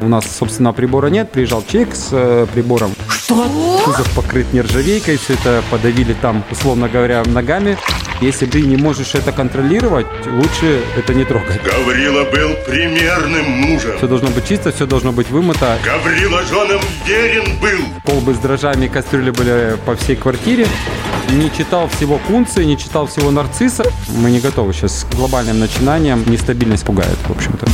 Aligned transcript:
У 0.00 0.08
нас, 0.08 0.24
собственно, 0.38 0.72
прибора 0.72 1.08
нет. 1.08 1.30
Приезжал 1.30 1.64
человек 1.66 1.94
с 1.94 2.08
э, 2.12 2.46
прибором. 2.52 2.92
Что? 3.10 3.46
Кузов 3.84 4.10
покрыт 4.14 4.52
нержавейкой, 4.52 5.18
все 5.18 5.34
это 5.34 5.62
подавили 5.70 6.14
там, 6.14 6.44
условно 6.50 6.88
говоря, 6.88 7.22
ногами. 7.24 7.76
Если 8.20 8.46
ты 8.46 8.62
не 8.62 8.76
можешь 8.76 9.14
это 9.14 9.30
контролировать, 9.32 10.06
лучше 10.26 10.82
это 10.96 11.14
не 11.14 11.24
трогать. 11.24 11.62
Гаврила 11.62 12.24
был 12.24 12.54
примерным 12.66 13.44
мужем. 13.44 13.96
Все 13.96 14.08
должно 14.08 14.30
быть 14.30 14.48
чисто, 14.48 14.72
все 14.72 14.86
должно 14.86 15.12
быть 15.12 15.30
вымыто. 15.30 15.78
Гаврила 15.84 16.42
женам 16.44 16.80
верен 17.06 17.58
был. 17.60 17.78
Колбы 18.04 18.34
с 18.34 18.38
дрожжами, 18.38 18.88
кастрюли 18.88 19.30
были 19.30 19.76
по 19.86 19.94
всей 19.94 20.16
квартире. 20.16 20.66
Не 21.30 21.52
читал 21.56 21.88
всего 21.88 22.18
Кунца, 22.26 22.64
не 22.64 22.76
читал 22.76 23.06
всего 23.06 23.30
Нарцисса. 23.30 23.84
Мы 24.16 24.30
не 24.30 24.40
готовы 24.40 24.72
сейчас 24.72 25.04
к 25.04 25.14
глобальным 25.14 25.60
начинаниям. 25.60 26.24
Нестабильность 26.26 26.84
пугает, 26.84 27.18
в 27.26 27.30
общем-то. 27.30 27.66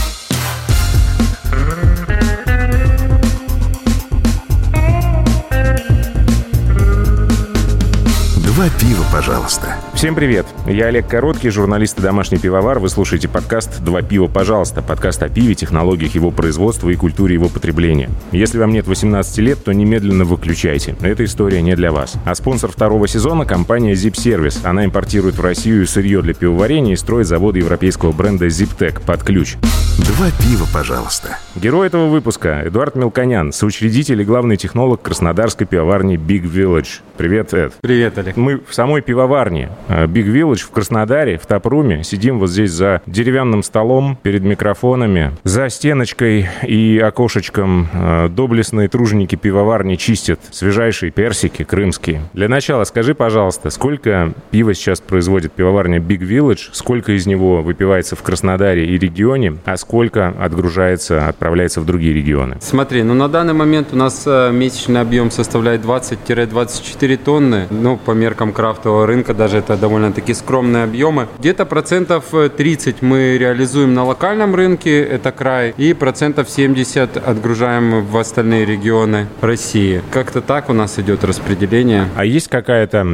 Два 8.55 8.71
пива, 8.79 9.05
пожалуйста. 9.11 9.84
Всем 9.95 10.17
привет! 10.17 10.45
Я 10.67 10.87
Олег 10.87 11.07
Короткий, 11.07 11.51
журналист 11.51 11.99
и 12.01 12.03
домашний 12.03 12.37
пивовар. 12.37 12.81
Вы 12.81 12.89
слушаете 12.89 13.29
подкаст 13.29 13.81
«Два 13.81 14.03
пива, 14.03 14.27
пожалуйста». 14.27 14.83
Подкаст 14.83 15.23
о 15.23 15.29
пиве, 15.29 15.55
технологиях 15.55 16.17
его 16.17 16.33
производства 16.33 16.91
и 16.91 16.97
культуре 16.97 17.35
его 17.35 17.49
потребления. 17.49 18.11
Если 18.33 18.59
вам 18.59 18.73
нет 18.73 18.89
18 18.89 19.39
лет, 19.39 19.63
то 19.63 19.73
немедленно 19.73 20.25
выключайте. 20.25 20.97
Эта 21.01 21.25
история 21.25 21.63
не 21.63 21.77
для 21.77 21.93
вас. 21.93 22.15
А 22.25 22.35
спонсор 22.35 22.73
второго 22.73 23.07
сезона– 23.07 23.45
компания 23.47 23.93
Zip 23.93 24.15
Service. 24.15 24.67
Она 24.67 24.85
импортирует 24.85 25.37
в 25.37 25.41
Россию 25.41 25.87
сырье 25.87 26.23
для 26.23 26.35
пивоварения 26.35 26.95
и 26.95 26.97
строит 26.97 27.29
заводы 27.29 27.61
европейского 27.61 28.11
бренда 28.11 28.49
ZipTech 28.49 29.01
под 29.01 29.23
ключ. 29.23 29.57
Два 29.99 30.27
пива, 30.43 30.67
пожалуйста. 30.73 31.39
Герой 31.55 31.87
этого 31.87 32.09
выпуска– 32.09 32.63
Эдуард 32.67 32.97
Мелконян, 32.97 33.53
соучредитель 33.53 34.21
и 34.21 34.25
главный 34.25 34.57
технолог 34.57 35.01
краснодарской 35.01 35.69
пивоварни 35.69 36.17
Big 36.17 36.43
Village. 36.43 37.01
Привет, 37.17 37.55
Эд. 37.55 37.75
Привет, 37.81 38.19
Олег. 38.19 38.37
Мы 38.37 38.61
в 38.69 38.75
самой 38.75 39.03
пивоварне 39.03 39.71
Big 39.89 40.27
Village 40.27 40.65
в 40.65 40.71
Краснодаре, 40.71 41.39
в 41.39 41.47
Тапруме. 41.47 42.05
Сидим 42.05 42.39
вот 42.39 42.51
здесь 42.51 42.71
за 42.71 43.03
деревянным 43.07 43.63
столом 43.63 44.19
перед 44.23 44.43
микрофонами. 44.43 45.33
За 45.45 45.69
стеночкой 45.69 46.49
и 46.63 46.99
окошечком 46.99 47.89
э, 47.93 48.29
доблестные 48.29 48.89
труженики 48.89 49.37
пивоварни 49.37 49.97
чистят 49.97 50.41
свежайшие 50.51 51.11
персики 51.11 51.65
крымские. 51.65 52.23
Для 52.33 52.49
начала 52.49 52.85
скажи, 52.85 53.15
пожалуйста, 53.15 53.71
сколько 53.71 54.33
пива 54.51 54.75
сейчас 54.75 55.01
производит 55.01 55.53
пивоварня 55.53 55.99
Big 55.99 56.21
Village, 56.21 56.71
сколько 56.73 57.13
из 57.13 57.27
него 57.27 57.63
выпивается 57.63 58.17
в 58.17 58.23
Краснодаре 58.23 58.87
и 58.87 58.99
регионе, 58.99 59.59
а 59.65 59.77
сколько 59.77 60.29
отгружается, 60.29 61.29
отправляется 61.29 61.81
в 61.81 61.87
другие 61.87 62.15
регионы? 62.15 62.57
Смотри, 62.61 63.03
ну 63.03 63.15
на 63.15 63.29
данный 63.29 63.55
момент 63.55 63.89
у 63.93 63.97
нас 63.97 64.25
э, 64.27 64.51
месячный 64.53 65.01
объем 65.01 65.31
составляет 65.31 65.83
20-24 65.83 67.17
тонны. 67.17 67.67
Ну, 67.71 67.97
по 67.97 68.13
меркам 68.13 68.53
крафтового 68.53 69.07
рынка 69.07 69.35
даже 69.35 69.59
это 69.59 69.74
довольно-таки 69.77 70.35
скромные 70.35 70.85
объемы. 70.85 71.29
Где-то 71.39 71.65
процентов 71.67 72.27
30 72.57 73.03
мы 73.03 73.37
реализуем 73.39 73.95
на 73.95 74.05
локальном 74.05 74.55
рынке, 74.55 75.03
это 75.03 75.33
край, 75.33 75.75
и 75.77 75.93
процентов 75.93 76.49
70 76.49 77.17
отгружаем 77.17 78.05
в 78.05 78.17
остальные 78.17 78.65
регионы 78.65 79.27
России. 79.41 80.03
Как-то 80.11 80.41
так 80.41 80.71
у 80.71 80.73
нас 80.73 80.99
идет 80.99 81.25
распределение. 81.25 82.09
А 82.17 82.25
есть 82.25 82.49
какая-то 82.49 83.07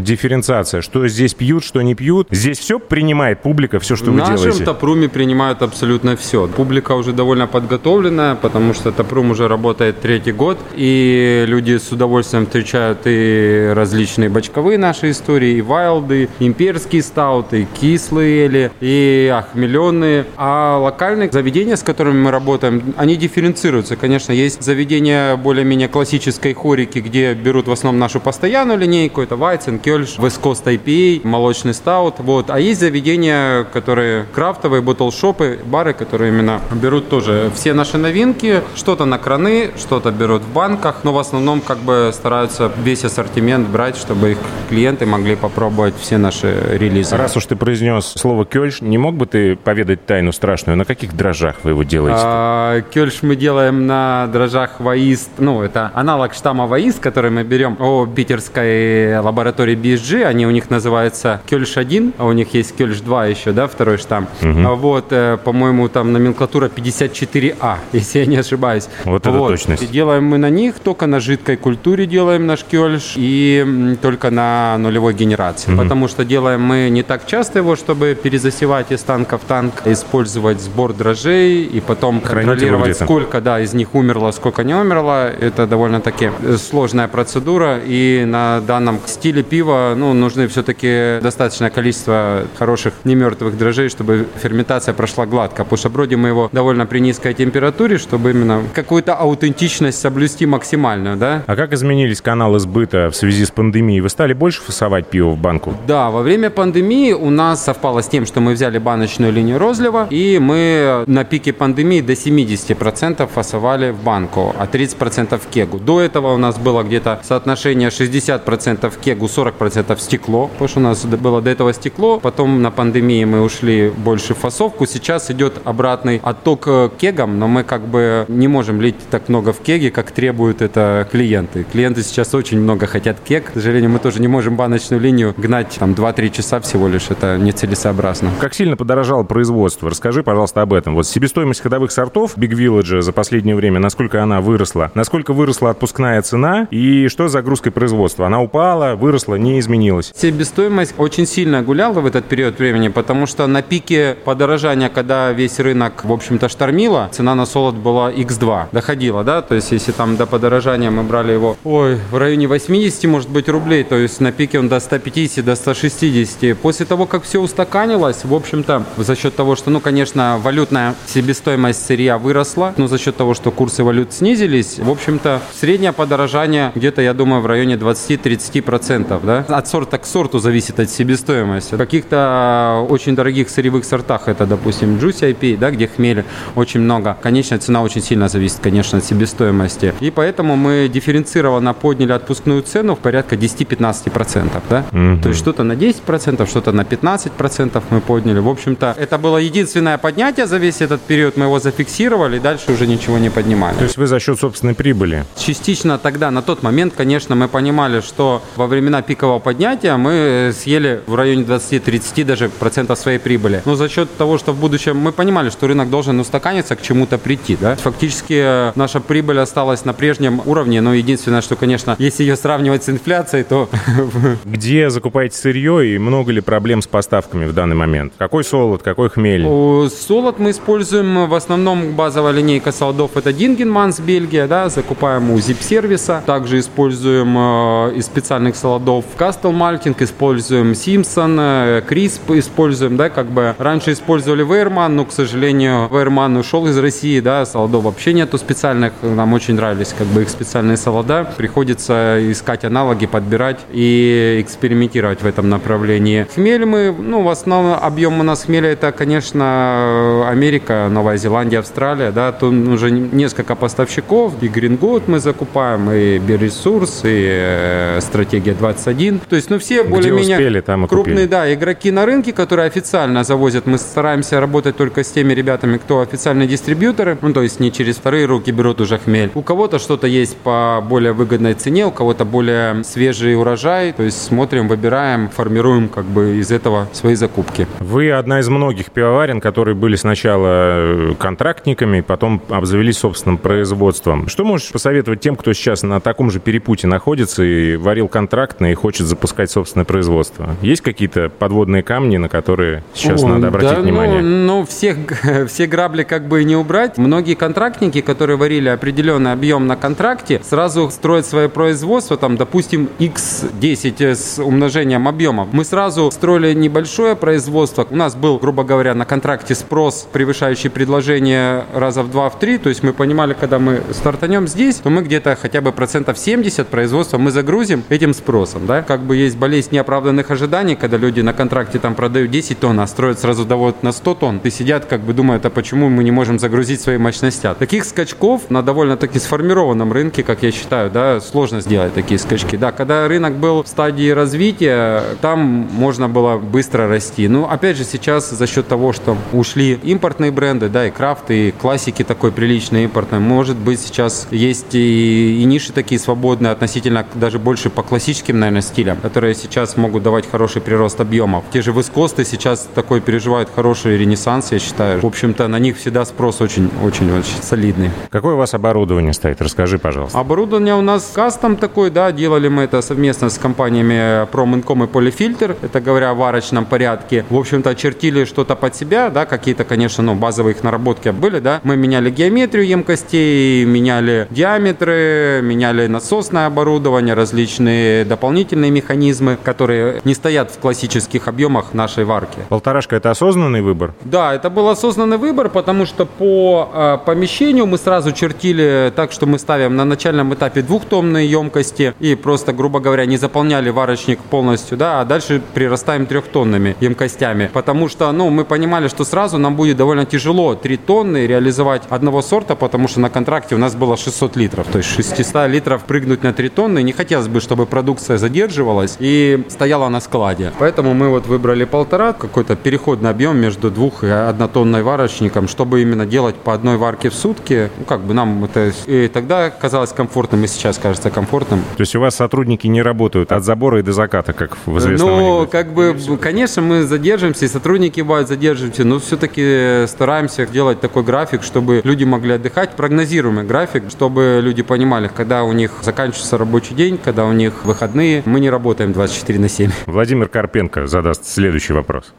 дифференциация? 0.00 0.80
Что 0.80 1.06
здесь 1.08 1.34
пьют, 1.34 1.64
что 1.64 1.82
не 1.82 1.94
пьют? 1.94 2.28
Здесь 2.30 2.58
все 2.58 2.78
принимает 2.78 3.40
публика, 3.40 3.78
все, 3.78 3.96
что 3.96 4.06
в 4.06 4.14
вы 4.14 4.20
нашем 4.20 4.36
делаете? 4.36 4.64
Тапруме 4.64 5.08
принимают 5.08 5.62
абсолютно 5.62 6.16
все. 6.16 6.46
Публика 6.48 6.92
уже 6.92 7.12
довольно 7.12 7.46
подготовленная, 7.46 8.34
потому 8.34 8.74
что 8.74 8.92
Тапрум 8.92 9.30
уже 9.30 9.48
работает 9.48 10.00
третий 10.00 10.32
год, 10.32 10.58
и 10.74 11.44
люди 11.46 11.76
с 11.78 11.90
удовольствием 11.92 12.46
встречают 12.46 13.00
и 13.04 13.72
различные 13.74 14.28
бочковые 14.28 14.78
наши 14.78 15.10
истории, 15.10 15.56
и 15.56 15.60
вайлды, 16.04 16.28
имперские 16.38 17.02
стауты, 17.02 17.66
кислые 17.80 18.46
эли, 18.46 18.72
и 18.80 19.32
охмеленные. 19.34 20.26
А 20.36 20.78
локальные 20.78 21.30
заведения, 21.30 21.76
с 21.76 21.82
которыми 21.82 22.22
мы 22.22 22.30
работаем, 22.30 22.94
они 22.96 23.16
дифференцируются. 23.16 23.96
Конечно, 23.96 24.32
есть 24.32 24.62
заведения 24.62 25.36
более-менее 25.36 25.88
классической 25.88 26.54
хорики, 26.54 26.98
где 26.98 27.34
берут 27.34 27.68
в 27.68 27.72
основном 27.72 28.00
нашу 28.00 28.20
постоянную 28.20 28.78
линейку, 28.78 29.22
это 29.22 29.36
Вайцен, 29.36 29.78
Кёльш, 29.78 30.18
Вескост 30.18 30.66
IPA, 30.66 31.26
молочный 31.26 31.74
стаут, 31.74 32.16
вот. 32.18 32.50
А 32.50 32.60
есть 32.60 32.80
заведения, 32.80 33.64
которые 33.64 34.26
крафтовые, 34.32 34.82
ботлшопы, 34.82 35.58
бары, 35.64 35.92
которые 35.94 36.32
именно 36.32 36.60
берут 36.72 37.08
тоже 37.08 37.50
все 37.54 37.72
наши 37.72 37.98
новинки, 37.98 38.62
что-то 38.74 39.04
на 39.04 39.18
краны, 39.18 39.70
что-то 39.78 40.10
берут 40.10 40.42
в 40.42 40.52
банках, 40.52 41.00
но 41.04 41.12
в 41.12 41.18
основном 41.18 41.60
как 41.60 41.78
бы 41.78 42.10
стараются 42.12 42.70
весь 42.82 43.04
ассортимент 43.04 43.68
брать, 43.68 43.96
чтобы 43.96 44.32
их 44.32 44.38
клиенты 44.68 45.06
могли 45.06 45.36
попробовать 45.36 45.93
все 46.00 46.18
наши 46.18 46.54
релизы. 46.78 47.16
Раз 47.16 47.36
уж 47.36 47.46
ты 47.46 47.56
произнес 47.56 48.04
слово 48.04 48.44
«кёльш», 48.44 48.80
не 48.80 48.98
мог 48.98 49.16
бы 49.16 49.26
ты 49.26 49.56
поведать 49.56 50.06
тайну 50.06 50.32
страшную? 50.32 50.76
На 50.76 50.84
каких 50.84 51.14
дрожжах 51.14 51.56
вы 51.62 51.70
его 51.70 51.82
делаете? 51.82 52.20
А, 52.22 52.80
Кёльш 52.82 53.22
мы 53.22 53.36
делаем 53.36 53.86
на 53.86 54.28
дрожжах 54.32 54.80
Ваист, 54.80 55.30
ну, 55.38 55.62
это 55.62 55.90
аналог 55.94 56.34
штамма 56.34 56.66
Ваист, 56.66 57.00
который 57.00 57.30
мы 57.30 57.42
берем 57.44 57.76
о 57.80 58.06
питерской 58.06 59.18
лаборатории 59.18 59.76
BSG, 59.76 60.24
они 60.24 60.46
у 60.46 60.50
них 60.50 60.70
называются 60.70 61.40
Кёльш-1, 61.48 62.14
а 62.18 62.26
у 62.26 62.32
них 62.32 62.54
есть 62.54 62.74
Кёльш-2 62.78 63.30
еще, 63.30 63.52
да, 63.52 63.66
второй 63.66 63.98
штамм. 63.98 64.28
А 64.42 64.74
Вот, 64.74 65.06
э, 65.10 65.38
по-моему, 65.42 65.88
там 65.88 66.12
номенклатура 66.12 66.68
54А, 66.68 67.76
если 67.92 68.20
я 68.20 68.26
не 68.26 68.36
ошибаюсь. 68.36 68.88
Вот 69.04 69.26
это 69.26 69.36
точность. 69.36 69.82
И 69.82 69.86
делаем 69.86 70.24
мы 70.24 70.38
на 70.38 70.50
них, 70.50 70.78
только 70.78 71.06
на 71.06 71.20
жидкой 71.20 71.56
культуре 71.56 72.06
делаем 72.06 72.46
наш 72.46 72.64
Кёльш 72.64 73.14
и 73.16 73.96
только 74.02 74.30
на 74.30 74.76
нулевой 74.78 75.14
генерации. 75.14 75.70
Потому 75.84 76.08
что 76.08 76.24
делаем 76.24 76.62
мы 76.62 76.88
не 76.90 77.02
так 77.02 77.26
часто 77.26 77.60
его, 77.60 77.76
чтобы 77.76 78.18
перезасевать 78.20 78.92
из 78.92 79.00
танка 79.02 79.38
в 79.38 79.42
танк, 79.42 79.82
использовать 79.86 80.60
сбор 80.60 80.92
дрожжей 80.92 81.64
и 81.64 81.80
потом 81.80 82.20
Хранить 82.20 82.48
контролировать, 82.48 82.96
сколько 82.96 83.40
да, 83.40 83.60
из 83.60 83.74
них 83.74 83.94
умерло, 83.94 84.30
сколько 84.32 84.64
не 84.64 84.74
умерло. 84.74 85.28
Это 85.28 85.66
довольно-таки 85.66 86.30
сложная 86.58 87.08
процедура. 87.08 87.80
И 87.84 88.24
на 88.26 88.60
данном 88.60 89.00
стиле 89.06 89.42
пива 89.42 89.94
ну, 89.96 90.12
нужны 90.12 90.48
все-таки 90.48 91.20
достаточное 91.22 91.70
количество 91.70 92.44
хороших 92.58 92.94
немертвых 93.04 93.56
дрожжей, 93.56 93.88
чтобы 93.88 94.26
ферментация 94.42 94.94
прошла 94.94 95.26
гладко. 95.26 95.64
Потому 95.64 95.78
что 95.78 95.90
бродим 95.90 96.20
мы 96.20 96.28
его 96.28 96.48
довольно 96.52 96.86
при 96.86 97.00
низкой 97.00 97.34
температуре, 97.34 97.98
чтобы 97.98 98.30
именно 98.30 98.62
какую-то 98.74 99.14
аутентичность 99.14 100.00
соблюсти 100.00 100.46
максимальную, 100.46 101.16
да? 101.16 101.42
А 101.46 101.56
как 101.56 101.72
изменились 101.72 102.20
каналы 102.20 102.58
сбыта 102.58 103.10
в 103.10 103.16
связи 103.16 103.44
с 103.44 103.50
пандемией? 103.50 104.00
Вы 104.00 104.08
стали 104.08 104.32
больше 104.32 104.62
фасовать 104.62 105.08
пиво 105.08 105.30
в 105.30 105.38
банку? 105.38 105.73
Да, 105.86 106.10
во 106.10 106.22
время 106.22 106.48
пандемии 106.48 107.12
у 107.12 107.30
нас 107.30 107.64
совпало 107.64 108.02
с 108.02 108.08
тем, 108.08 108.24
что 108.24 108.40
мы 108.40 108.54
взяли 108.54 108.78
баночную 108.78 109.32
линию 109.32 109.58
розлива, 109.58 110.06
и 110.08 110.38
мы 110.38 111.04
на 111.06 111.24
пике 111.24 111.52
пандемии 111.52 112.00
до 112.00 112.14
70% 112.14 113.26
фасовали 113.26 113.90
в 113.90 114.02
банку, 114.02 114.54
а 114.58 114.66
30% 114.66 115.38
в 115.38 115.46
кегу. 115.48 115.78
До 115.78 116.00
этого 116.00 116.32
у 116.32 116.38
нас 116.38 116.56
было 116.56 116.82
где-то 116.82 117.20
соотношение 117.22 117.90
60% 117.90 118.90
в 118.90 118.98
кегу, 118.98 119.26
40% 119.26 119.94
в 119.94 120.00
стекло, 120.00 120.48
потому 120.48 120.68
что 120.68 120.80
у 120.80 120.82
нас 120.82 121.04
было 121.04 121.42
до 121.42 121.50
этого 121.50 121.72
стекло, 121.74 122.18
потом 122.18 122.62
на 122.62 122.70
пандемии 122.70 123.24
мы 123.24 123.42
ушли 123.42 123.90
больше 123.90 124.34
в 124.34 124.38
фасовку, 124.38 124.86
сейчас 124.86 125.30
идет 125.30 125.60
обратный 125.64 126.20
отток 126.22 126.64
э, 126.66 126.88
к 126.88 126.96
кегам, 126.96 127.38
но 127.38 127.46
мы 127.46 127.62
как 127.62 127.86
бы 127.86 128.24
не 128.28 128.48
можем 128.48 128.80
лить 128.80 128.96
так 129.10 129.28
много 129.28 129.52
в 129.52 129.60
кеге, 129.60 129.90
как 129.90 130.12
требуют 130.12 130.62
это 130.62 131.06
клиенты. 131.10 131.64
Клиенты 131.70 132.02
сейчас 132.02 132.34
очень 132.34 132.60
много 132.60 132.86
хотят 132.86 133.18
кег, 133.20 133.50
к 133.50 133.54
сожалению, 133.54 133.90
мы 133.90 133.98
тоже 133.98 134.20
не 134.20 134.28
можем 134.28 134.56
баночную 134.56 135.00
линию 135.00 135.34
гнать 135.36 135.63
там 135.78 135.92
2-3 135.92 136.30
часа 136.30 136.60
всего 136.60 136.88
лишь, 136.88 137.10
это 137.10 137.38
нецелесообразно. 137.38 138.30
Как 138.40 138.54
сильно 138.54 138.76
подорожало 138.76 139.22
производство? 139.22 139.90
Расскажи, 139.90 140.22
пожалуйста, 140.22 140.62
об 140.62 140.72
этом. 140.72 140.94
Вот 140.94 141.06
себестоимость 141.06 141.60
ходовых 141.60 141.90
сортов 141.90 142.36
Big 142.36 142.50
Village 142.50 143.00
за 143.02 143.12
последнее 143.12 143.56
время, 143.56 143.80
насколько 143.80 144.22
она 144.22 144.40
выросла? 144.40 144.90
Насколько 144.94 145.32
выросла 145.32 145.70
отпускная 145.70 146.20
цена? 146.22 146.68
И 146.70 147.08
что 147.08 147.28
с 147.28 147.32
загрузкой 147.32 147.72
производства? 147.72 148.26
Она 148.26 148.40
упала, 148.42 148.94
выросла, 148.94 149.36
не 149.36 149.58
изменилась? 149.58 150.12
Себестоимость 150.14 150.94
очень 150.98 151.26
сильно 151.26 151.62
гуляла 151.62 152.00
в 152.00 152.06
этот 152.06 152.26
период 152.26 152.58
времени, 152.58 152.88
потому 152.88 153.26
что 153.26 153.46
на 153.46 153.62
пике 153.62 154.16
подорожания, 154.24 154.88
когда 154.88 155.32
весь 155.32 155.58
рынок, 155.60 156.04
в 156.04 156.12
общем-то, 156.12 156.48
штормило, 156.48 157.08
цена 157.12 157.34
на 157.34 157.46
солод 157.46 157.74
была 157.74 158.12
X2, 158.12 158.66
доходила, 158.72 159.24
да, 159.24 159.42
то 159.42 159.54
есть 159.54 159.72
если 159.72 159.92
там 159.92 160.16
до 160.16 160.26
подорожания 160.26 160.90
мы 160.90 161.02
брали 161.02 161.32
его, 161.32 161.56
ой, 161.64 161.98
в 162.10 162.16
районе 162.16 162.46
80, 162.46 163.04
может 163.04 163.28
быть, 163.30 163.48
рублей, 163.48 163.84
то 163.84 163.96
есть 163.96 164.20
на 164.20 164.32
пике 164.32 164.58
он 164.58 164.68
до 164.68 164.80
150, 164.80 165.44
до 165.44 165.53
до 165.54 165.74
160. 165.74 166.56
После 166.58 166.86
того, 166.86 167.06
как 167.06 167.22
все 167.22 167.40
устаканилось, 167.40 168.24
в 168.24 168.34
общем-то, 168.34 168.84
за 168.96 169.16
счет 169.16 169.36
того, 169.36 169.56
что, 169.56 169.70
ну, 169.70 169.80
конечно, 169.80 170.38
валютная 170.42 170.94
себестоимость 171.06 171.86
сырья 171.86 172.18
выросла, 172.18 172.74
но 172.76 172.88
за 172.88 172.98
счет 172.98 173.16
того, 173.16 173.34
что 173.34 173.50
курсы 173.50 173.84
валют 173.84 174.12
снизились, 174.12 174.78
в 174.78 174.90
общем-то, 174.90 175.40
среднее 175.54 175.92
подорожание 175.92 176.72
где-то, 176.74 177.02
я 177.02 177.14
думаю, 177.14 177.40
в 177.40 177.46
районе 177.46 177.74
20-30%, 177.74 179.24
да? 179.24 179.44
От 179.48 179.68
сорта 179.68 179.98
к 179.98 180.06
сорту 180.06 180.38
зависит 180.38 180.80
от 180.80 180.90
себестоимости. 180.90 181.74
В 181.74 181.78
каких-то 181.78 182.84
очень 182.88 183.14
дорогих 183.14 183.48
сырьевых 183.48 183.84
сортах, 183.84 184.28
это, 184.28 184.46
допустим, 184.46 184.96
Juicy 184.96 185.34
IP, 185.34 185.58
да, 185.58 185.70
где 185.70 185.86
хмеля 185.86 186.24
очень 186.56 186.80
много, 186.80 187.16
конечная 187.22 187.58
цена 187.58 187.82
очень 187.82 188.02
сильно 188.02 188.28
зависит, 188.28 188.58
конечно, 188.62 188.98
от 188.98 189.04
себестоимости. 189.04 189.94
И 190.00 190.10
поэтому 190.10 190.56
мы 190.56 190.90
дифференцированно 190.92 191.74
подняли 191.74 192.12
отпускную 192.12 192.62
цену 192.62 192.94
в 192.96 192.98
порядка 192.98 193.36
10-15%, 193.36 194.62
да? 194.68 194.84
Mm-hmm. 194.90 195.22
То 195.22 195.28
есть 195.34 195.42
что-то 195.42 195.64
на 195.64 195.72
10%, 195.72 196.46
что-то 196.46 196.72
на 196.72 196.82
15% 196.82 197.82
мы 197.90 198.00
подняли. 198.00 198.38
В 198.38 198.48
общем-то, 198.48 198.94
это 198.98 199.18
было 199.18 199.38
единственное 199.38 199.98
поднятие 199.98 200.46
за 200.46 200.58
весь 200.58 200.80
этот 200.80 201.00
период, 201.00 201.36
мы 201.36 201.44
его 201.44 201.58
зафиксировали, 201.58 202.36
и 202.36 202.40
дальше 202.40 202.72
уже 202.72 202.86
ничего 202.86 203.18
не 203.18 203.30
поднимали. 203.30 203.76
То 203.76 203.84
есть 203.84 203.96
вы 203.96 204.06
за 204.06 204.20
счет 204.20 204.38
собственной 204.38 204.74
прибыли? 204.74 205.24
Частично 205.36 205.98
тогда, 205.98 206.30
на 206.30 206.42
тот 206.42 206.62
момент, 206.62 206.94
конечно, 206.96 207.34
мы 207.34 207.48
понимали, 207.48 208.00
что 208.00 208.42
во 208.56 208.66
времена 208.66 209.02
пикового 209.02 209.40
поднятия 209.40 209.96
мы 209.96 210.52
съели 210.56 211.00
в 211.06 211.14
районе 211.14 211.42
20-30 211.42 212.24
даже 212.24 212.48
процентов 212.48 212.98
своей 212.98 213.18
прибыли. 213.18 213.62
Но 213.64 213.74
за 213.74 213.88
счет 213.88 214.08
того, 214.16 214.38
что 214.38 214.52
в 214.52 214.60
будущем 214.60 214.96
мы 214.96 215.12
понимали, 215.12 215.50
что 215.50 215.66
рынок 215.66 215.90
должен 215.90 216.20
устаканиться, 216.20 216.76
к 216.76 216.82
чему-то 216.82 217.18
прийти, 217.18 217.56
да? 217.60 217.74
Фактически 217.76 218.34
э, 218.34 218.72
наша 218.76 219.00
прибыль 219.00 219.40
осталась 219.40 219.84
на 219.84 219.92
прежнем 219.92 220.40
уровне, 220.44 220.80
но 220.80 220.94
единственное, 220.94 221.40
что, 221.40 221.56
конечно, 221.56 221.96
если 221.98 222.22
ее 222.22 222.36
сравнивать 222.36 222.84
с 222.84 222.88
инфляцией, 222.88 223.44
то... 223.44 223.68
Где 224.44 224.90
закупаете 225.24 225.36
сырье 225.36 225.94
и 225.94 225.98
много 225.98 226.32
ли 226.32 226.40
проблем 226.40 226.82
с 226.82 226.86
поставками 226.86 227.46
в 227.46 227.52
данный 227.52 227.76
момент? 227.76 228.12
Какой 228.18 228.44
солод, 228.44 228.82
какой 228.82 229.08
хмель? 229.08 229.42
Солод 229.88 230.38
мы 230.38 230.50
используем 230.50 231.26
в 231.28 231.34
основном 231.34 231.94
базовая 231.94 232.32
линейка 232.32 232.72
солодов 232.72 233.16
это 233.16 233.32
Дингенманс, 233.32 234.00
Бельгия, 234.00 234.46
да, 234.46 234.68
закупаем 234.68 235.30
у 235.30 235.36
Zip-сервиса. 235.36 236.22
Также 236.26 236.58
используем 236.58 237.36
э, 237.36 237.96
из 237.96 238.06
специальных 238.06 238.56
солодов 238.56 239.04
Castle 239.18 239.52
Malting, 239.52 239.96
используем 239.98 240.74
Симпсон, 240.74 241.40
Крисп 241.86 242.30
используем, 242.30 242.96
да, 242.96 243.08
как 243.08 243.26
бы 243.26 243.54
раньше 243.58 243.92
использовали 243.92 244.42
Вейерман, 244.44 244.96
но, 244.96 245.04
к 245.04 245.12
сожалению, 245.12 245.88
Вейерман 245.90 246.36
ушел 246.36 246.66
из 246.66 246.78
России, 246.78 247.20
да, 247.20 247.46
солодов 247.46 247.84
вообще 247.84 248.12
нету 248.12 248.38
специальных, 248.38 248.92
нам 249.02 249.32
очень 249.32 249.54
нравились 249.54 249.94
как 249.96 250.06
бы 250.08 250.22
их 250.22 250.28
специальные 250.28 250.76
солода. 250.76 251.32
Приходится 251.36 252.18
искать 252.20 252.64
аналоги, 252.64 253.06
подбирать 253.06 253.60
и 253.72 254.38
экспериментировать 254.40 255.13
в 255.22 255.26
этом 255.26 255.48
направлении. 255.48 256.26
Хмель 256.34 256.64
мы, 256.64 256.94
ну, 256.96 257.22
в 257.22 257.28
основном 257.28 257.78
объем 257.80 258.20
у 258.20 258.22
нас 258.22 258.44
хмеля 258.44 258.70
это, 258.70 258.92
конечно, 258.92 260.28
Америка, 260.28 260.88
Новая 260.90 261.16
Зеландия, 261.16 261.58
Австралия, 261.58 262.10
да, 262.10 262.32
тут 262.32 262.54
уже 262.68 262.90
несколько 262.90 263.54
поставщиков, 263.54 264.34
и 264.40 264.48
Грингот 264.48 265.08
мы 265.08 265.20
закупаем, 265.20 265.90
и 265.90 266.18
Берресурс, 266.18 267.02
и 267.04 267.28
э, 267.30 267.98
Стратегия 268.00 268.54
21. 268.54 269.20
То 269.28 269.36
есть, 269.36 269.50
ну, 269.50 269.58
все 269.58 269.82
более-менее 269.82 270.62
крупные, 270.88 271.26
да, 271.26 271.52
игроки 271.52 271.90
на 271.90 272.06
рынке, 272.06 272.32
которые 272.32 272.66
официально 272.66 273.24
завозят. 273.24 273.66
Мы 273.66 273.78
стараемся 273.78 274.40
работать 274.40 274.76
только 274.76 275.02
с 275.02 275.10
теми 275.10 275.32
ребятами, 275.32 275.78
кто 275.78 276.00
официальные 276.00 276.48
дистрибьюторы, 276.48 277.18
ну, 277.20 277.32
то 277.32 277.42
есть 277.42 277.60
не 277.60 277.72
через 277.72 277.96
вторые 277.96 278.26
руки 278.26 278.50
берут 278.50 278.80
уже 278.80 278.98
хмель. 278.98 279.30
У 279.34 279.42
кого-то 279.42 279.78
что-то 279.78 280.06
есть 280.06 280.36
по 280.36 280.84
более 280.86 281.12
выгодной 281.12 281.54
цене, 281.54 281.86
у 281.86 281.90
кого-то 281.90 282.24
более 282.24 282.84
свежий 282.84 283.36
урожай, 283.36 283.92
то 283.92 284.02
есть 284.02 284.22
смотрим, 284.22 284.68
выбираем, 284.68 285.03
формируем 285.32 285.88
как 285.88 286.04
бы 286.04 286.36
из 286.36 286.50
этого 286.50 286.88
свои 286.92 287.14
закупки. 287.14 287.66
Вы 287.80 288.10
одна 288.12 288.40
из 288.40 288.48
многих 288.48 288.90
пивоварен, 288.90 289.40
которые 289.40 289.74
были 289.74 289.96
сначала 289.96 290.46
э, 290.48 291.14
контрактниками, 291.18 292.00
потом 292.00 292.42
обзавелись 292.48 292.98
собственным 292.98 293.38
производством. 293.38 294.28
Что 294.28 294.44
можешь 294.44 294.70
посоветовать 294.72 295.20
тем, 295.20 295.36
кто 295.36 295.52
сейчас 295.52 295.82
на 295.82 296.00
таком 296.00 296.30
же 296.30 296.40
перепуте 296.40 296.86
находится 296.86 297.42
и 297.42 297.76
варил 297.76 298.08
контрактно 298.08 298.70
и 298.70 298.74
хочет 298.74 299.06
запускать 299.06 299.50
собственное 299.50 299.84
производство? 299.84 300.56
Есть 300.62 300.82
какие-то 300.82 301.28
подводные 301.28 301.82
камни, 301.82 302.16
на 302.16 302.28
которые 302.28 302.82
сейчас 302.94 303.22
О, 303.22 303.28
надо 303.28 303.48
обратить 303.48 303.70
да, 303.70 303.80
внимание? 303.80 304.22
Ну, 304.22 304.58
ну 304.58 304.66
всех, 304.66 304.96
все 305.48 305.66
грабли 305.66 306.02
как 306.02 306.28
бы 306.28 306.44
не 306.44 306.56
убрать. 306.56 306.98
Многие 306.98 307.34
контрактники, 307.34 308.00
которые 308.00 308.36
варили 308.36 308.68
определенный 308.68 309.32
объем 309.32 309.66
на 309.66 309.76
контракте, 309.76 310.40
сразу 310.44 310.90
строят 310.90 311.26
свое 311.26 311.48
производство, 311.48 312.16
там, 312.16 312.36
допустим, 312.36 312.88
x10 312.98 314.14
с 314.14 314.38
умножением 314.38 314.93
объема. 314.96 315.48
Мы 315.52 315.64
сразу 315.64 316.10
строили 316.10 316.54
небольшое 316.54 317.16
производство. 317.16 317.86
У 317.90 317.96
нас 317.96 318.14
был, 318.14 318.38
грубо 318.38 318.64
говоря, 318.64 318.94
на 318.94 319.04
контракте 319.04 319.54
спрос, 319.54 320.06
превышающий 320.12 320.70
предложение 320.70 321.64
раза 321.74 322.02
в 322.02 322.10
два, 322.10 322.30
в 322.30 322.38
три. 322.38 322.58
То 322.58 322.68
есть 322.68 322.82
мы 322.82 322.92
понимали, 322.92 323.34
когда 323.34 323.58
мы 323.58 323.82
стартанем 323.92 324.46
здесь, 324.48 324.76
то 324.76 324.90
мы 324.90 325.02
где-то 325.02 325.36
хотя 325.40 325.60
бы 325.60 325.72
процентов 325.72 326.18
70 326.18 326.68
производства 326.68 327.18
мы 327.18 327.30
загрузим 327.30 327.82
этим 327.88 328.14
спросом. 328.14 328.66
Да? 328.66 328.82
Как 328.82 329.00
бы 329.00 329.16
есть 329.16 329.36
болезнь 329.36 329.70
неоправданных 329.72 330.30
ожиданий, 330.30 330.76
когда 330.76 330.96
люди 330.96 331.20
на 331.20 331.32
контракте 331.32 331.78
там 331.78 331.94
продают 331.94 332.30
10 332.30 332.60
тонн, 332.60 332.80
а 332.80 332.86
строят 332.86 333.18
сразу 333.18 333.44
довод 333.44 333.82
на 333.82 333.92
100 333.92 334.14
тонн. 334.14 334.40
И 334.44 334.50
сидят 334.50 334.86
как 334.86 335.00
бы 335.00 335.12
думают, 335.12 335.44
а 335.46 335.50
почему 335.50 335.88
мы 335.88 336.04
не 336.04 336.10
можем 336.10 336.38
загрузить 336.38 336.80
свои 336.80 336.98
мощности. 336.98 337.48
Таких 337.58 337.84
скачков 337.84 338.50
на 338.50 338.62
довольно-таки 338.62 339.18
сформированном 339.18 339.92
рынке, 339.92 340.22
как 340.22 340.42
я 340.42 340.50
считаю, 340.50 340.90
да, 340.90 341.20
сложно 341.20 341.60
сделать 341.60 341.94
такие 341.94 342.18
скачки. 342.18 342.56
Да, 342.56 342.72
когда 342.72 343.08
рынок 343.08 343.34
был 343.34 343.62
в 343.62 343.68
стадии 343.68 344.10
развития, 344.10 344.83
там 345.20 345.38
можно 345.38 346.08
было 346.08 346.38
быстро 346.38 346.88
расти. 346.88 347.28
Ну, 347.28 347.44
опять 347.44 347.76
же, 347.76 347.84
сейчас 347.84 348.30
за 348.30 348.46
счет 348.46 348.68
того, 348.68 348.92
что 348.92 349.16
ушли 349.32 349.78
импортные 349.82 350.30
бренды, 350.30 350.68
да, 350.68 350.86
и 350.86 350.90
крафт, 350.90 351.30
и 351.30 351.52
классики 351.52 352.02
такой 352.02 352.32
приличной 352.32 352.84
импортной, 352.84 353.20
может 353.20 353.56
быть, 353.56 353.80
сейчас 353.80 354.28
есть 354.30 354.74
и, 354.74 355.40
и 355.40 355.44
ниши 355.44 355.72
такие 355.72 355.98
свободные 355.98 356.52
относительно 356.52 357.06
даже 357.14 357.38
больше 357.38 357.70
по 357.70 357.82
классическим, 357.82 358.38
наверное, 358.38 358.62
стилям, 358.62 358.98
которые 358.98 359.34
сейчас 359.34 359.76
могут 359.76 360.02
давать 360.02 360.30
хороший 360.30 360.62
прирост 360.62 361.00
объемов. 361.00 361.44
Те 361.52 361.62
же 361.62 361.72
вискосты 361.72 362.24
сейчас 362.24 362.68
такой 362.74 363.00
переживают 363.00 363.48
хороший 363.54 363.96
ренессанс, 363.96 364.52
я 364.52 364.58
считаю. 364.58 365.00
В 365.00 365.06
общем-то, 365.06 365.48
на 365.48 365.58
них 365.58 365.76
всегда 365.76 366.04
спрос 366.04 366.40
очень-очень-очень 366.40 367.42
солидный. 367.42 367.90
Какое 368.10 368.34
у 368.34 368.38
вас 368.38 368.54
оборудование 368.54 369.12
стоит? 369.12 369.40
Расскажи, 369.40 369.78
пожалуйста. 369.78 370.18
Оборудование 370.18 370.74
у 370.74 370.82
нас 370.82 371.10
кастом 371.14 371.56
такой, 371.56 371.90
да, 371.90 372.12
делали 372.12 372.48
мы 372.48 372.62
это 372.62 372.82
совместно 372.82 373.30
с 373.30 373.38
компаниями 373.38 374.26
Проминком 374.26 374.73
и 374.82 374.86
Полифильтр, 374.86 375.56
это 375.62 375.80
говоря 375.80 376.10
о 376.10 376.14
варочном 376.14 376.64
порядке. 376.64 377.24
В 377.30 377.36
общем-то, 377.36 377.74
чертили 377.76 378.24
что-то 378.24 378.56
под 378.56 378.74
себя, 378.74 379.10
да, 379.10 379.26
какие-то, 379.26 379.64
конечно, 379.64 380.02
ну, 380.02 380.14
базовые 380.14 380.54
их 380.56 380.64
наработки 380.64 381.10
были, 381.10 381.38
да. 381.38 381.60
Мы 381.62 381.76
меняли 381.76 382.10
геометрию 382.10 382.66
емкостей, 382.66 383.64
меняли 383.64 384.26
диаметры, 384.30 385.40
меняли 385.42 385.86
насосное 385.86 386.46
оборудование, 386.46 387.14
различные 387.14 388.04
дополнительные 388.04 388.70
механизмы, 388.70 389.36
которые 389.42 390.00
не 390.04 390.14
стоят 390.14 390.50
в 390.50 390.58
классических 390.58 391.28
объемах 391.28 391.74
нашей 391.74 392.04
варки. 392.04 392.38
Полторашка– 392.48 392.96
это 392.96 393.10
осознанный 393.10 393.62
выбор? 393.62 393.94
Да, 394.04 394.34
это 394.34 394.50
был 394.50 394.68
осознанный 394.68 395.18
выбор, 395.18 395.48
потому 395.48 395.86
что 395.86 396.06
по 396.06 396.70
э, 396.72 396.98
помещению 397.04 397.66
мы 397.66 397.78
сразу 397.78 398.12
чертили 398.12 398.92
так, 398.96 399.12
что 399.12 399.26
мы 399.26 399.38
ставим 399.38 399.76
на 399.76 399.84
начальном 399.84 400.32
этапе 400.34 400.62
двухтомные 400.62 401.30
емкости 401.30 401.94
и 402.00 402.14
просто, 402.14 402.52
грубо 402.52 402.80
говоря, 402.80 403.06
не 403.06 403.16
заполняли 403.16 403.70
варочник 403.70 404.18
полностью, 404.18 404.63
да, 404.70 405.00
а 405.00 405.04
дальше 405.04 405.40
прирастаем 405.54 406.06
трехтонными 406.06 406.76
емкостями, 406.80 407.50
потому 407.52 407.88
что, 407.88 408.10
ну, 408.12 408.30
мы 408.30 408.44
понимали, 408.44 408.88
что 408.88 409.04
сразу 409.04 409.38
нам 409.38 409.56
будет 409.56 409.76
довольно 409.76 410.04
тяжело 410.04 410.54
3 410.54 410.76
тонны 410.78 411.26
реализовать 411.26 411.82
одного 411.88 412.22
сорта, 412.22 412.56
потому 412.56 412.88
что 412.88 413.00
на 413.00 413.10
контракте 413.10 413.54
у 413.54 413.58
нас 413.58 413.74
было 413.74 413.96
600 413.96 414.36
литров, 414.36 414.66
то 414.68 414.78
есть 414.78 414.90
600 414.90 415.48
литров 415.48 415.84
прыгнуть 415.84 416.22
на 416.22 416.32
3 416.32 416.48
тонны, 416.48 416.82
не 416.82 416.92
хотелось 416.92 417.28
бы, 417.28 417.40
чтобы 417.40 417.66
продукция 417.66 418.18
задерживалась 418.18 418.96
и 418.98 419.44
стояла 419.48 419.88
на 419.88 420.00
складе. 420.00 420.52
Поэтому 420.58 420.94
мы 420.94 421.08
вот 421.08 421.26
выбрали 421.26 421.64
полтора, 421.64 422.12
какой-то 422.12 422.56
переходный 422.56 423.10
объем 423.10 423.36
между 423.38 423.70
двух 423.70 424.04
и 424.04 424.08
однотонной 424.08 424.82
варочником, 424.82 425.48
чтобы 425.48 425.82
именно 425.82 426.06
делать 426.06 426.36
по 426.36 426.54
одной 426.54 426.76
варке 426.76 427.10
в 427.10 427.14
сутки. 427.14 427.70
Ну, 427.78 427.84
как 427.84 428.00
бы 428.00 428.14
нам 428.14 428.44
это 428.44 428.72
и 428.86 429.08
тогда 429.08 429.50
казалось 429.50 429.92
комфортным, 429.92 430.44
и 430.44 430.46
сейчас 430.46 430.78
кажется 430.78 431.10
комфортным. 431.10 431.60
То 431.76 431.80
есть 431.80 431.94
у 431.96 432.00
вас 432.00 432.14
сотрудники 432.14 432.66
не 432.66 432.82
работают 432.82 433.32
от 433.32 433.44
забора 433.44 433.80
и 433.80 433.82
до 433.82 433.92
заката, 433.92 434.32
как 434.32 434.53
в 434.66 434.78
известном 434.78 435.08
Ну, 435.08 435.48
как 435.50 435.72
бы, 435.72 435.96
конечно, 436.20 436.62
мы 436.62 436.82
задержимся, 436.82 437.44
и 437.44 437.48
сотрудники 437.48 438.00
бывают 438.00 438.28
задерживаемся, 438.28 438.84
но 438.84 438.98
все-таки 438.98 439.86
стараемся 439.86 440.46
делать 440.46 440.80
такой 440.80 441.02
график, 441.02 441.42
чтобы 441.42 441.80
люди 441.84 442.04
могли 442.04 442.34
отдыхать, 442.34 442.70
прогнозируемый 442.70 443.44
график, 443.44 443.84
чтобы 443.90 444.40
люди 444.42 444.62
понимали, 444.62 445.10
когда 445.14 445.44
у 445.44 445.52
них 445.52 445.72
заканчивается 445.82 446.38
рабочий 446.38 446.74
день, 446.74 446.98
когда 447.02 447.24
у 447.24 447.32
них 447.32 447.64
выходные. 447.64 448.22
Мы 448.24 448.40
не 448.40 448.50
работаем 448.50 448.92
24 448.92 449.38
на 449.38 449.48
7. 449.48 449.70
Владимир 449.86 450.28
Карпенко 450.28 450.86
задаст 450.86 451.26
следующий 451.26 451.72
вопрос. 451.72 452.12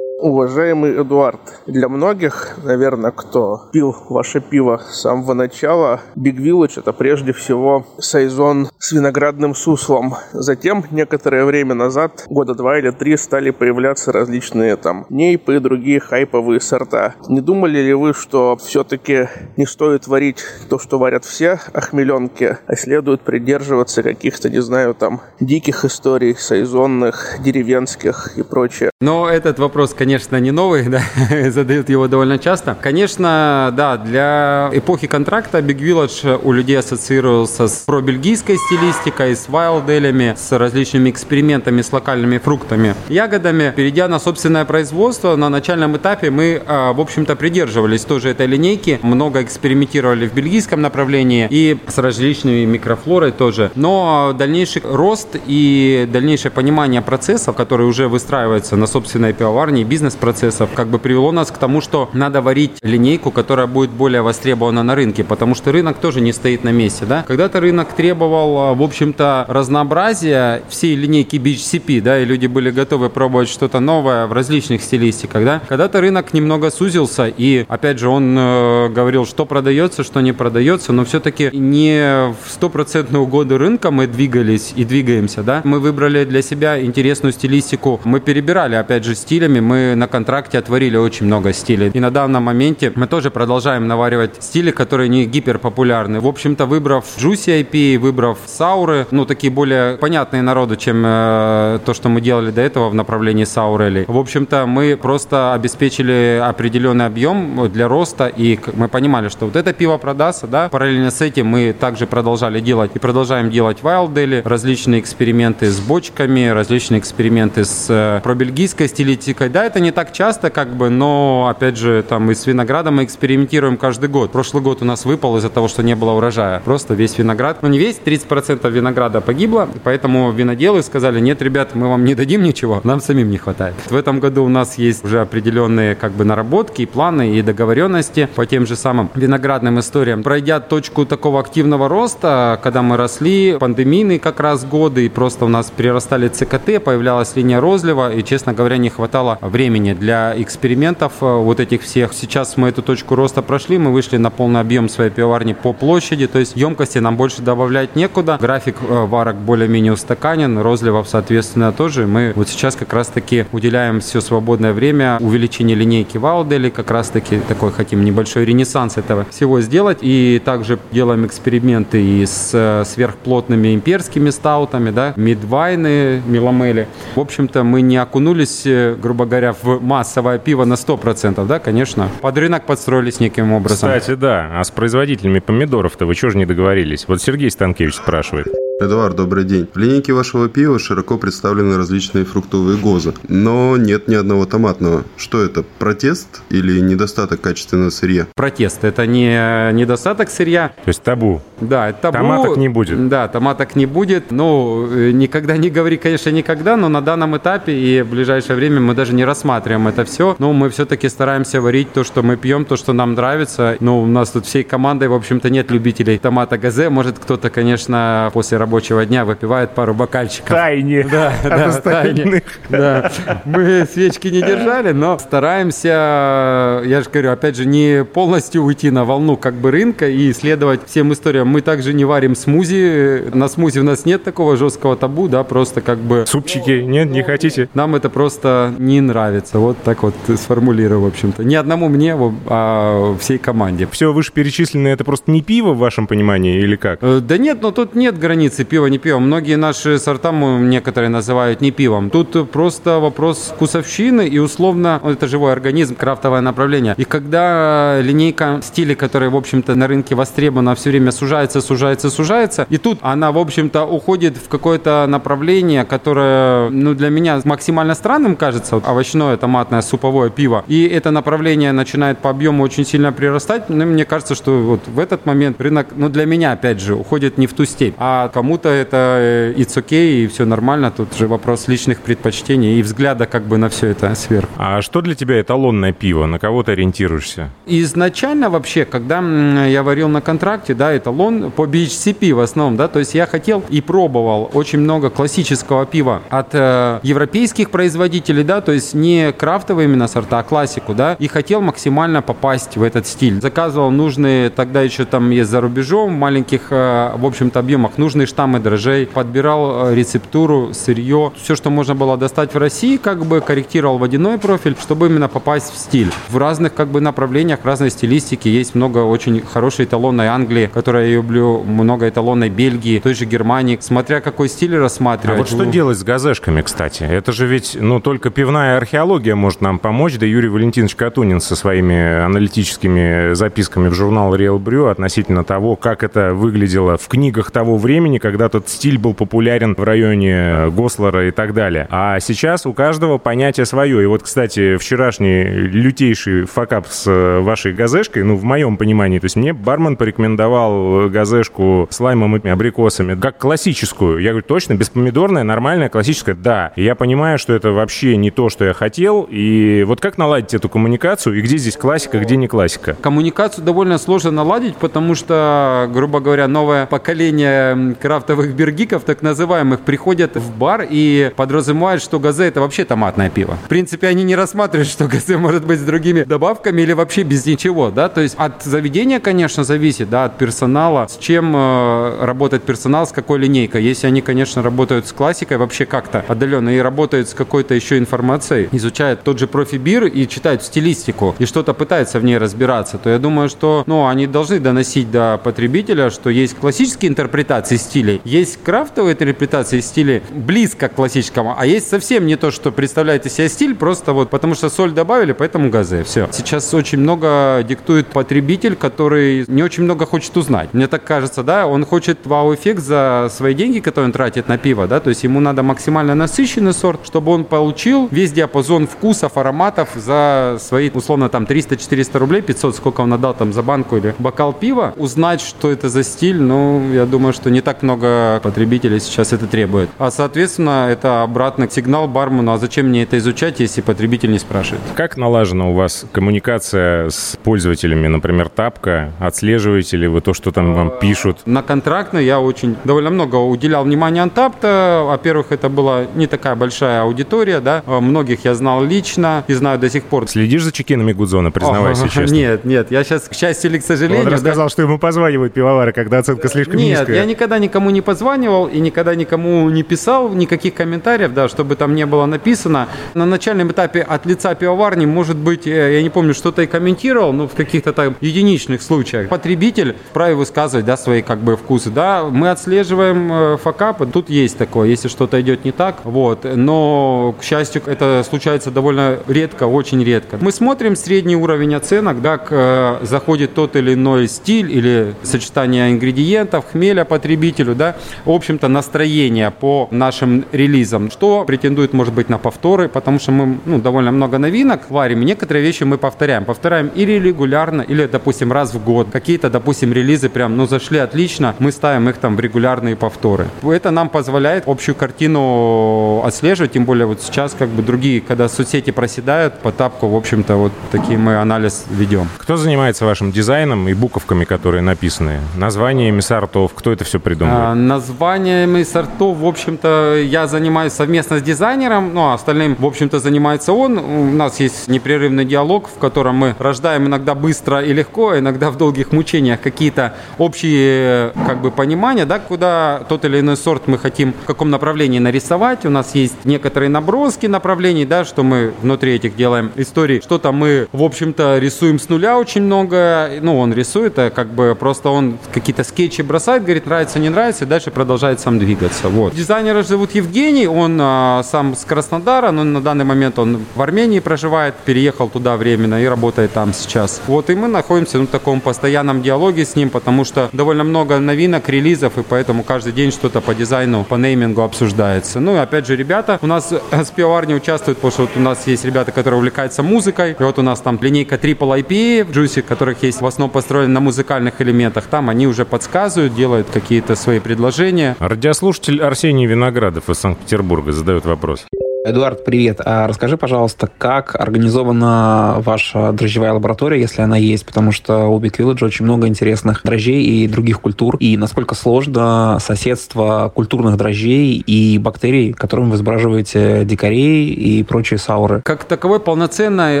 Уважаемый 0.22 1.00
Эдуард, 1.00 1.40
для 1.66 1.88
многих, 1.88 2.58
наверное, 2.62 3.10
кто 3.10 3.70
пил 3.72 3.96
ваше 4.10 4.42
пиво 4.42 4.78
с 4.86 5.00
самого 5.00 5.32
начала, 5.32 6.02
Big 6.14 6.36
Village 6.36 6.78
это 6.78 6.92
прежде 6.92 7.32
всего 7.32 7.86
сайзон 7.98 8.68
с 8.78 8.92
виноградным 8.92 9.54
суслом. 9.54 10.16
Затем, 10.34 10.84
некоторое 10.90 11.46
время 11.46 11.72
назад, 11.72 12.26
года 12.28 12.54
два 12.54 12.78
или 12.78 12.90
три, 12.90 13.16
стали 13.16 13.48
появляться 13.48 14.12
различные 14.12 14.76
там 14.76 15.06
нейпы 15.08 15.56
и 15.56 15.58
другие 15.58 16.00
хайповые 16.00 16.60
сорта. 16.60 17.14
Не 17.26 17.40
думали 17.40 17.78
ли 17.78 17.94
вы, 17.94 18.12
что 18.12 18.58
все-таки 18.58 19.30
не 19.56 19.64
стоит 19.64 20.06
варить 20.06 20.44
то, 20.68 20.78
что 20.78 20.98
варят 20.98 21.24
все 21.24 21.58
охмеленки, 21.72 22.58
а 22.66 22.76
следует 22.76 23.22
придерживаться 23.22 24.02
каких-то, 24.02 24.50
не 24.50 24.60
знаю, 24.60 24.92
там, 24.92 25.22
диких 25.40 25.86
историй, 25.86 26.36
сайзонных, 26.36 27.38
деревенских 27.42 28.36
и 28.36 28.42
прочее? 28.42 28.90
Но 29.00 29.30
этот 29.30 29.58
вопрос, 29.58 29.94
конечно, 29.94 30.09
конечно, 30.10 30.40
не 30.40 30.50
новый, 30.50 30.82
да, 30.88 31.02
задают 31.50 31.88
его 31.88 32.08
довольно 32.08 32.38
часто. 32.38 32.76
Конечно, 32.80 33.72
да, 33.76 33.96
для 33.96 34.68
эпохи 34.72 35.06
контракта 35.06 35.58
Big 35.58 35.78
Village 35.78 36.40
у 36.42 36.50
людей 36.50 36.76
ассоциировался 36.78 37.68
с 37.68 37.84
пробельгийской 37.86 38.56
стилистикой, 38.56 39.36
с 39.36 39.48
вайлделями, 39.48 40.34
с 40.36 40.50
различными 40.58 41.10
экспериментами 41.10 41.80
с 41.82 41.92
локальными 41.92 42.38
фруктами, 42.38 42.96
ягодами. 43.08 43.72
Перейдя 43.76 44.08
на 44.08 44.18
собственное 44.18 44.64
производство, 44.64 45.36
на 45.36 45.48
начальном 45.48 45.96
этапе 45.96 46.30
мы, 46.30 46.60
а, 46.66 46.92
в 46.92 47.00
общем-то, 47.00 47.36
придерживались 47.36 48.04
тоже 48.04 48.30
этой 48.30 48.48
линейки, 48.48 48.98
много 49.02 49.44
экспериментировали 49.44 50.26
в 50.28 50.34
бельгийском 50.34 50.80
направлении 50.80 51.46
и 51.48 51.78
с 51.86 51.98
различными 51.98 52.64
микрофлорой 52.64 53.30
тоже. 53.30 53.70
Но 53.76 54.34
дальнейший 54.36 54.82
рост 54.84 55.36
и 55.46 56.08
дальнейшее 56.12 56.50
понимание 56.50 57.00
процессов, 57.00 57.54
которые 57.54 57.86
уже 57.86 58.08
выстраиваются 58.08 58.74
на 58.74 58.88
собственной 58.88 59.32
пивоварне, 59.32 59.84
бизнес 59.84 59.99
бизнес-процессов 60.00 60.70
как 60.74 60.88
бы 60.88 60.98
привело 60.98 61.30
нас 61.30 61.50
к 61.50 61.58
тому, 61.58 61.82
что 61.82 62.08
надо 62.14 62.40
варить 62.40 62.72
линейку, 62.80 63.30
которая 63.30 63.66
будет 63.66 63.90
более 63.90 64.22
востребована 64.22 64.82
на 64.82 64.94
рынке, 64.94 65.24
потому 65.24 65.54
что 65.54 65.72
рынок 65.72 65.98
тоже 65.98 66.22
не 66.22 66.32
стоит 66.32 66.64
на 66.64 66.72
месте, 66.72 67.04
да. 67.04 67.22
Когда-то 67.28 67.60
рынок 67.60 67.92
требовал, 67.92 68.58
а, 68.58 68.74
в 68.74 68.82
общем-то, 68.82 69.44
разнообразия 69.46 70.62
всей 70.70 70.96
линейки 70.96 71.36
BHCP, 71.36 72.00
да, 72.00 72.18
и 72.18 72.24
люди 72.24 72.46
были 72.46 72.70
готовы 72.70 73.10
пробовать 73.10 73.50
что-то 73.50 73.78
новое 73.78 74.26
в 74.26 74.32
различных 74.32 74.82
стилистиках, 74.82 75.44
да. 75.44 75.60
Когда-то 75.68 76.00
рынок 76.00 76.32
немного 76.32 76.70
сузился, 76.70 77.26
и, 77.28 77.66
опять 77.68 77.98
же, 77.98 78.08
он 78.08 78.34
э, 78.38 78.88
говорил, 78.88 79.26
что 79.26 79.44
продается, 79.44 80.02
что 80.02 80.22
не 80.22 80.32
продается, 80.32 80.94
но 80.94 81.04
все-таки 81.04 81.50
не 81.52 82.32
в 82.42 82.50
стопроцентную 82.50 83.24
угоду 83.24 83.58
рынка 83.58 83.90
мы 83.90 84.06
двигались 84.06 84.72
и 84.74 84.86
двигаемся, 84.86 85.42
да. 85.42 85.60
Мы 85.64 85.78
выбрали 85.78 86.24
для 86.24 86.40
себя 86.40 86.82
интересную 86.82 87.34
стилистику, 87.34 88.00
мы 88.04 88.20
перебирали, 88.20 88.76
опять 88.76 89.04
же, 89.04 89.14
стилями, 89.14 89.60
мы 89.60 89.89
на 89.94 90.08
контракте 90.08 90.58
отварили 90.58 90.96
очень 90.96 91.26
много 91.26 91.52
стилей. 91.52 91.90
И 91.92 92.00
на 92.00 92.10
данном 92.10 92.44
моменте 92.44 92.92
мы 92.94 93.06
тоже 93.06 93.30
продолжаем 93.30 93.86
наваривать 93.86 94.42
стили, 94.42 94.70
которые 94.70 95.08
не 95.08 95.26
гиперпопулярны. 95.26 96.20
В 96.20 96.26
общем-то, 96.26 96.66
выбрав 96.66 97.04
Juicy 97.18 97.62
IPA, 97.62 97.98
выбрав 97.98 98.38
Сауры, 98.46 99.06
ну, 99.10 99.24
такие 99.24 99.52
более 99.52 99.96
понятные 99.96 100.42
народу, 100.42 100.76
чем 100.76 101.02
э, 101.04 101.78
то, 101.84 101.94
что 101.94 102.08
мы 102.08 102.20
делали 102.20 102.50
до 102.50 102.60
этого 102.60 102.88
в 102.88 102.94
направлении 102.94 103.44
Саурели. 103.44 104.04
В 104.08 104.16
общем-то, 104.16 104.66
мы 104.66 104.96
просто 105.00 105.54
обеспечили 105.54 106.40
определенный 106.42 107.06
объем 107.06 107.70
для 107.72 107.88
роста, 107.88 108.26
и 108.26 108.58
мы 108.74 108.88
понимали, 108.88 109.28
что 109.28 109.46
вот 109.46 109.56
это 109.56 109.72
пиво 109.72 109.98
продастся, 109.98 110.46
да. 110.46 110.68
Параллельно 110.68 111.10
с 111.10 111.20
этим 111.20 111.46
мы 111.46 111.72
также 111.72 112.06
продолжали 112.06 112.60
делать 112.60 112.92
и 112.94 112.98
продолжаем 112.98 113.50
делать 113.50 113.78
Wild 113.82 114.12
Deli, 114.12 114.42
различные 114.44 115.00
эксперименты 115.00 115.70
с 115.70 115.80
бочками, 115.80 116.48
различные 116.48 117.00
эксперименты 117.00 117.64
с 117.64 117.86
э, 117.88 118.20
пробельгийской 118.22 118.88
стилистикой. 118.88 119.48
Да, 119.48 119.64
это 119.64 119.79
не 119.80 119.90
так 119.90 120.12
часто, 120.12 120.50
как 120.50 120.68
бы, 120.68 120.90
но, 120.90 121.48
опять 121.50 121.76
же, 121.76 122.02
там 122.08 122.30
и 122.30 122.34
с 122.34 122.46
виноградом 122.46 122.96
мы 122.96 123.04
экспериментируем 123.04 123.76
каждый 123.76 124.08
год. 124.08 124.32
Прошлый 124.32 124.62
год 124.62 124.82
у 124.82 124.84
нас 124.84 125.04
выпал 125.04 125.36
из-за 125.36 125.48
того, 125.48 125.68
что 125.68 125.82
не 125.82 125.94
было 125.94 126.12
урожая. 126.12 126.60
Просто 126.60 126.94
весь 126.94 127.18
виноград, 127.18 127.58
ну 127.62 127.68
не 127.68 127.78
весь, 127.78 128.00
30% 128.04 128.68
винограда 128.70 129.20
погибло, 129.20 129.68
поэтому 129.84 130.30
виноделы 130.32 130.82
сказали, 130.82 131.20
нет, 131.20 131.42
ребят, 131.42 131.74
мы 131.74 131.88
вам 131.88 132.04
не 132.04 132.14
дадим 132.14 132.42
ничего, 132.42 132.80
нам 132.84 133.00
самим 133.00 133.30
не 133.30 133.38
хватает. 133.38 133.74
В 133.88 133.94
этом 133.96 134.20
году 134.20 134.44
у 134.44 134.48
нас 134.48 134.78
есть 134.78 135.04
уже 135.04 135.20
определенные 135.20 135.94
как 135.94 136.12
бы 136.12 136.24
наработки, 136.24 136.82
и 136.82 136.86
планы, 136.86 137.34
и 137.36 137.42
договоренности 137.42 138.28
по 138.34 138.46
тем 138.46 138.66
же 138.66 138.76
самым 138.76 139.10
виноградным 139.14 139.78
историям. 139.80 140.22
Пройдя 140.22 140.60
точку 140.60 141.06
такого 141.06 141.40
активного 141.40 141.88
роста, 141.88 142.58
когда 142.62 142.82
мы 142.82 142.96
росли, 142.96 143.56
пандемийные 143.58 144.18
как 144.18 144.40
раз 144.40 144.64
годы, 144.64 145.06
и 145.06 145.08
просто 145.08 145.44
у 145.44 145.48
нас 145.48 145.70
прирастали 145.70 146.28
ЦКТ, 146.28 146.82
появлялась 146.82 147.36
линия 147.36 147.60
розлива, 147.60 148.12
и, 148.12 148.22
честно 148.22 148.52
говоря, 148.52 148.76
не 148.76 148.90
хватало 148.90 149.38
времени 149.40 149.69
времени 149.70 149.92
для 149.92 150.34
экспериментов 150.36 151.12
э, 151.20 151.36
вот 151.36 151.60
этих 151.60 151.82
всех. 151.82 152.12
Сейчас 152.12 152.56
мы 152.56 152.70
эту 152.70 152.82
точку 152.82 153.14
роста 153.14 153.40
прошли, 153.40 153.78
мы 153.78 153.92
вышли 153.92 154.16
на 154.16 154.28
полный 154.30 154.58
объем 154.60 154.88
своей 154.88 155.10
пивоварни 155.10 155.52
по 155.52 155.72
площади, 155.72 156.26
то 156.26 156.40
есть 156.40 156.56
емкости 156.56 156.98
нам 156.98 157.16
больше 157.16 157.40
добавлять 157.40 157.94
некуда. 157.94 158.36
График 158.40 158.76
э, 158.80 159.06
варок 159.06 159.36
более-менее 159.36 159.92
устаканен, 159.92 160.58
розливов, 160.58 161.08
соответственно, 161.08 161.72
тоже. 161.72 162.08
Мы 162.08 162.32
вот 162.34 162.48
сейчас 162.48 162.74
как 162.74 162.92
раз-таки 162.92 163.46
уделяем 163.52 164.00
все 164.00 164.20
свободное 164.20 164.72
время 164.72 165.18
увеличению 165.20 165.76
линейки 165.76 166.18
Ваудели, 166.18 166.68
как 166.68 166.90
раз-таки 166.90 167.38
такой 167.38 167.70
хотим 167.70 168.04
небольшой 168.04 168.44
ренессанс 168.44 168.96
этого 168.96 169.24
всего 169.30 169.60
сделать. 169.60 169.98
И 170.00 170.42
также 170.44 170.80
делаем 170.90 171.26
эксперименты 171.26 172.02
и 172.02 172.26
с 172.26 172.50
э, 172.52 172.82
сверхплотными 172.84 173.72
имперскими 173.72 174.30
стаутами, 174.30 174.90
да, 174.90 175.12
мидвайны, 175.14 176.22
меломели. 176.26 176.88
В 177.14 177.20
общем-то, 177.20 177.62
мы 177.62 177.82
не 177.82 177.98
окунулись, 177.98 178.66
грубо 179.00 179.26
говоря, 179.26 179.52
в 179.62 179.80
массовое 179.80 180.38
пиво 180.38 180.64
на 180.64 180.74
100%, 180.74 181.46
да, 181.46 181.58
конечно. 181.58 182.08
Под 182.20 182.38
рынок 182.38 182.66
подстроились 182.66 183.20
неким 183.20 183.52
образом. 183.52 183.88
Кстати, 183.90 184.14
да. 184.14 184.50
А 184.58 184.64
с 184.64 184.70
производителями 184.70 185.38
помидоров-то 185.40 186.06
вы 186.06 186.14
чего 186.14 186.30
же 186.30 186.38
не 186.38 186.46
договорились? 186.46 187.06
Вот 187.08 187.20
Сергей 187.22 187.50
Станкевич 187.50 187.94
спрашивает. 187.94 188.46
Эдуард, 188.80 189.14
добрый 189.14 189.44
день. 189.44 189.68
В 189.74 189.76
линейке 189.76 190.14
вашего 190.14 190.48
пива 190.48 190.78
широко 190.78 191.18
представлены 191.18 191.76
различные 191.76 192.24
фруктовые 192.24 192.78
гозы, 192.78 193.12
но 193.28 193.76
нет 193.76 194.08
ни 194.08 194.14
одного 194.14 194.46
томатного. 194.46 195.04
Что 195.18 195.42
это, 195.42 195.62
протест 195.78 196.40
или 196.48 196.80
недостаток 196.80 197.42
качественного 197.42 197.90
сырья? 197.90 198.26
Протест. 198.34 198.82
Это 198.84 199.06
не 199.06 199.70
недостаток 199.74 200.30
сырья. 200.30 200.68
То 200.82 200.88
есть 200.88 201.02
табу. 201.02 201.42
Да, 201.60 201.90
это 201.90 202.00
табу. 202.00 202.16
Томаток 202.16 202.56
не 202.56 202.70
будет. 202.70 203.08
Да, 203.10 203.28
томаток 203.28 203.76
не 203.76 203.84
будет. 203.84 204.30
Ну, 204.30 204.88
э, 204.90 205.10
никогда 205.10 205.58
не 205.58 205.68
говори, 205.68 205.98
конечно, 205.98 206.30
никогда, 206.30 206.78
но 206.78 206.88
на 206.88 207.02
данном 207.02 207.36
этапе 207.36 207.74
и 207.74 208.00
в 208.00 208.08
ближайшее 208.08 208.56
время 208.56 208.80
мы 208.80 208.94
даже 208.94 209.12
не 209.12 209.26
рассматриваем 209.26 209.88
это 209.88 210.06
все. 210.06 210.36
Но 210.38 210.54
мы 210.54 210.70
все-таки 210.70 211.10
стараемся 211.10 211.60
варить 211.60 211.92
то, 211.92 212.02
что 212.02 212.22
мы 212.22 212.38
пьем, 212.38 212.64
то, 212.64 212.76
что 212.76 212.94
нам 212.94 213.12
нравится. 213.12 213.76
Ну, 213.80 214.00
у 214.00 214.06
нас 214.06 214.30
тут 214.30 214.46
всей 214.46 214.64
командой, 214.64 215.08
в 215.08 215.14
общем-то, 215.14 215.50
нет 215.50 215.70
любителей 215.70 216.16
томата 216.16 216.56
газе. 216.56 216.88
Может, 216.88 217.18
кто-то, 217.18 217.50
конечно, 217.50 218.30
после 218.32 218.56
работы 218.56 218.69
рабочего 218.70 219.04
дня 219.04 219.24
выпивает 219.24 219.74
пару 219.74 219.94
бокальчиков. 219.94 220.50
Тайне 220.50 221.02
да, 221.10 221.32
от 221.42 221.48
да, 221.48 221.66
остальных. 221.66 222.42
Да. 222.68 223.10
Мы 223.44 223.84
свечки 223.92 224.28
не 224.28 224.40
держали, 224.42 224.92
но 224.92 225.18
стараемся, 225.18 226.80
я 226.84 227.02
же 227.02 227.10
говорю, 227.10 227.32
опять 227.32 227.56
же, 227.56 227.66
не 227.66 228.04
полностью 228.04 228.62
уйти 228.62 228.90
на 228.90 229.04
волну 229.04 229.36
как 229.36 229.54
бы 229.54 229.72
рынка 229.72 230.08
и 230.08 230.30
исследовать 230.30 230.82
всем 230.86 231.12
историям. 231.12 231.48
Мы 231.48 231.62
также 231.62 231.92
не 231.92 232.04
варим 232.04 232.36
смузи. 232.36 233.24
На 233.34 233.48
смузи 233.48 233.80
у 233.80 233.82
нас 233.82 234.04
нет 234.04 234.22
такого 234.22 234.56
жесткого 234.56 234.94
табу, 234.94 235.26
да, 235.26 235.42
просто 235.42 235.80
как 235.80 235.98
бы... 235.98 236.24
Супчики 236.28 236.82
нет, 236.82 237.10
не 237.10 237.24
хотите? 237.24 237.68
Нам 237.74 237.96
это 237.96 238.08
просто 238.08 238.72
не 238.78 239.00
нравится. 239.00 239.58
Вот 239.58 239.78
так 239.82 240.04
вот 240.04 240.14
сформулирую, 240.36 241.00
в 241.00 241.06
общем-то. 241.06 241.42
Не 241.42 241.56
одному 241.56 241.88
мне, 241.88 242.16
а 242.46 243.16
всей 243.18 243.38
команде. 243.38 243.88
Все 243.90 244.12
вышеперечисленное 244.12 244.92
это 244.92 245.02
просто 245.02 245.32
не 245.32 245.42
пиво 245.42 245.72
в 245.72 245.78
вашем 245.78 246.06
понимании 246.06 246.60
или 246.60 246.76
как? 246.76 247.00
Э, 247.02 247.18
да 247.20 247.36
нет, 247.36 247.58
но 247.62 247.72
тут 247.72 247.96
нет 247.96 248.16
границы 248.16 248.59
разницы 248.60 248.64
пиво, 248.64 248.86
не 248.86 248.98
пиво. 248.98 249.18
Многие 249.18 249.56
наши 249.56 249.98
сорта 249.98 250.32
некоторые 250.32 251.10
называют 251.10 251.60
не 251.60 251.70
пивом. 251.70 252.10
Тут 252.10 252.50
просто 252.50 253.00
вопрос 253.00 253.52
вкусовщины 253.54 254.28
и 254.28 254.38
условно, 254.38 255.00
это 255.04 255.26
живой 255.26 255.52
организм, 255.52 255.94
крафтовое 255.96 256.40
направление. 256.40 256.94
И 256.98 257.04
когда 257.04 258.00
линейка 258.00 258.60
стилей, 258.62 258.94
которая, 258.94 259.30
в 259.30 259.36
общем-то, 259.36 259.74
на 259.74 259.86
рынке 259.86 260.14
востребована, 260.14 260.74
все 260.74 260.90
время 260.90 261.12
сужается, 261.12 261.60
сужается, 261.60 262.10
сужается, 262.10 262.66
и 262.70 262.78
тут 262.78 262.98
она, 263.02 263.30
в 263.32 263.38
общем-то, 263.38 263.84
уходит 263.84 264.36
в 264.36 264.48
какое-то 264.48 265.06
направление, 265.08 265.84
которое, 265.84 266.70
ну, 266.70 266.94
для 266.94 267.10
меня 267.10 267.40
максимально 267.44 267.94
странным 267.94 268.36
кажется, 268.36 268.76
овощное, 268.76 269.36
томатное, 269.36 269.82
суповое 269.82 270.30
пиво. 270.30 270.64
И 270.68 270.86
это 270.86 271.10
направление 271.10 271.72
начинает 271.72 272.18
по 272.18 272.30
объему 272.30 272.62
очень 272.62 272.84
сильно 272.84 273.12
прирастать. 273.12 273.70
Ну, 273.70 273.86
мне 273.86 274.04
кажется, 274.04 274.34
что 274.34 274.50
вот 274.50 274.80
в 274.86 274.98
этот 274.98 275.26
момент 275.26 275.60
рынок, 275.60 275.86
ну, 275.96 276.08
для 276.08 276.26
меня, 276.26 276.52
опять 276.52 276.80
же, 276.80 276.94
уходит 276.94 277.38
не 277.38 277.46
в 277.46 277.52
ту 277.52 277.64
степь. 277.64 277.94
А 277.98 278.28
кому 278.28 278.49
кому-то 278.50 278.68
это 278.68 278.96
э, 278.96 279.54
it's 279.56 279.76
okay, 279.76 280.24
и 280.24 280.26
все 280.26 280.44
нормально. 280.44 280.90
Тут 280.90 281.16
же 281.16 281.28
вопрос 281.28 281.68
личных 281.68 282.00
предпочтений 282.00 282.80
и 282.80 282.82
взгляда 282.82 283.26
как 283.26 283.44
бы 283.44 283.58
на 283.58 283.68
все 283.68 283.86
это 283.88 284.12
сверху. 284.16 284.50
А 284.56 284.82
что 284.82 285.02
для 285.02 285.14
тебя 285.14 285.40
эталонное 285.40 285.92
пиво? 285.92 286.26
На 286.26 286.40
кого 286.40 286.64
ты 286.64 286.72
ориентируешься? 286.72 287.50
Изначально 287.66 288.50
вообще, 288.50 288.84
когда 288.84 289.20
я 289.66 289.82
варил 289.84 290.08
на 290.08 290.20
контракте, 290.20 290.74
да, 290.74 290.96
эталон 290.96 291.52
по 291.52 291.66
BHCP 291.66 292.34
в 292.34 292.40
основном, 292.40 292.76
да, 292.76 292.88
то 292.88 292.98
есть 292.98 293.14
я 293.14 293.26
хотел 293.26 293.62
и 293.70 293.80
пробовал 293.80 294.50
очень 294.52 294.80
много 294.80 295.10
классического 295.10 295.86
пива 295.86 296.20
от 296.30 296.48
э, 296.52 296.98
европейских 297.04 297.70
производителей, 297.70 298.42
да, 298.42 298.60
то 298.60 298.72
есть 298.72 298.94
не 298.94 299.30
крафтовые 299.30 299.86
именно 299.86 300.08
сорта, 300.08 300.40
а 300.40 300.42
классику, 300.42 300.94
да, 300.94 301.16
и 301.20 301.28
хотел 301.28 301.60
максимально 301.60 302.20
попасть 302.20 302.76
в 302.76 302.82
этот 302.82 303.06
стиль. 303.06 303.40
Заказывал 303.40 303.92
нужные, 303.92 304.50
тогда 304.50 304.82
еще 304.82 305.04
там 305.04 305.30
есть 305.30 305.50
за 305.50 305.60
рубежом, 305.60 306.16
в 306.16 306.18
маленьких, 306.18 306.62
э, 306.70 307.12
в 307.16 307.24
общем-то, 307.24 307.60
объемах, 307.60 307.96
нужные 307.96 308.26
штаммы 308.40 308.58
дрожжей, 308.58 309.06
подбирал 309.06 309.90
э, 309.90 309.94
рецептуру, 309.94 310.72
сырье, 310.72 311.30
все, 311.36 311.54
что 311.54 311.68
можно 311.68 311.94
было 311.94 312.16
достать 312.16 312.54
в 312.54 312.56
России, 312.56 312.96
как 312.96 313.26
бы 313.26 313.42
корректировал 313.42 313.98
водяной 313.98 314.38
профиль, 314.38 314.74
чтобы 314.80 315.08
именно 315.08 315.28
попасть 315.28 315.70
в 315.74 315.76
стиль. 315.76 316.10
В 316.30 316.38
разных 316.38 316.72
как 316.72 316.88
бы 316.88 317.02
направлениях, 317.02 317.60
разной 317.64 317.90
стилистики 317.90 318.48
есть 318.48 318.74
много 318.74 319.00
очень 319.00 319.42
хорошей 319.42 319.84
эталонной 319.84 320.28
Англии, 320.28 320.70
которую 320.72 321.06
я 321.06 321.16
люблю, 321.16 321.62
много 321.64 322.08
эталонной 322.08 322.48
Бельгии, 322.48 323.00
той 323.00 323.12
же 323.12 323.26
Германии, 323.26 323.76
смотря 323.78 324.22
какой 324.22 324.48
стиль 324.48 324.74
А 324.74 324.80
рассматривать. 324.80 325.40
вот 325.40 325.48
что 325.50 325.66
делать 325.66 325.98
с 325.98 326.02
газешками, 326.02 326.62
кстати? 326.62 327.02
Это 327.02 327.32
же 327.32 327.46
ведь, 327.46 327.76
ну, 327.78 328.00
только 328.00 328.30
пивная 328.30 328.78
археология 328.78 329.34
может 329.34 329.60
нам 329.60 329.78
помочь, 329.78 330.16
да 330.16 330.24
Юрий 330.24 330.48
Валентинович 330.48 330.94
Катунин 330.94 331.42
со 331.42 331.56
своими 331.56 332.24
аналитическими 332.24 333.34
записками 333.34 333.88
в 333.88 333.94
журнал 333.94 334.34
Real 334.34 334.58
Brew 334.58 334.90
относительно 334.90 335.44
того, 335.44 335.76
как 335.76 336.02
это 336.02 336.32
выглядело 336.32 336.96
в 336.96 337.06
книгах 337.06 337.50
того 337.50 337.76
времени, 337.76 338.16
когда 338.20 338.48
тот 338.48 338.68
стиль 338.68 338.98
был 338.98 339.14
популярен 339.14 339.74
в 339.74 339.82
районе 339.82 340.70
Гослера 340.70 341.28
и 341.28 341.30
так 341.30 341.54
далее. 341.54 341.86
А 341.90 342.20
сейчас 342.20 342.66
у 342.66 342.72
каждого 342.72 343.18
понятие 343.18 343.66
свое. 343.66 344.02
И 344.02 344.06
вот, 344.06 344.22
кстати, 344.22 344.76
вчерашний 344.76 345.44
лютейший 345.44 346.44
факап 346.44 346.86
с 346.88 347.06
э, 347.06 347.40
вашей 347.40 347.72
газешкой, 347.72 348.22
ну, 348.22 348.36
в 348.36 348.44
моем 348.44 348.76
понимании, 348.76 349.18
то 349.18 349.26
есть 349.26 349.36
мне 349.36 349.52
бармен 349.52 349.96
порекомендовал 349.96 351.08
газешку 351.08 351.88
с 351.90 352.00
лаймом 352.00 352.36
и 352.36 352.48
абрикосами 352.48 353.18
как 353.18 353.38
классическую. 353.38 354.18
Я 354.18 354.30
говорю, 354.30 354.46
точно, 354.46 354.74
беспомидорная, 354.74 355.42
нормальная, 355.42 355.88
классическая? 355.88 356.34
Да. 356.34 356.72
И 356.76 356.84
я 356.84 356.94
понимаю, 356.94 357.38
что 357.38 357.54
это 357.54 357.70
вообще 357.70 358.16
не 358.16 358.30
то, 358.30 358.48
что 358.48 358.64
я 358.64 358.72
хотел. 358.72 359.26
И 359.30 359.84
вот 359.86 360.00
как 360.00 360.18
наладить 360.18 360.54
эту 360.54 360.68
коммуникацию? 360.68 361.38
И 361.38 361.40
где 361.40 361.56
здесь 361.56 361.76
классика, 361.76 362.18
где 362.18 362.36
не 362.36 362.48
классика? 362.48 362.96
Коммуникацию 363.00 363.64
довольно 363.64 363.98
сложно 363.98 364.30
наладить, 364.30 364.76
потому 364.76 365.14
что, 365.14 365.88
грубо 365.92 366.20
говоря, 366.20 366.48
новое 366.48 366.86
поколение 366.86 367.94
крафтовых 368.10 368.54
бергиков, 368.54 369.04
так 369.04 369.22
называемых, 369.22 369.82
приходят 369.82 370.34
в 370.34 370.58
бар 370.58 370.84
и 370.90 371.30
подразумевают, 371.36 372.02
что 372.02 372.18
газе 372.18 372.46
это 372.46 372.60
вообще 372.60 372.84
томатное 372.84 373.30
пиво. 373.30 373.56
В 373.64 373.68
принципе, 373.68 374.08
они 374.08 374.24
не 374.24 374.34
рассматривают, 374.34 374.88
что 374.88 375.06
газе 375.06 375.36
может 375.36 375.64
быть 375.64 375.78
с 375.78 375.84
другими 375.84 376.24
добавками 376.24 376.82
или 376.82 376.92
вообще 376.92 377.22
без 377.22 377.46
ничего, 377.46 377.92
да, 377.92 378.08
то 378.08 378.20
есть 378.20 378.34
от 378.36 378.64
заведения, 378.64 379.20
конечно, 379.20 379.62
зависит, 379.62 380.10
да, 380.10 380.24
от 380.24 380.38
персонала, 380.38 381.06
с 381.08 381.18
чем 381.18 381.54
э, 381.54 382.24
работает 382.24 382.64
персонал, 382.64 383.06
с 383.06 383.12
какой 383.12 383.38
линейкой. 383.38 383.84
Если 383.84 384.08
они, 384.08 384.22
конечно, 384.22 384.60
работают 384.60 385.06
с 385.06 385.12
классикой 385.12 385.58
вообще 385.58 385.86
как-то 385.86 386.24
отдаленно 386.26 386.70
и 386.70 386.78
работают 386.78 387.28
с 387.28 387.34
какой-то 387.34 387.74
еще 387.74 387.96
информацией, 387.96 388.68
изучают 388.72 389.22
тот 389.22 389.38
же 389.38 389.46
профибир 389.46 390.06
и 390.06 390.26
читают 390.26 390.64
стилистику 390.64 391.36
и 391.38 391.46
что-то 391.46 391.74
пытаются 391.74 392.18
в 392.18 392.24
ней 392.24 392.38
разбираться, 392.38 392.98
то 392.98 393.08
я 393.08 393.20
думаю, 393.20 393.48
что, 393.48 393.84
ну, 393.86 394.08
они 394.08 394.26
должны 394.26 394.58
доносить 394.58 395.12
до 395.12 395.40
потребителя, 395.44 396.10
что 396.10 396.28
есть 396.28 396.56
классические 396.56 397.12
интерпретации 397.12 397.76
стилей, 398.00 398.20
есть 398.24 398.58
крафтовые 398.62 399.12
интерпретации 399.12 399.80
стилей 399.80 400.22
близко 400.30 400.88
к 400.88 400.94
классическому, 400.94 401.54
а 401.58 401.66
есть 401.66 401.88
совсем 401.88 402.26
не 402.26 402.36
то, 402.36 402.50
что 402.50 402.72
представляет 402.72 403.26
из 403.26 403.34
себя 403.34 403.48
стиль, 403.48 403.74
просто 403.74 404.12
вот 404.12 404.30
потому 404.30 404.54
что 404.54 404.70
соль 404.70 404.92
добавили, 404.92 405.32
поэтому 405.32 405.68
газы. 405.68 406.02
Все. 406.04 406.28
Сейчас 406.32 406.72
очень 406.72 406.98
много 406.98 407.62
диктует 407.68 408.06
потребитель, 408.06 408.74
который 408.74 409.44
не 409.48 409.62
очень 409.62 409.84
много 409.84 410.06
хочет 410.06 410.34
узнать. 410.36 410.72
Мне 410.72 410.86
так 410.86 411.04
кажется, 411.04 411.42
да, 411.42 411.66
он 411.66 411.84
хочет 411.84 412.18
вау-эффект 412.24 412.82
за 412.82 413.28
свои 413.30 413.54
деньги, 413.54 413.80
которые 413.80 414.06
он 414.06 414.12
тратит 414.12 414.48
на 414.48 414.56
пиво, 414.56 414.86
да, 414.86 415.00
то 415.00 415.10
есть 415.10 415.24
ему 415.24 415.40
надо 415.40 415.62
максимально 415.62 416.14
насыщенный 416.14 416.72
сорт, 416.72 417.00
чтобы 417.04 417.32
он 417.32 417.44
получил 417.44 418.08
весь 418.10 418.32
диапазон 418.32 418.86
вкусов, 418.86 419.36
ароматов 419.36 419.90
за 419.94 420.56
свои, 420.58 420.90
условно, 420.90 421.28
там 421.28 421.44
300-400 421.44 422.18
рублей, 422.18 422.40
500, 422.40 422.76
сколько 422.76 423.02
он 423.02 423.12
отдал 423.12 423.34
там 423.34 423.52
за 423.52 423.62
банку 423.62 423.96
или 423.98 424.14
бокал 424.18 424.54
пива. 424.54 424.94
Узнать, 424.96 425.42
что 425.42 425.70
это 425.70 425.88
за 425.88 426.02
стиль, 426.02 426.40
ну, 426.40 426.92
я 426.92 427.04
думаю, 427.04 427.34
что 427.34 427.50
не 427.50 427.60
так 427.60 427.82
много 427.82 427.89
потребителей 427.96 429.00
сейчас 429.00 429.32
это 429.32 429.46
требует. 429.46 429.88
А, 429.98 430.10
соответственно, 430.10 430.88
это 430.90 431.22
обратный 431.22 431.70
сигнал 431.70 432.08
бармену, 432.08 432.52
а 432.52 432.58
зачем 432.58 432.86
мне 432.86 433.02
это 433.02 433.18
изучать, 433.18 433.60
если 433.60 433.80
потребитель 433.80 434.30
не 434.30 434.38
спрашивает? 434.38 434.82
Как 434.94 435.16
налажена 435.16 435.68
у 435.68 435.74
вас 435.74 436.04
коммуникация 436.12 437.08
с 437.10 437.38
пользователями, 437.42 438.08
например, 438.08 438.48
тапка? 438.48 439.12
Отслеживаете 439.18 439.96
ли 439.96 440.08
вы 440.08 440.20
то, 440.20 440.34
что 440.34 440.50
там 440.50 440.74
вам 440.74 440.92
пишут? 441.00 441.42
На 441.46 441.62
контрактной 441.62 442.24
я 442.24 442.40
очень 442.40 442.76
довольно 442.84 443.10
много 443.10 443.36
уделял 443.36 443.84
внимания 443.84 444.22
Антапта. 444.22 445.02
Во-первых, 445.06 445.52
это 445.52 445.68
была 445.68 446.06
не 446.14 446.26
такая 446.26 446.56
большая 446.56 447.02
аудитория, 447.02 447.60
да. 447.60 447.82
Многих 447.86 448.44
я 448.44 448.54
знал 448.54 448.84
лично 448.84 449.44
и 449.46 449.54
знаю 449.54 449.78
до 449.78 449.88
сих 449.88 450.04
пор. 450.04 450.28
Следишь 450.28 450.64
за 450.64 450.72
чекинами 450.72 451.12
Гудзона, 451.12 451.50
признавайся 451.50 452.04
О, 452.04 452.08
честно? 452.08 452.34
Нет, 452.34 452.64
нет, 452.64 452.90
я 452.90 453.04
сейчас, 453.04 453.22
к 453.22 453.34
счастью 453.34 453.70
или 453.70 453.78
к 453.78 453.84
сожалению... 453.84 454.24
Он 454.24 454.24
да, 454.26 454.32
рассказал, 454.32 454.68
что 454.68 454.82
ему 454.82 454.98
позванивают 454.98 455.54
пивовары, 455.54 455.92
когда 455.92 456.18
оценка 456.18 456.48
слишком 456.48 456.76
Нет, 456.76 456.98
низкая. 456.98 457.16
я 457.16 457.24
никогда 457.24 457.58
никому 457.58 457.79
не 457.88 458.02
позванивал 458.02 458.66
и 458.66 458.78
никогда 458.80 459.14
никому 459.14 459.70
не 459.70 459.82
писал 459.82 460.28
никаких 460.34 460.74
комментариев, 460.74 461.32
да, 461.32 461.48
чтобы 461.48 461.76
там 461.76 461.94
не 461.94 462.04
было 462.04 462.26
написано. 462.26 462.88
На 463.14 463.24
начальном 463.24 463.72
этапе 463.72 464.02
от 464.02 464.26
лица 464.26 464.54
пивоварни, 464.54 465.06
может 465.06 465.38
быть, 465.38 465.66
э, 465.66 465.94
я 465.94 466.02
не 466.02 466.10
помню, 466.10 466.34
что-то 466.34 466.62
и 466.62 466.66
комментировал, 466.66 467.32
но 467.32 467.48
в 467.48 467.54
каких-то 467.54 467.92
там 467.92 468.16
единичных 468.20 468.82
случаях. 468.82 469.28
Потребитель 469.28 469.96
вправе 470.10 470.34
высказывать, 470.34 470.84
да, 470.84 470.96
свои 470.98 471.22
как 471.22 471.38
бы 471.38 471.56
вкусы, 471.56 471.90
да. 471.90 472.24
Мы 472.24 472.50
отслеживаем 472.50 473.32
э, 473.32 473.56
факапы, 473.56 474.06
тут 474.06 474.28
есть 474.28 474.58
такое, 474.58 474.88
если 474.88 475.08
что-то 475.08 475.40
идет 475.40 475.64
не 475.64 475.72
так, 475.72 476.00
вот. 476.04 476.44
Но, 476.44 477.34
к 477.40 477.44
счастью, 477.44 477.82
это 477.86 478.24
случается 478.28 478.70
довольно 478.70 479.20
редко, 479.28 479.64
очень 479.64 480.02
редко. 480.04 480.38
Мы 480.40 480.52
смотрим 480.52 480.96
средний 480.96 481.36
уровень 481.36 481.74
оценок, 481.74 482.20
да, 482.20 482.40
э, 482.50 482.98
заходит 483.02 483.54
тот 483.54 483.76
или 483.76 483.94
иной 483.94 484.28
стиль 484.28 484.70
или 484.70 485.14
сочетание 485.22 485.90
ингредиентов, 485.90 486.64
хмеля 486.72 487.04
потребителю, 487.04 487.69
да, 487.74 487.96
в 488.24 488.30
общем-то, 488.30 488.68
настроение 488.68 489.50
по 489.50 489.88
нашим 489.90 490.44
релизам, 490.52 491.10
что 491.10 491.44
претендует, 491.44 491.92
может 491.92 492.14
быть, 492.14 492.28
на 492.28 492.38
повторы, 492.38 492.88
потому 492.88 493.18
что 493.18 493.32
мы 493.32 493.58
ну, 493.64 493.78
довольно 493.78 494.12
много 494.12 494.38
новинок 494.38 494.90
варим, 494.90 495.22
некоторые 495.22 495.64
вещи 495.64 495.84
мы 495.84 495.98
повторяем. 495.98 496.44
Повторяем 496.44 496.90
или 496.94 497.12
регулярно, 497.12 497.82
или, 497.82 498.06
допустим, 498.06 498.52
раз 498.52 498.74
в 498.74 498.84
год. 498.84 499.08
Какие-то, 499.12 499.50
допустим, 499.50 499.92
релизы 499.92 500.28
прям, 500.28 500.56
ну, 500.56 500.66
зашли 500.66 500.98
отлично, 500.98 501.54
мы 501.58 501.72
ставим 501.72 502.08
их 502.08 502.16
там 502.16 502.36
в 502.36 502.40
регулярные 502.40 502.96
повторы. 502.96 503.46
Это 503.62 503.90
нам 503.90 504.08
позволяет 504.08 504.64
общую 504.66 504.94
картину 504.94 506.22
отслеживать, 506.24 506.72
тем 506.72 506.84
более 506.84 507.06
вот 507.06 507.20
сейчас 507.22 507.54
как 507.58 507.68
бы 507.68 507.82
другие, 507.82 508.20
когда 508.20 508.48
соцсети 508.48 508.90
проседают, 508.90 509.54
по 509.58 509.72
тапку, 509.72 510.08
в 510.08 510.16
общем-то, 510.16 510.56
вот 510.56 510.72
такие 510.90 511.18
мы 511.18 511.36
анализ 511.36 511.84
ведем. 511.90 512.28
Кто 512.38 512.56
занимается 512.56 513.04
вашим 513.04 513.32
дизайном 513.32 513.88
и 513.88 513.94
буковками, 513.94 514.44
которые 514.44 514.82
написаны? 514.82 515.40
Названиями 515.56 516.20
сортов? 516.20 516.72
Кто 516.74 516.92
это 516.92 517.04
все 517.04 517.18
А, 517.62 517.74
названиями 517.74 518.82
сортов, 518.84 519.36
в 519.36 519.46
общем-то, 519.46 520.16
я 520.24 520.46
занимаюсь 520.46 520.94
совместно 520.94 521.38
с 521.38 521.42
дизайнером, 521.42 522.14
ну, 522.14 522.30
а 522.30 522.34
остальным, 522.34 522.74
в 522.78 522.86
общем-то, 522.86 523.18
занимается 523.18 523.74
он. 523.74 523.98
У 523.98 524.30
нас 524.30 524.60
есть 524.60 524.88
непрерывный 524.88 525.44
диалог, 525.44 525.90
в 525.94 525.98
котором 525.98 526.36
мы 526.36 526.54
рождаем 526.58 527.06
иногда 527.06 527.34
быстро 527.34 527.82
и 527.82 527.92
легко, 527.92 528.38
иногда 528.38 528.70
в 528.70 528.78
долгих 528.78 529.12
мучениях 529.12 529.60
какие-то 529.60 530.14
общие, 530.38 531.32
как 531.46 531.60
бы, 531.60 531.70
понимания, 531.70 532.24
да, 532.24 532.38
куда 532.38 533.02
тот 533.10 533.26
или 533.26 533.40
иной 533.40 533.58
сорт 533.58 533.88
мы 533.88 533.98
хотим, 533.98 534.32
в 534.32 534.46
каком 534.46 534.70
направлении 534.70 535.18
нарисовать. 535.18 535.84
У 535.84 535.90
нас 535.90 536.14
есть 536.14 536.46
некоторые 536.46 536.88
наброски 536.88 537.44
направлений, 537.44 538.06
да, 538.06 538.24
что 538.24 538.42
мы 538.42 538.72
внутри 538.80 539.16
этих 539.16 539.36
делаем 539.36 539.70
историй. 539.76 540.22
Что-то 540.22 540.52
мы, 540.52 540.88
в 540.92 541.02
общем-то, 541.02 541.58
рисуем 541.58 541.98
с 541.98 542.08
нуля 542.08 542.38
очень 542.38 542.62
много. 542.62 543.28
Ну, 543.42 543.58
он 543.58 543.74
рисует, 543.74 544.18
а 544.18 544.30
как 544.30 544.48
бы 544.48 544.74
просто 544.80 545.10
он 545.10 545.36
какие-то 545.52 545.84
скетчи 545.84 546.22
бросает, 546.22 546.62
говорит, 546.62 546.86
нравится, 546.86 547.18
не 547.18 547.28
нравится, 547.28 547.49
и 547.60 547.64
дальше 547.64 547.90
продолжает 547.90 548.40
сам 548.40 548.58
двигаться. 548.58 549.08
Вот. 549.08 549.34
Дизайнера 549.34 549.82
зовут 549.82 550.14
Евгений, 550.14 550.66
он 550.66 550.98
а, 551.00 551.42
сам 551.42 551.74
с 551.74 551.84
Краснодара, 551.84 552.50
но 552.50 552.64
на 552.64 552.80
данный 552.80 553.04
момент 553.04 553.38
он 553.38 553.64
в 553.74 553.82
Армении 553.82 554.20
проживает, 554.20 554.74
переехал 554.84 555.28
туда 555.28 555.56
временно 555.56 556.02
и 556.02 556.06
работает 556.06 556.52
там 556.52 556.72
сейчас. 556.72 557.20
Вот, 557.26 557.50
и 557.50 557.54
мы 557.54 557.68
находимся 557.68 558.18
ну, 558.18 558.24
в 558.24 558.28
таком 558.28 558.60
постоянном 558.60 559.22
диалоге 559.22 559.64
с 559.64 559.76
ним, 559.76 559.90
потому 559.90 560.24
что 560.24 560.48
довольно 560.52 560.84
много 560.84 561.18
новинок, 561.18 561.68
релизов, 561.68 562.18
и 562.18 562.22
поэтому 562.22 562.62
каждый 562.62 562.92
день 562.92 563.12
что-то 563.12 563.40
по 563.40 563.54
дизайну, 563.54 564.04
по 564.04 564.16
неймингу 564.16 564.62
обсуждается. 564.62 565.40
Ну 565.40 565.54
и 565.54 565.58
опять 565.58 565.86
же, 565.86 565.96
ребята 565.96 566.38
у 566.42 566.46
нас 566.46 566.72
с 566.72 567.10
пивоварни 567.10 567.54
участвуют, 567.54 567.98
потому 567.98 568.12
что 568.12 568.22
вот 568.22 568.30
у 568.36 568.40
нас 568.40 568.66
есть 568.66 568.84
ребята, 568.84 569.12
которые 569.12 569.38
увлекаются 569.38 569.82
музыкой, 569.82 570.36
и 570.38 570.42
вот 570.42 570.58
у 570.58 570.62
нас 570.62 570.80
там 570.80 570.98
линейка 571.00 571.36
Triple 571.36 571.82
IP 571.82 572.30
Juicy, 572.30 572.62
которых 572.62 573.02
есть 573.02 573.20
в 573.20 573.26
основном 573.26 573.50
построены 573.50 573.92
на 573.92 574.00
музыкальных 574.00 574.60
элементах, 574.60 575.04
там 575.06 575.28
они 575.28 575.46
уже 575.46 575.64
подсказывают, 575.64 576.34
делают 576.34 576.68
какие-то 576.72 577.14
свои 577.14 577.29
свои 577.30 577.38
предложения. 577.38 578.16
Радиослушатель 578.18 579.00
Арсений 579.00 579.46
Виноградов 579.46 580.10
из 580.10 580.18
Санкт-Петербурга 580.18 580.90
задает 580.90 581.26
вопрос. 581.26 581.64
Эдуард, 582.02 582.46
привет. 582.46 582.80
А 582.82 583.06
расскажи, 583.06 583.36
пожалуйста, 583.36 583.86
как 583.98 584.34
организована 584.34 585.56
ваша 585.58 586.12
дрожжевая 586.12 586.54
лаборатория, 586.54 586.98
если 586.98 587.20
она 587.20 587.36
есть, 587.36 587.66
потому 587.66 587.92
что 587.92 588.28
у 588.28 588.40
Big 588.40 588.56
Village 588.56 588.82
очень 588.82 589.04
много 589.04 589.26
интересных 589.26 589.82
дрожжей 589.82 590.22
и 590.22 590.48
других 590.48 590.80
культур, 590.80 591.18
и 591.18 591.36
насколько 591.36 591.74
сложно 591.74 592.56
соседство 592.58 593.52
культурных 593.54 593.98
дрожжей 593.98 594.54
и 594.54 594.96
бактерий, 594.96 595.52
которым 595.52 595.90
вы 595.90 595.96
изображиваете 595.96 596.86
дикарей 596.86 597.50
и 597.50 597.82
прочие 597.82 598.16
сауры. 598.16 598.62
Как 598.64 598.84
таковой 598.84 599.20
полноценной 599.20 600.00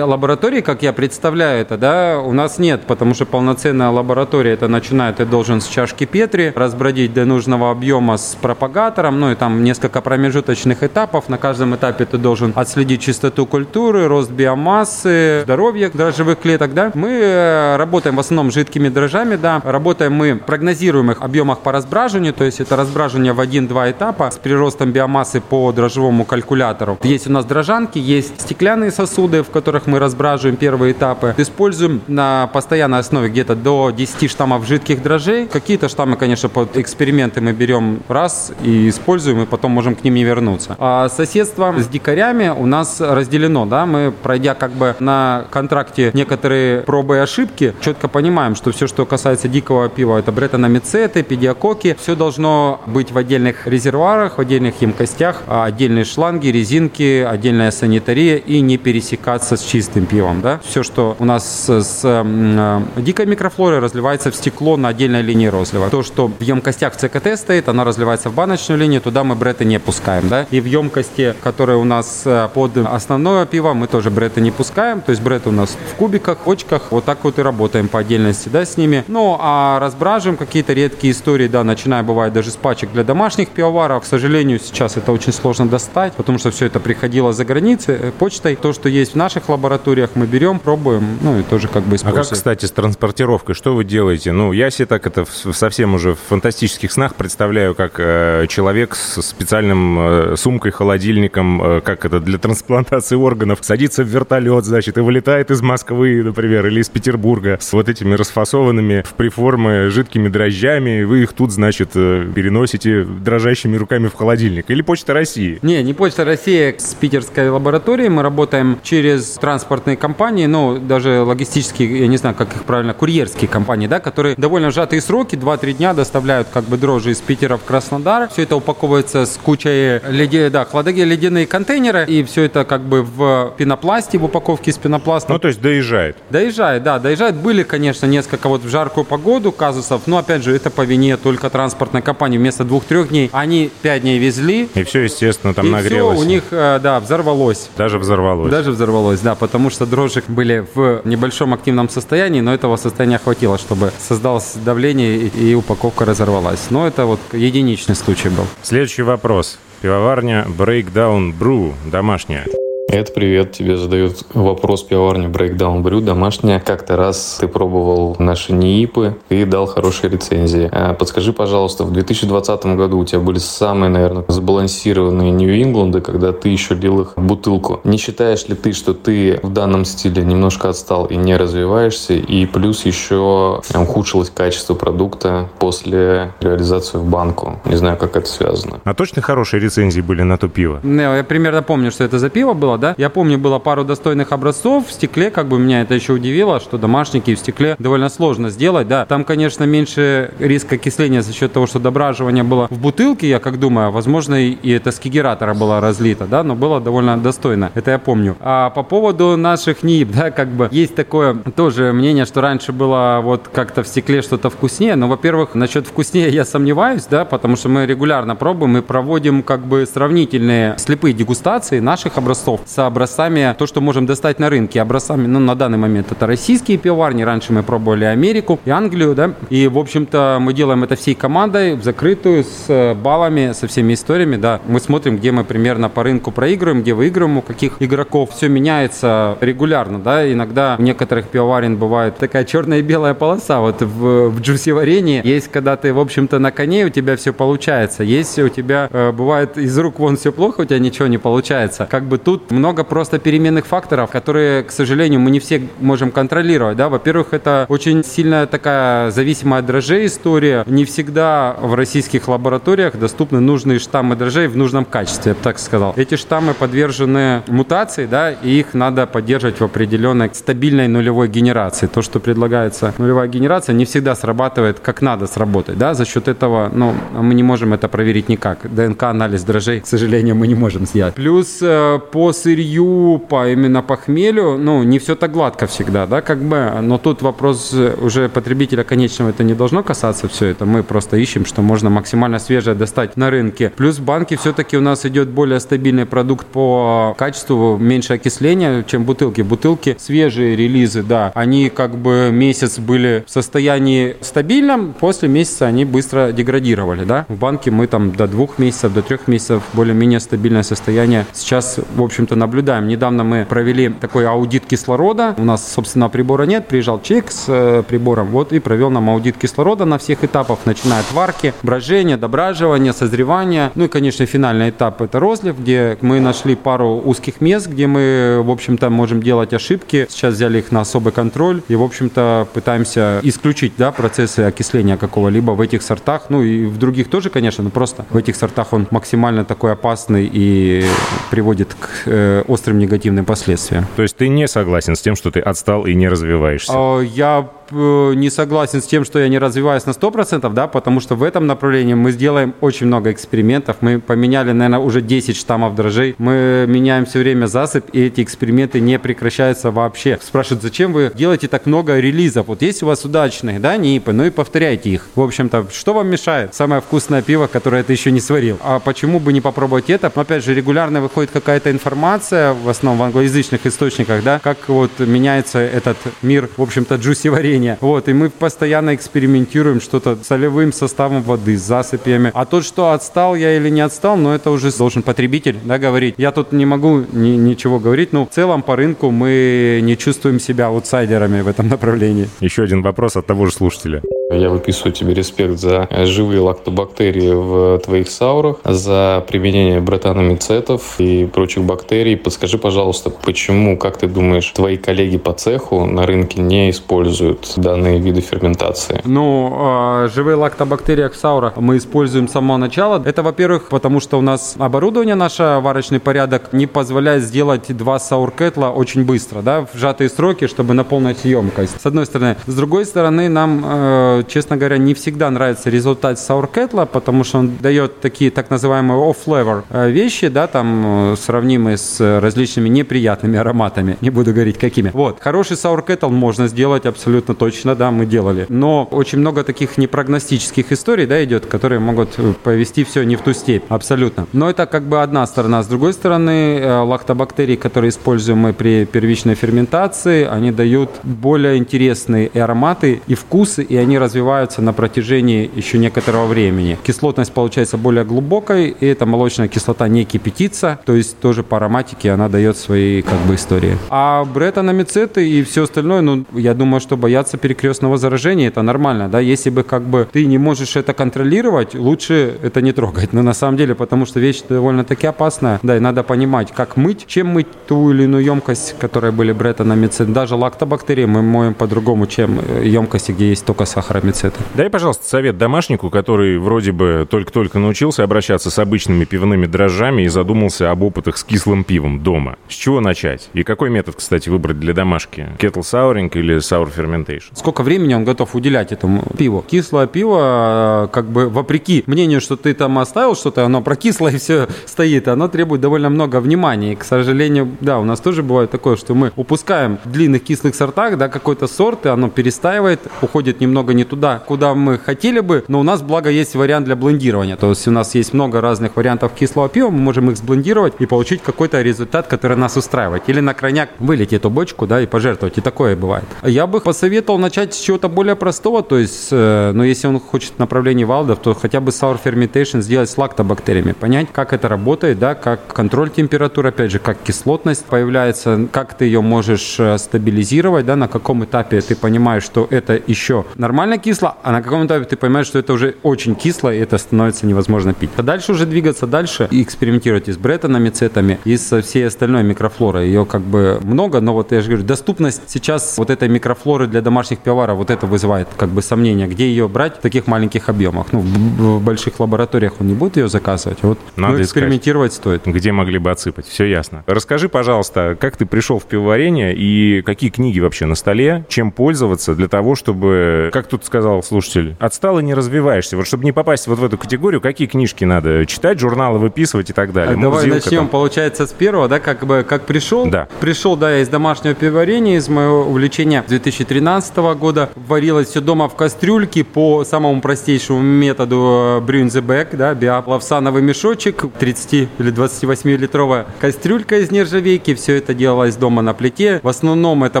лаборатории, 0.00 0.62
как 0.62 0.82
я 0.82 0.94
представляю 0.94 1.60
это, 1.60 1.76
да, 1.76 2.18
у 2.18 2.32
нас 2.32 2.58
нет, 2.58 2.80
потому 2.86 3.12
что 3.12 3.26
полноценная 3.26 3.90
лаборатория, 3.90 4.52
это 4.52 4.68
начинает, 4.68 5.16
ты 5.16 5.26
должен 5.26 5.60
с 5.60 5.68
чашки 5.68 6.06
Петри 6.06 6.54
разбродить 6.56 7.12
до 7.12 7.26
нужного 7.26 7.70
объема 7.70 8.16
с 8.16 8.38
пропагатором, 8.40 9.20
ну 9.20 9.32
и 9.32 9.34
там 9.34 9.62
несколько 9.62 10.00
промежуточных 10.00 10.82
этапов, 10.82 11.28
на 11.28 11.36
каждом 11.36 11.74
этапе 11.74 11.89
этапе 11.90 12.04
ты 12.04 12.18
должен 12.18 12.52
отследить 12.54 13.02
чистоту 13.02 13.46
культуры, 13.46 14.06
рост 14.06 14.30
биомассы, 14.30 15.42
здоровье 15.44 15.90
дрожжевых 15.92 16.38
клеток, 16.38 16.74
да. 16.74 16.90
Мы 16.94 17.08
э, 17.10 17.76
работаем 17.76 18.16
в 18.16 18.20
основном 18.20 18.50
жидкими 18.50 18.88
дрожжами, 18.88 19.36
да. 19.36 19.60
Работаем 19.64 20.12
мы 20.12 20.34
в 20.34 20.38
прогнозируемых 20.38 21.22
объемах 21.22 21.60
по 21.60 21.72
разбраживанию, 21.72 22.32
то 22.32 22.44
есть 22.44 22.60
это 22.60 22.76
разбраживание 22.76 23.32
в 23.32 23.40
1-2 23.40 23.90
этапа 23.90 24.30
с 24.30 24.38
приростом 24.38 24.92
биомассы 24.92 25.40
по 25.40 25.72
дрожжевому 25.72 26.24
калькулятору. 26.24 26.98
Есть 27.02 27.26
у 27.26 27.32
нас 27.32 27.44
дрожжанки, 27.44 27.98
есть 27.98 28.40
стеклянные 28.40 28.90
сосуды, 28.90 29.42
в 29.42 29.50
которых 29.50 29.86
мы 29.86 29.98
разбраживаем 29.98 30.56
первые 30.56 30.92
этапы. 30.92 31.34
Используем 31.38 32.00
на 32.06 32.48
постоянной 32.52 32.98
основе 32.98 33.28
где-то 33.28 33.54
до 33.54 33.90
10 33.90 34.30
штаммов 34.30 34.66
жидких 34.66 35.02
дрожжей. 35.02 35.46
Какие-то 35.46 35.88
штаммы, 35.88 36.16
конечно, 36.16 36.48
под 36.48 36.76
эксперименты 36.76 37.40
мы 37.40 37.52
берем 37.52 38.00
раз 38.08 38.52
и 38.62 38.88
используем, 38.88 39.42
и 39.42 39.46
потом 39.46 39.72
можем 39.72 39.94
к 39.94 40.04
ним 40.04 40.14
не 40.14 40.24
вернуться. 40.24 40.76
А 40.78 41.08
соседство 41.08 41.74
с 41.82 41.88
дикарями 41.88 42.48
у 42.48 42.66
нас 42.66 43.00
разделено, 43.00 43.66
да, 43.66 43.86
мы, 43.86 44.12
пройдя 44.12 44.54
как 44.54 44.72
бы 44.72 44.94
на 45.00 45.44
контракте 45.50 46.10
некоторые 46.14 46.82
пробы 46.82 47.16
и 47.16 47.18
ошибки, 47.18 47.74
четко 47.80 48.08
понимаем, 48.08 48.54
что 48.54 48.72
все, 48.72 48.86
что 48.86 49.06
касается 49.06 49.48
дикого 49.48 49.88
пива, 49.88 50.18
это 50.18 50.32
бретономицеты, 50.32 51.22
педиакоки, 51.22 51.96
все 52.00 52.14
должно 52.14 52.80
быть 52.86 53.12
в 53.12 53.18
отдельных 53.18 53.66
резервуарах, 53.66 54.38
в 54.38 54.40
отдельных 54.40 54.80
емкостях, 54.82 55.42
а 55.46 55.64
отдельные 55.64 56.04
шланги, 56.04 56.48
резинки, 56.48 57.26
отдельная 57.28 57.70
санитария 57.70 58.36
и 58.36 58.60
не 58.60 58.78
пересекаться 58.78 59.56
с 59.56 59.62
чистым 59.62 60.06
пивом, 60.06 60.40
да. 60.40 60.60
Все, 60.64 60.82
что 60.82 61.16
у 61.18 61.24
нас 61.24 61.68
с 61.68 62.00
э, 62.04 62.80
дикой 62.96 63.26
микрофлорой 63.26 63.78
разливается 63.78 64.30
в 64.30 64.34
стекло 64.34 64.76
на 64.76 64.88
отдельной 64.88 65.22
линии 65.22 65.46
розлива. 65.46 65.90
То, 65.90 66.02
что 66.02 66.28
в 66.28 66.40
емкостях 66.40 66.94
в 66.94 66.96
ЦКТ 66.96 67.38
стоит, 67.38 67.68
оно 67.68 67.84
разливается 67.84 68.30
в 68.30 68.34
баночную 68.34 68.78
линию, 68.78 69.00
туда 69.00 69.24
мы 69.24 69.34
бреты 69.34 69.64
не 69.64 69.78
пускаем, 69.78 70.28
да. 70.28 70.46
И 70.50 70.60
в 70.60 70.64
емкости, 70.64 71.34
которые 71.42 71.69
которые 71.70 71.82
у 71.82 71.84
нас 71.84 72.22
э, 72.24 72.48
под 72.52 72.76
основное 72.78 73.46
пиво, 73.46 73.74
мы 73.74 73.86
тоже 73.86 74.10
бреты 74.10 74.40
не 74.40 74.50
пускаем. 74.50 75.00
То 75.02 75.10
есть 75.10 75.22
брет 75.22 75.46
у 75.46 75.52
нас 75.52 75.78
в 75.92 75.94
кубиках, 75.94 76.38
очках. 76.46 76.90
Вот 76.90 77.04
так 77.04 77.22
вот 77.22 77.38
и 77.38 77.42
работаем 77.42 77.86
по 77.86 78.00
отдельности, 78.00 78.48
да, 78.48 78.64
с 78.64 78.76
ними. 78.76 79.04
Ну, 79.06 79.36
а 79.38 79.78
разбраживаем 79.78 80.36
какие-то 80.36 80.72
редкие 80.72 81.12
истории, 81.12 81.46
да, 81.46 81.62
начиная 81.62 82.02
бывает 82.02 82.32
даже 82.32 82.50
с 82.50 82.56
пачек 82.56 82.90
для 82.90 83.04
домашних 83.04 83.50
пивоваров. 83.50 84.02
К 84.02 84.06
сожалению, 84.06 84.58
сейчас 84.58 84.96
это 84.96 85.12
очень 85.12 85.32
сложно 85.32 85.68
достать, 85.68 86.14
потому 86.14 86.38
что 86.38 86.50
все 86.50 86.66
это 86.66 86.80
приходило 86.80 87.32
за 87.32 87.44
границей 87.44 87.94
э, 88.00 88.10
почтой. 88.18 88.56
То, 88.56 88.72
что 88.72 88.88
есть 88.88 89.12
в 89.12 89.16
наших 89.16 89.48
лабораториях, 89.48 90.10
мы 90.16 90.26
берем, 90.26 90.58
пробуем, 90.58 91.18
ну 91.22 91.38
и 91.38 91.44
тоже 91.44 91.68
как 91.68 91.84
бы 91.84 91.94
используем. 91.94 92.20
А 92.20 92.24
как, 92.24 92.32
кстати, 92.32 92.66
с 92.66 92.72
транспортировкой? 92.72 93.54
Что 93.54 93.76
вы 93.76 93.84
делаете? 93.84 94.32
Ну, 94.32 94.50
я 94.50 94.70
себе 94.70 94.86
так 94.86 95.06
это 95.06 95.24
совсем 95.52 95.94
уже 95.94 96.14
в 96.14 96.18
фантастических 96.30 96.90
снах 96.90 97.14
представляю, 97.14 97.76
как 97.76 97.92
э, 97.98 98.46
человек 98.48 98.96
с 98.96 99.22
специальным 99.22 99.98
э, 100.00 100.36
сумкой, 100.36 100.72
холодильником, 100.72 101.59
Э, 101.60 101.80
как 101.84 102.04
это, 102.04 102.20
для 102.20 102.38
трансплантации 102.38 103.16
органов, 103.16 103.58
садится 103.62 104.02
в 104.02 104.08
вертолет, 104.08 104.64
значит, 104.64 104.98
и 104.98 105.00
вылетает 105.00 105.50
из 105.50 105.60
Москвы, 105.62 106.22
например, 106.22 106.66
или 106.66 106.80
из 106.80 106.88
Петербурга 106.88 107.58
с 107.60 107.72
вот 107.72 107.88
этими 107.88 108.14
расфасованными 108.14 109.02
в 109.02 109.14
приформы 109.14 109.90
жидкими 109.90 110.28
дрожжами, 110.28 111.02
вы 111.02 111.22
их 111.22 111.32
тут, 111.32 111.52
значит, 111.52 111.90
э, 111.94 112.30
переносите 112.34 113.04
дрожащими 113.04 113.76
руками 113.76 114.08
в 114.08 114.14
холодильник. 114.14 114.70
Или 114.70 114.82
Почта 114.82 115.12
России? 115.12 115.58
Не, 115.62 115.82
не 115.82 115.94
Почта 115.94 116.24
России, 116.24 116.74
с 116.78 116.94
питерской 116.94 117.50
лабораторией 117.50 118.08
мы 118.08 118.22
работаем 118.22 118.78
через 118.82 119.32
транспортные 119.34 119.96
компании, 119.96 120.46
ну, 120.46 120.78
даже 120.78 121.22
логистические, 121.22 122.00
я 122.00 122.06
не 122.06 122.16
знаю, 122.16 122.34
как 122.34 122.54
их 122.54 122.64
правильно, 122.64 122.94
курьерские 122.94 123.48
компании, 123.48 123.86
да, 123.86 124.00
которые 124.00 124.34
довольно 124.36 124.70
сжатые 124.70 125.00
сроки, 125.02 125.36
2-3 125.36 125.72
дня 125.74 125.94
доставляют 125.94 126.48
как 126.52 126.64
бы 126.64 126.76
дрожжи 126.76 127.10
из 127.10 127.20
Питера 127.20 127.56
в 127.56 127.64
Краснодар. 127.64 128.28
Все 128.28 128.42
это 128.42 128.56
упаковывается 128.56 129.26
с 129.26 129.38
кучей 129.42 130.00
леди, 130.08 130.48
да, 130.48 130.64
хладоги, 130.64 131.00
ледяные 131.00 131.46
контейнеры, 131.50 132.06
и 132.06 132.22
все 132.22 132.44
это 132.44 132.64
как 132.64 132.82
бы 132.82 133.02
в 133.02 133.52
пенопласте, 133.58 134.16
в 134.16 134.24
упаковке 134.24 134.70
из 134.70 134.78
пенопласта. 134.78 135.32
Ну, 135.32 135.38
то 135.38 135.48
есть 135.48 135.60
доезжает. 135.60 136.16
Доезжает, 136.30 136.82
да, 136.82 136.98
доезжает. 136.98 137.34
Были, 137.34 137.62
конечно, 137.62 138.06
несколько 138.06 138.48
вот 138.48 138.62
в 138.62 138.68
жаркую 138.70 139.04
погоду 139.04 139.52
казусов, 139.52 140.02
но, 140.06 140.18
опять 140.18 140.42
же, 140.42 140.54
это 140.54 140.70
по 140.70 140.82
вине 140.82 141.16
только 141.16 141.50
транспортной 141.50 142.02
компании. 142.02 142.38
Вместо 142.38 142.64
двух-трех 142.64 143.08
дней 143.08 143.28
они 143.32 143.70
пять 143.82 144.02
дней 144.02 144.18
везли. 144.18 144.68
И 144.74 144.82
все, 144.84 145.00
естественно, 145.00 145.52
там 145.52 145.66
и 145.66 145.70
нагрелось. 145.70 146.18
все 146.18 146.26
у 146.26 146.28
них, 146.28 146.44
э, 146.50 146.78
да, 146.82 147.00
взорвалось. 147.00 147.68
Даже 147.76 147.98
взорвалось. 147.98 148.50
Даже 148.50 148.70
взорвалось, 148.70 149.20
да, 149.20 149.34
потому 149.34 149.70
что 149.70 149.86
дрожжи 149.86 150.22
были 150.28 150.64
в 150.74 151.02
небольшом 151.04 151.52
активном 151.52 151.88
состоянии, 151.88 152.40
но 152.40 152.54
этого 152.54 152.76
состояния 152.76 153.18
хватило, 153.18 153.58
чтобы 153.58 153.92
создалось 153.98 154.54
давление 154.64 155.16
и 155.18 155.54
упаковка 155.54 156.04
разорвалась. 156.04 156.70
Но 156.70 156.86
это 156.86 157.06
вот 157.06 157.20
единичный 157.32 157.96
случай 157.96 158.28
был. 158.28 158.46
Следующий 158.62 159.02
вопрос. 159.02 159.58
Пивоварня 159.80 160.44
Breakdown 160.46 161.32
Brew 161.32 161.72
домашняя. 161.90 162.44
Это 162.92 163.12
привет, 163.12 163.52
тебе 163.52 163.76
задают 163.76 164.24
вопрос 164.34 164.82
пивоварня 164.82 165.28
Breakdown 165.28 165.80
Brew, 165.80 166.00
домашняя. 166.00 166.58
Как-то 166.58 166.96
раз 166.96 167.36
ты 167.38 167.46
пробовал 167.46 168.16
наши 168.18 168.52
НИИПы 168.52 169.14
и 169.28 169.44
дал 169.44 169.66
хорошие 169.66 170.10
рецензии. 170.10 170.68
А 170.72 170.94
подскажи, 170.94 171.32
пожалуйста, 171.32 171.84
в 171.84 171.92
2020 171.92 172.66
году 172.74 172.98
у 172.98 173.04
тебя 173.04 173.20
были 173.20 173.38
самые, 173.38 173.90
наверное, 173.90 174.24
сбалансированные 174.26 175.30
Нью-Ингланды, 175.30 176.00
когда 176.00 176.32
ты 176.32 176.48
еще 176.48 176.74
лил 176.74 177.02
их 177.02 177.12
в 177.14 177.22
бутылку. 177.22 177.78
Не 177.84 177.96
считаешь 177.96 178.48
ли 178.48 178.56
ты, 178.56 178.72
что 178.72 178.92
ты 178.92 179.38
в 179.40 179.52
данном 179.52 179.84
стиле 179.84 180.24
немножко 180.24 180.70
отстал 180.70 181.06
и 181.06 181.14
не 181.14 181.36
развиваешься, 181.36 182.14
и 182.14 182.44
плюс 182.46 182.84
еще 182.86 183.62
ухудшилось 183.72 184.30
качество 184.30 184.74
продукта 184.74 185.48
после 185.60 186.32
реализации 186.40 186.98
в 186.98 187.04
банку? 187.04 187.60
Не 187.66 187.76
знаю, 187.76 187.96
как 187.96 188.16
это 188.16 188.26
связано. 188.26 188.80
А 188.82 188.94
точно 188.94 189.22
хорошие 189.22 189.60
рецензии 189.60 190.00
были 190.00 190.22
на 190.22 190.36
то 190.36 190.48
пиво? 190.48 190.80
Не, 190.82 191.02
я 191.02 191.22
примерно 191.22 191.62
помню, 191.62 191.92
что 191.92 192.02
это 192.02 192.18
за 192.18 192.30
пиво 192.30 192.52
было, 192.52 192.79
да. 192.80 192.94
Я 192.96 193.10
помню, 193.10 193.38
было 193.38 193.58
пару 193.58 193.84
достойных 193.84 194.32
образцов 194.32 194.88
в 194.88 194.92
стекле, 194.92 195.30
как 195.30 195.46
бы 195.46 195.58
меня 195.58 195.82
это 195.82 195.94
еще 195.94 196.14
удивило, 196.14 196.60
что 196.60 196.78
домашники 196.78 197.34
в 197.34 197.38
стекле 197.38 197.76
довольно 197.78 198.08
сложно 198.08 198.50
сделать, 198.50 198.88
да. 198.88 199.06
Там, 199.06 199.24
конечно, 199.24 199.64
меньше 199.64 200.32
риска 200.38 200.76
окисления 200.76 201.22
за 201.22 201.32
счет 201.32 201.52
того, 201.52 201.66
что 201.66 201.78
дображивание 201.78 202.44
было 202.44 202.66
в 202.70 202.78
бутылке, 202.78 203.28
я 203.28 203.38
как 203.38 203.58
думаю, 203.58 203.90
возможно, 203.90 204.40
и 204.40 204.70
это 204.70 204.90
с 204.90 204.98
кигератора 204.98 205.54
было 205.54 205.80
разлито, 205.80 206.26
да, 206.26 206.42
но 206.42 206.54
было 206.54 206.80
довольно 206.80 207.18
достойно. 207.18 207.70
Это 207.74 207.92
я 207.92 207.98
помню. 207.98 208.36
А 208.40 208.70
по 208.70 208.82
поводу 208.82 209.36
наших 209.36 209.82
НИП, 209.82 210.10
да, 210.12 210.30
как 210.30 210.48
бы 210.48 210.68
есть 210.70 210.94
такое 210.94 211.34
тоже 211.34 211.92
мнение, 211.92 212.24
что 212.24 212.40
раньше 212.40 212.72
было 212.72 213.20
вот 213.22 213.48
как-то 213.52 213.82
в 213.82 213.88
стекле 213.88 214.22
что-то 214.22 214.50
вкуснее, 214.50 214.96
но, 214.96 215.08
во-первых, 215.08 215.54
насчет 215.54 215.86
вкуснее 215.86 216.30
я 216.30 216.44
сомневаюсь, 216.44 217.04
да, 217.10 217.24
потому 217.24 217.56
что 217.56 217.68
мы 217.68 217.86
регулярно 217.86 218.36
пробуем 218.36 218.78
и 218.78 218.80
проводим 218.80 219.42
как 219.42 219.66
бы 219.66 219.86
сравнительные 219.86 220.76
слепые 220.78 221.12
дегустации 221.12 221.80
наших 221.80 222.16
образцов 222.16 222.60
с 222.70 222.78
образцами, 222.78 223.54
то, 223.58 223.66
что 223.66 223.80
можем 223.80 224.06
достать 224.06 224.38
на 224.38 224.48
рынке, 224.48 224.80
образцами, 224.80 225.26
ну, 225.26 225.40
на 225.40 225.56
данный 225.56 225.78
момент 225.78 226.12
это 226.12 226.26
российские 226.26 226.78
пивоварни, 226.78 227.22
раньше 227.22 227.52
мы 227.52 227.62
пробовали 227.62 228.04
Америку 228.04 228.60
и 228.64 228.70
Англию, 228.70 229.14
да, 229.14 229.32
и, 229.48 229.66
в 229.66 229.76
общем-то, 229.76 230.38
мы 230.40 230.52
делаем 230.52 230.84
это 230.84 230.94
всей 230.94 231.14
командой, 231.14 231.74
в 231.74 231.82
закрытую, 231.82 232.44
с 232.44 232.66
э, 232.68 232.94
баллами, 232.94 233.52
со 233.54 233.66
всеми 233.66 233.94
историями, 233.94 234.36
да, 234.36 234.60
мы 234.68 234.78
смотрим, 234.78 235.16
где 235.16 235.32
мы 235.32 235.42
примерно 235.42 235.88
по 235.88 236.04
рынку 236.04 236.30
проигрываем, 236.30 236.82
где 236.82 236.94
выигрываем, 236.94 237.38
у 237.38 237.42
каких 237.42 237.72
игроков, 237.80 238.30
все 238.30 238.48
меняется 238.48 239.36
регулярно, 239.40 239.98
да, 239.98 240.32
иногда 240.32 240.76
у 240.78 240.82
некоторых 240.82 241.26
пивоварен 241.26 241.76
бывает 241.76 242.18
такая 242.18 242.44
черная 242.44 242.78
и 242.78 242.82
белая 242.82 243.14
полоса, 243.14 243.60
вот 243.60 243.82
в, 243.82 244.28
в 244.28 244.40
джуси 244.40 244.70
варенье 244.70 245.22
есть, 245.24 245.48
когда 245.48 245.76
ты, 245.76 245.92
в 245.92 245.98
общем-то, 245.98 246.38
на 246.38 246.52
коне, 246.52 246.86
у 246.86 246.88
тебя 246.88 247.16
все 247.16 247.32
получается, 247.32 248.04
есть 248.04 248.38
у 248.38 248.48
тебя, 248.48 248.88
э, 248.92 249.10
бывает, 249.10 249.58
из 249.58 249.76
рук 249.76 249.98
вон 249.98 250.16
все 250.16 250.30
плохо, 250.30 250.60
у 250.60 250.64
тебя 250.64 250.78
ничего 250.78 251.08
не 251.08 251.18
получается, 251.18 251.88
как 251.90 252.04
бы 252.04 252.18
тут 252.18 252.52
много 252.60 252.84
просто 252.84 253.18
переменных 253.18 253.66
факторов, 253.66 254.10
которые, 254.10 254.62
к 254.62 254.70
сожалению, 254.70 255.20
мы 255.20 255.30
не 255.30 255.40
все 255.40 255.62
можем 255.80 256.10
контролировать. 256.10 256.76
Да? 256.76 256.88
Во-первых, 256.88 257.32
это 257.32 257.64
очень 257.68 258.04
сильная 258.04 258.46
такая 258.46 259.10
зависимая 259.10 259.60
от 259.60 259.66
дрожжей 259.66 260.06
история. 260.06 260.64
Не 260.66 260.84
всегда 260.84 261.56
в 261.60 261.74
российских 261.74 262.28
лабораториях 262.28 262.96
доступны 262.96 263.40
нужные 263.40 263.78
штаммы 263.78 264.14
дрожжей 264.14 264.46
в 264.46 264.56
нужном 264.56 264.84
качестве, 264.84 265.30
я 265.30 265.34
бы 265.34 265.40
так 265.42 265.58
сказал. 265.58 265.94
Эти 265.96 266.16
штаммы 266.16 266.52
подвержены 266.52 267.42
мутации, 267.48 268.06
да, 268.06 268.30
и 268.32 268.60
их 268.60 268.74
надо 268.74 269.06
поддерживать 269.06 269.60
в 269.60 269.64
определенной 269.64 270.30
стабильной 270.34 270.88
нулевой 270.88 271.28
генерации. 271.28 271.86
То, 271.86 272.02
что 272.02 272.20
предлагается 272.20 272.92
нулевая 272.98 273.28
генерация, 273.28 273.74
не 273.74 273.84
всегда 273.84 274.14
срабатывает 274.14 274.80
как 274.80 275.00
надо 275.00 275.26
сработать. 275.26 275.78
Да? 275.78 275.94
За 275.94 276.04
счет 276.04 276.28
этого 276.28 276.70
ну, 276.72 276.94
мы 277.12 277.34
не 277.34 277.42
можем 277.42 277.72
это 277.72 277.88
проверить 277.88 278.28
никак. 278.28 278.58
ДНК-анализ 278.62 279.44
дрожжей, 279.44 279.80
к 279.80 279.86
сожалению, 279.86 280.36
мы 280.36 280.46
не 280.46 280.54
можем 280.54 280.86
сделать. 280.86 281.14
Плюс 281.14 281.58
э, 281.62 281.98
по 282.12 282.32
сырью, 282.50 283.22
по 283.28 283.48
именно 283.48 283.82
по 283.82 283.96
хмелю, 283.96 284.58
ну, 284.58 284.82
не 284.82 284.98
все 284.98 285.14
так 285.14 285.30
гладко 285.30 285.66
всегда, 285.66 286.06
да, 286.06 286.20
как 286.20 286.42
бы, 286.42 286.72
но 286.82 286.98
тут 286.98 287.22
вопрос 287.22 287.72
уже 287.72 288.28
потребителя 288.28 288.82
конечного 288.82 289.30
это 289.30 289.44
не 289.44 289.54
должно 289.54 289.82
касаться 289.82 290.28
все 290.28 290.46
это. 290.46 290.66
Мы 290.66 290.82
просто 290.82 291.16
ищем, 291.16 291.44
что 291.46 291.62
можно 291.62 291.90
максимально 291.90 292.38
свежее 292.40 292.74
достать 292.74 293.16
на 293.16 293.30
рынке. 293.30 293.72
Плюс 293.76 293.98
в 293.98 294.04
банке 294.04 294.36
все-таки 294.36 294.76
у 294.76 294.80
нас 294.80 295.06
идет 295.06 295.28
более 295.28 295.60
стабильный 295.60 296.06
продукт 296.06 296.46
по 296.46 297.14
качеству, 297.16 297.76
меньше 297.76 298.14
окисления, 298.14 298.82
чем 298.82 299.04
бутылки. 299.04 299.42
Бутылки 299.42 299.96
свежие 299.98 300.56
релизы, 300.56 301.02
да, 301.02 301.30
они 301.34 301.70
как 301.70 301.96
бы 301.96 302.30
месяц 302.32 302.78
были 302.78 303.24
в 303.26 303.30
состоянии 303.30 304.16
стабильном, 304.22 304.92
после 304.98 305.28
месяца 305.28 305.66
они 305.66 305.84
быстро 305.84 306.32
деградировали, 306.32 307.04
да. 307.04 307.26
В 307.28 307.36
банке 307.36 307.70
мы 307.70 307.86
там 307.86 308.10
до 308.10 308.26
двух 308.26 308.58
месяцев, 308.58 308.92
до 308.92 309.02
трех 309.02 309.28
месяцев 309.28 309.62
более-менее 309.72 310.18
стабильное 310.18 310.64
состояние 310.64 311.26
сейчас, 311.32 311.78
в 311.94 312.02
общем-то, 312.02 312.34
наблюдаем. 312.40 312.88
Недавно 312.88 313.22
мы 313.22 313.46
провели 313.48 313.88
такой 313.88 314.26
аудит 314.26 314.66
кислорода. 314.66 315.34
У 315.38 315.44
нас, 315.44 315.72
собственно, 315.72 316.08
прибора 316.08 316.42
нет. 316.44 316.66
Приезжал 316.66 317.00
человек 317.00 317.30
с 317.30 317.44
э, 317.46 317.84
прибором, 317.86 318.28
вот, 318.28 318.52
и 318.52 318.58
провел 318.58 318.90
нам 318.90 319.08
аудит 319.10 319.36
кислорода 319.36 319.84
на 319.84 319.98
всех 319.98 320.24
этапах, 320.24 320.60
начиная 320.64 321.00
от 321.00 321.12
варки, 321.12 321.54
брожения, 321.62 322.16
дображивания, 322.16 322.92
созревания. 322.92 323.70
Ну 323.74 323.84
и, 323.84 323.88
конечно, 323.88 324.26
финальный 324.26 324.70
этап– 324.70 325.00
это 325.02 325.20
розлив, 325.20 325.58
где 325.58 325.96
мы 326.00 326.20
нашли 326.20 326.56
пару 326.56 327.00
узких 327.04 327.40
мест, 327.40 327.68
где 327.68 327.86
мы, 327.86 328.40
в 328.42 328.50
общем-то, 328.50 328.90
можем 328.90 329.22
делать 329.22 329.52
ошибки. 329.52 330.06
Сейчас 330.08 330.34
взяли 330.34 330.58
их 330.58 330.72
на 330.72 330.80
особый 330.80 331.12
контроль 331.12 331.62
и, 331.68 331.76
в 331.76 331.82
общем-то, 331.82 332.48
пытаемся 332.52 333.20
исключить 333.22 333.74
да, 333.76 333.92
процессы 333.92 334.40
окисления 334.40 334.96
какого-либо 334.96 335.52
в 335.52 335.60
этих 335.60 335.82
сортах. 335.82 336.26
Ну 336.30 336.42
и 336.42 336.64
в 336.64 336.78
других 336.78 337.10
тоже, 337.10 337.30
конечно, 337.30 337.62
но 337.62 337.70
просто 337.70 338.06
в 338.10 338.16
этих 338.16 338.36
сортах 338.36 338.72
он 338.72 338.86
максимально 338.90 339.44
такой 339.44 339.72
опасный 339.72 340.28
и 340.32 340.84
приводит 341.30 341.74
к 341.74 342.10
э, 342.20 342.44
острым 342.48 342.78
негативным 342.78 343.24
последствиям. 343.24 343.86
То 343.96 344.02
есть 344.02 344.16
ты 344.16 344.28
не 344.28 344.46
согласен 344.48 344.96
с 344.96 345.00
тем, 345.00 345.16
что 345.16 345.30
ты 345.30 345.40
отстал 345.40 345.86
и 345.86 345.94
не 345.94 346.08
развиваешься? 346.08 346.72
А, 346.74 347.00
я 347.00 347.48
Э, 347.72 348.12
не 348.14 348.30
согласен 348.30 348.82
с 348.82 348.86
тем, 348.86 349.04
что 349.04 349.18
я 349.18 349.28
не 349.28 349.38
развиваюсь 349.38 349.86
на 349.86 349.92
100%, 349.92 350.52
да, 350.52 350.66
потому 350.66 351.00
что 351.00 351.14
в 351.14 351.22
этом 351.22 351.46
направлении 351.46 351.94
мы 351.94 352.12
сделаем 352.12 352.54
очень 352.60 352.86
много 352.86 353.12
экспериментов. 353.12 353.76
Мы 353.80 354.00
поменяли, 354.00 354.52
наверное, 354.52 354.80
уже 354.80 355.00
10 355.00 355.36
штаммов 355.36 355.74
дрожжей. 355.74 356.14
Мы 356.18 356.64
меняем 356.68 357.06
все 357.06 357.20
время 357.20 357.46
засыпь, 357.46 357.84
и 357.92 358.06
эти 358.06 358.22
эксперименты 358.22 358.80
не 358.80 358.98
прекращаются 358.98 359.70
вообще. 359.70 360.18
Спрашивают, 360.22 360.62
зачем 360.62 360.92
вы 360.92 361.12
делаете 361.14 361.48
так 361.48 361.66
много 361.66 361.98
релизов? 361.98 362.48
Вот 362.48 362.62
есть 362.62 362.82
у 362.82 362.86
вас 362.86 363.04
удачные, 363.04 363.58
да, 363.58 363.76
НИПы, 363.76 364.12
ну 364.12 364.24
и 364.24 364.30
повторяйте 364.30 364.90
их. 364.90 365.08
В 365.14 365.20
общем-то, 365.20 365.66
что 365.72 365.94
вам 365.94 366.08
мешает? 366.08 366.54
Самое 366.54 366.80
вкусное 366.80 367.22
пиво, 367.22 367.46
которое 367.46 367.82
ты 367.82 367.92
еще 367.92 368.10
не 368.10 368.20
сварил. 368.20 368.58
А 368.62 368.80
почему 368.80 369.20
бы 369.20 369.32
не 369.32 369.40
попробовать 369.40 369.90
это? 369.90 370.10
Но, 370.14 370.22
опять 370.22 370.44
же, 370.44 370.54
регулярно 370.54 371.00
выходит 371.00 371.30
какая-то 371.30 371.70
информация, 371.70 372.09
в 372.18 372.68
основном 372.68 372.98
в 372.98 373.02
англоязычных 373.04 373.66
источниках, 373.66 374.24
да, 374.24 374.38
как 374.40 374.68
вот 374.68 374.90
меняется 374.98 375.58
этот 375.58 375.96
мир, 376.22 376.48
в 376.56 376.62
общем-то, 376.62 376.96
джуси 376.96 377.28
варенья. 377.28 377.78
Вот, 377.80 378.08
и 378.08 378.12
мы 378.12 378.30
постоянно 378.30 378.94
экспериментируем 378.94 379.80
что-то 379.80 380.16
с 380.16 380.26
солевым 380.26 380.72
составом 380.72 381.22
воды, 381.22 381.56
с 381.56 381.62
засыпями. 381.62 382.32
А 382.34 382.44
то, 382.46 382.62
что 382.62 382.90
отстал 382.90 383.34
я 383.36 383.56
или 383.56 383.68
не 383.68 383.80
отстал, 383.80 384.16
но 384.16 384.34
это 384.34 384.50
уже 384.50 384.72
должен 384.72 385.02
потребитель 385.02 385.58
да, 385.64 385.78
говорить. 385.78 386.14
Я 386.18 386.32
тут 386.32 386.52
не 386.52 386.66
могу 386.66 387.04
ни, 387.12 387.30
ничего 387.30 387.78
говорить, 387.78 388.12
но 388.12 388.26
в 388.26 388.30
целом 388.30 388.62
по 388.62 388.76
рынку 388.76 389.10
мы 389.10 389.80
не 389.82 389.96
чувствуем 389.96 390.40
себя 390.40 390.66
аутсайдерами 390.66 391.42
в 391.42 391.48
этом 391.48 391.68
направлении. 391.68 392.28
Еще 392.40 392.64
один 392.64 392.82
вопрос 392.82 393.16
от 393.16 393.26
того 393.26 393.46
же 393.46 393.52
слушателя. 393.52 394.02
Я 394.32 394.48
выписываю 394.48 394.92
тебе 394.92 395.12
респект 395.12 395.58
за 395.58 395.88
живые 396.04 396.40
лактобактерии 396.40 397.32
в 397.32 397.80
твоих 397.80 398.08
саурах, 398.08 398.58
за 398.64 399.24
применение 399.26 399.80
братаномицетов 399.80 401.00
и 401.00 401.26
прочих 401.26 401.64
бактерий. 401.64 402.16
Подскажи, 402.16 402.56
пожалуйста, 402.56 403.10
почему, 403.10 403.76
как 403.76 403.98
ты 403.98 404.06
думаешь, 404.06 404.48
твои 404.50 404.76
коллеги 404.76 405.18
по 405.18 405.32
цеху 405.32 405.84
на 405.84 406.06
рынке 406.06 406.40
не 406.40 406.70
используют 406.70 407.54
данные 407.56 407.98
виды 407.98 408.20
ферментации? 408.20 409.00
Ну, 409.04 409.52
а, 409.52 410.08
живые 410.14 410.36
лактобактерии 410.36 411.08
в 411.08 411.16
саурах 411.16 411.56
мы 411.56 411.78
используем 411.78 412.28
с 412.28 412.32
самого 412.32 412.56
начала. 412.56 413.02
Это, 413.04 413.24
во-первых, 413.24 413.68
потому 413.68 413.98
что 413.98 414.16
у 414.16 414.22
нас 414.22 414.54
оборудование, 414.58 415.16
наш 415.16 415.40
варочный 415.40 415.98
порядок 415.98 416.52
не 416.52 416.68
позволяет 416.68 417.24
сделать 417.24 417.76
два 417.76 417.98
сауркетла 417.98 418.66
очень 418.68 419.04
быстро, 419.04 419.42
да, 419.42 419.66
в 419.66 419.76
сжатые 419.76 420.08
сроки, 420.08 420.46
чтобы 420.46 420.74
наполнить 420.74 421.24
емкость. 421.24 421.80
С 421.80 421.86
одной 421.86 422.06
стороны. 422.06 422.36
С 422.46 422.54
другой 422.54 422.84
стороны, 422.84 423.28
нам 423.28 423.64
э, 423.66 424.19
честно 424.26 424.56
говоря, 424.56 424.78
не 424.78 424.94
всегда 424.94 425.30
нравится 425.30 425.70
результат 425.70 426.18
Sour 426.18 426.86
потому 426.86 427.24
что 427.24 427.38
он 427.38 427.56
дает 427.60 428.00
такие 428.00 428.30
так 428.30 428.50
называемые 428.50 428.98
off-flavor 429.00 429.64
э, 429.70 429.90
вещи, 429.90 430.28
да, 430.28 430.46
там 430.46 431.12
э, 431.12 431.16
сравнимые 431.16 431.76
с 431.76 432.20
различными 432.20 432.68
неприятными 432.68 433.38
ароматами. 433.38 433.96
Не 434.00 434.10
буду 434.10 434.32
говорить 434.32 434.58
какими. 434.58 434.90
Вот. 434.92 435.18
Хороший 435.20 435.56
Sour 435.56 436.08
можно 436.10 436.48
сделать 436.48 436.86
абсолютно 436.86 437.34
точно, 437.34 437.74
да, 437.74 437.90
мы 437.90 438.06
делали. 438.06 438.46
Но 438.48 438.84
очень 438.90 439.18
много 439.18 439.44
таких 439.44 439.78
непрогностических 439.78 440.72
историй, 440.72 441.06
да, 441.06 441.22
идет, 441.24 441.46
которые 441.46 441.80
могут 441.80 442.18
э, 442.18 442.34
повести 442.42 442.84
все 442.84 443.02
не 443.04 443.16
в 443.16 443.22
ту 443.22 443.32
степь. 443.32 443.64
Абсолютно. 443.68 444.26
Но 444.32 444.50
это 444.50 444.66
как 444.66 444.84
бы 444.84 445.02
одна 445.02 445.26
сторона. 445.26 445.62
С 445.62 445.66
другой 445.66 445.92
стороны, 445.92 446.82
лактобактерии, 446.84 447.56
которые 447.56 447.90
используем 447.90 448.38
мы 448.38 448.52
при 448.52 448.84
первичной 448.84 449.34
ферментации, 449.34 450.24
они 450.24 450.50
дают 450.50 450.90
более 451.02 451.56
интересные 451.56 452.30
и 452.32 452.38
ароматы, 452.38 453.02
и 453.06 453.14
вкусы, 453.14 453.62
и 453.62 453.76
они 453.76 453.98
развиваются 454.10 454.60
на 454.60 454.72
протяжении 454.72 455.48
еще 455.54 455.78
некоторого 455.78 456.26
времени. 456.26 456.76
Кислотность 456.82 457.32
получается 457.32 457.78
более 457.78 458.04
глубокой, 458.04 458.74
и 458.80 458.86
эта 458.86 459.06
молочная 459.06 459.46
кислота 459.46 459.86
не 459.86 460.04
кипятится, 460.04 460.80
то 460.84 460.96
есть 460.96 461.20
тоже 461.20 461.44
по 461.44 461.58
ароматике 461.58 462.10
она 462.10 462.28
дает 462.28 462.56
свои 462.56 463.02
как 463.02 463.18
бы 463.20 463.36
истории. 463.36 463.78
А 463.88 464.24
бретономицеты 464.24 465.28
и 465.28 465.44
все 465.44 465.62
остальное, 465.62 466.00
ну, 466.00 466.24
я 466.32 466.54
думаю, 466.54 466.80
что 466.80 466.96
бояться 466.96 467.36
перекрестного 467.36 467.98
заражения 467.98 468.48
это 468.48 468.62
нормально, 468.62 469.08
да, 469.08 469.20
если 469.20 469.50
бы 469.50 469.62
как 469.62 469.82
бы 469.82 470.08
ты 470.12 470.26
не 470.26 470.38
можешь 470.38 470.74
это 470.74 470.92
контролировать, 470.92 471.76
лучше 471.76 472.34
это 472.42 472.60
не 472.60 472.72
трогать, 472.72 473.12
но 473.12 473.22
на 473.22 473.34
самом 473.34 473.56
деле, 473.56 473.76
потому 473.76 474.06
что 474.06 474.18
вещь 474.18 474.42
довольно-таки 474.48 475.06
опасная, 475.06 475.60
да, 475.62 475.76
и 475.76 475.80
надо 475.80 476.02
понимать, 476.02 476.50
как 476.50 476.76
мыть, 476.76 477.06
чем 477.06 477.28
мыть 477.28 477.46
ту 477.68 477.92
или 477.92 478.04
иную 478.04 478.24
емкость, 478.24 478.74
которая 478.80 479.12
были 479.12 479.30
бретономицеты, 479.30 480.10
даже 480.10 480.34
лактобактерии 480.34 481.04
мы 481.04 481.22
моем 481.22 481.54
по-другому, 481.54 482.08
чем 482.08 482.40
емкости, 482.60 483.12
где 483.12 483.28
есть 483.28 483.44
только 483.44 483.66
сахаромицеты. 483.66 484.40
Дай, 484.54 484.70
пожалуйста, 484.70 485.06
совет 485.06 485.38
домашнику, 485.38 485.90
который 485.90 486.38
вроде 486.38 486.72
бы 486.72 487.06
только-только 487.08 487.58
научился 487.58 488.02
обращаться 488.02 488.50
с 488.50 488.58
обычными 488.58 489.04
пивными 489.04 489.46
дрожжами 489.46 490.02
и 490.02 490.08
задумался 490.08 490.70
об 490.70 490.82
опытах 490.82 491.16
с 491.16 491.24
кислым 491.24 491.64
пивом 491.64 492.02
дома. 492.02 492.36
С 492.48 492.54
чего 492.54 492.80
начать? 492.80 493.28
И 493.34 493.42
какой 493.42 493.70
метод, 493.70 493.96
кстати, 493.96 494.28
выбрать 494.28 494.58
для 494.58 494.72
домашки? 494.72 495.28
Kettle 495.38 495.62
souring 495.62 496.16
или 496.16 496.38
sour 496.38 496.68
fermentation? 496.68 497.34
Сколько 497.34 497.62
времени 497.62 497.94
он 497.94 498.04
готов 498.04 498.34
уделять 498.34 498.72
этому 498.72 499.04
пиву? 499.16 499.44
Кислое 499.48 499.86
пиво, 499.86 500.88
как 500.92 501.06
бы 501.06 501.28
вопреки 501.28 501.84
мнению, 501.86 502.20
что 502.20 502.36
ты 502.36 502.54
там 502.54 502.78
оставил 502.78 503.14
что-то, 503.14 503.44
оно 503.44 503.62
прокисло 503.62 504.08
и 504.08 504.18
все 504.18 504.48
стоит, 504.66 505.08
оно 505.08 505.28
требует 505.28 505.60
довольно 505.60 505.90
много 505.90 506.20
внимания. 506.20 506.72
И, 506.72 506.76
к 506.76 506.84
сожалению, 506.84 507.50
да, 507.60 507.78
у 507.78 507.84
нас 507.84 508.00
тоже 508.00 508.22
бывает 508.22 508.50
такое, 508.50 508.76
что 508.76 508.94
мы 508.94 509.12
упускаем 509.16 509.78
в 509.84 509.90
длинных 509.90 510.24
кислых 510.24 510.54
сортах, 510.54 510.96
да, 510.96 511.08
какой-то 511.08 511.46
сорт, 511.46 511.86
и 511.86 511.88
оно 511.88 512.08
перестаивает, 512.08 512.80
уходит 513.02 513.40
немного 513.40 513.74
не 513.74 513.84
туда, 513.90 514.22
куда 514.26 514.54
мы 514.54 514.78
хотели 514.78 515.20
бы, 515.20 515.44
но 515.48 515.60
у 515.60 515.62
нас, 515.62 515.82
благо, 515.82 516.08
есть 516.08 516.34
вариант 516.34 516.66
для 516.66 516.76
блендирования. 516.76 517.36
То 517.36 517.50
есть 517.50 517.68
у 517.68 517.70
нас 517.70 517.94
есть 517.94 518.14
много 518.14 518.40
разных 518.40 518.76
вариантов 518.76 519.12
кислого 519.12 519.48
пива, 519.48 519.70
мы 519.70 519.78
можем 519.78 520.10
их 520.10 520.16
сблендировать 520.16 520.74
и 520.78 520.86
получить 520.86 521.22
какой-то 521.22 521.60
результат, 521.60 522.06
который 522.06 522.36
нас 522.36 522.56
устраивает. 522.56 523.02
Или 523.08 523.20
на 523.20 523.34
крайняк 523.34 523.70
вылить 523.78 524.12
эту 524.12 524.30
бочку, 524.30 524.66
да, 524.66 524.80
и 524.80 524.86
пожертвовать. 524.86 525.38
И 525.38 525.40
такое 525.40 525.76
бывает. 525.76 526.04
Я 526.22 526.46
бы 526.46 526.60
посоветовал 526.60 527.18
начать 527.18 527.54
с 527.54 527.58
чего-то 527.58 527.88
более 527.88 528.16
простого, 528.16 528.62
то 528.62 528.78
есть, 528.78 529.08
э, 529.10 529.52
ну, 529.52 529.64
если 529.64 529.88
он 529.88 529.98
хочет 530.00 530.34
в 530.36 530.38
направлении 530.38 530.84
валдов, 530.84 531.18
то 531.18 531.34
хотя 531.34 531.60
бы 531.60 531.72
sour 531.72 531.98
fermentation 532.02 532.60
сделать 532.62 532.88
с 532.88 532.96
лактобактериями, 532.96 533.72
понять, 533.72 534.08
как 534.12 534.32
это 534.32 534.48
работает, 534.48 534.98
да, 534.98 535.14
как 535.14 535.46
контроль 535.52 535.90
температуры, 535.90 536.50
опять 536.50 536.70
же, 536.70 536.78
как 536.78 536.98
кислотность 537.02 537.64
появляется, 537.64 538.48
как 538.52 538.74
ты 538.74 538.84
ее 538.84 539.00
можешь 539.00 539.56
э, 539.58 539.76
стабилизировать, 539.78 540.66
да, 540.66 540.76
на 540.76 540.88
каком 540.88 541.24
этапе 541.24 541.60
ты 541.60 541.74
понимаешь, 541.74 542.22
что 542.22 542.46
это 542.50 542.80
еще 542.86 543.24
нормально 543.34 543.69
нормально 543.70 543.82
кисло, 543.82 544.16
а 544.22 544.32
на 544.32 544.42
каком 544.42 544.66
этапе 544.66 544.84
ты 544.84 544.96
понимаешь, 544.96 545.26
что 545.26 545.38
это 545.38 545.52
уже 545.52 545.76
очень 545.82 546.14
кисло, 546.14 546.52
и 546.52 546.58
это 546.58 546.78
становится 546.78 547.26
невозможно 547.26 547.72
пить. 547.72 547.90
А 547.96 548.02
дальше 548.02 548.32
уже 548.32 548.46
двигаться 548.46 548.86
дальше 548.86 549.28
и 549.30 549.42
экспериментировать 549.42 550.08
и 550.08 550.12
с 550.12 550.16
бретонами, 550.16 550.70
цетами, 550.70 551.18
и 551.24 551.36
со 551.36 551.62
всей 551.62 551.86
остальной 551.86 552.22
микрофлорой. 552.22 552.86
Ее 552.86 553.04
как 553.04 553.22
бы 553.22 553.60
много, 553.62 554.00
но 554.00 554.12
вот 554.12 554.32
я 554.32 554.40
же 554.40 554.48
говорю, 554.48 554.64
доступность 554.64 555.22
сейчас 555.28 555.78
вот 555.78 555.90
этой 555.90 556.08
микрофлоры 556.08 556.66
для 556.66 556.80
домашних 556.80 557.18
пивоваров, 557.20 557.58
вот 557.58 557.70
это 557.70 557.86
вызывает 557.86 558.28
как 558.36 558.48
бы 558.48 558.62
сомнения, 558.62 559.06
где 559.06 559.28
ее 559.28 559.48
брать 559.48 559.76
в 559.76 559.80
таких 559.80 560.06
маленьких 560.06 560.48
объемах. 560.48 560.86
Ну, 560.92 561.00
в, 561.00 561.62
больших 561.62 562.00
лабораториях 562.00 562.54
он 562.60 562.66
не 562.66 562.74
будет 562.74 562.96
ее 562.96 563.08
заказывать, 563.08 563.58
вот 563.62 563.78
Надо 563.96 564.14
ну, 564.14 564.22
экспериментировать 564.22 564.92
стоит. 564.92 565.22
Где 565.26 565.52
могли 565.52 565.78
бы 565.78 565.90
отсыпать, 565.90 566.26
все 566.26 566.44
ясно. 566.44 566.82
Расскажи, 566.86 567.28
пожалуйста, 567.28 567.96
как 568.00 568.16
ты 568.16 568.26
пришел 568.26 568.58
в 568.58 568.64
пивоварение 568.64 569.34
и 569.34 569.82
какие 569.82 570.10
книги 570.10 570.40
вообще 570.40 570.66
на 570.66 570.74
столе, 570.74 571.24
чем 571.28 571.52
пользоваться 571.52 572.14
для 572.14 572.28
того, 572.28 572.54
чтобы, 572.54 573.30
как 573.32 573.46
тут 573.60 573.66
сказал 573.66 574.02
слушатель, 574.02 574.56
отстал 574.58 574.98
и 574.98 575.02
не 575.02 575.14
развиваешься. 575.14 575.76
Вот 575.76 575.86
чтобы 575.86 576.04
не 576.04 576.12
попасть 576.12 576.46
вот 576.46 576.58
в 576.58 576.64
эту 576.64 576.78
категорию, 576.78 577.20
какие 577.20 577.46
книжки 577.46 577.84
надо 577.84 578.24
читать, 578.26 578.58
журналы 578.58 578.98
выписывать 578.98 579.50
и 579.50 579.52
так 579.52 579.72
далее. 579.72 579.96
А, 579.96 580.00
давай 580.00 580.26
начнем, 580.26 580.60
там. 580.60 580.68
получается, 580.68 581.26
с 581.26 581.32
первого, 581.32 581.68
да, 581.68 581.78
как 581.78 582.06
бы, 582.06 582.24
как 582.26 582.46
пришел. 582.46 582.86
Да. 582.86 583.08
Пришел, 583.20 583.56
да, 583.56 583.70
я 583.70 583.82
из 583.82 583.88
домашнего 583.88 584.34
пивоварения, 584.34 584.96
из 584.96 585.08
моего 585.08 585.42
увлечения 585.42 586.02
2013 586.06 586.96
года. 587.18 587.50
Варилось 587.54 588.08
все 588.08 588.20
дома 588.20 588.48
в 588.48 588.54
кастрюльке 588.54 589.24
по 589.24 589.64
самому 589.64 590.00
простейшему 590.00 590.60
методу 590.60 591.62
the 591.66 592.00
Bag, 592.00 592.36
да, 592.36 592.54
биоплавсановый 592.54 593.42
мешочек, 593.42 594.04
30 594.18 594.52
или 594.52 594.92
28-литровая 594.92 596.06
кастрюлька 596.18 596.78
из 596.78 596.90
нержавейки. 596.90 597.54
Все 597.54 597.76
это 597.76 597.94
делалось 597.94 598.36
дома 598.36 598.62
на 598.62 598.72
плите. 598.72 599.20
В 599.22 599.28
основном 599.28 599.84
это 599.84 600.00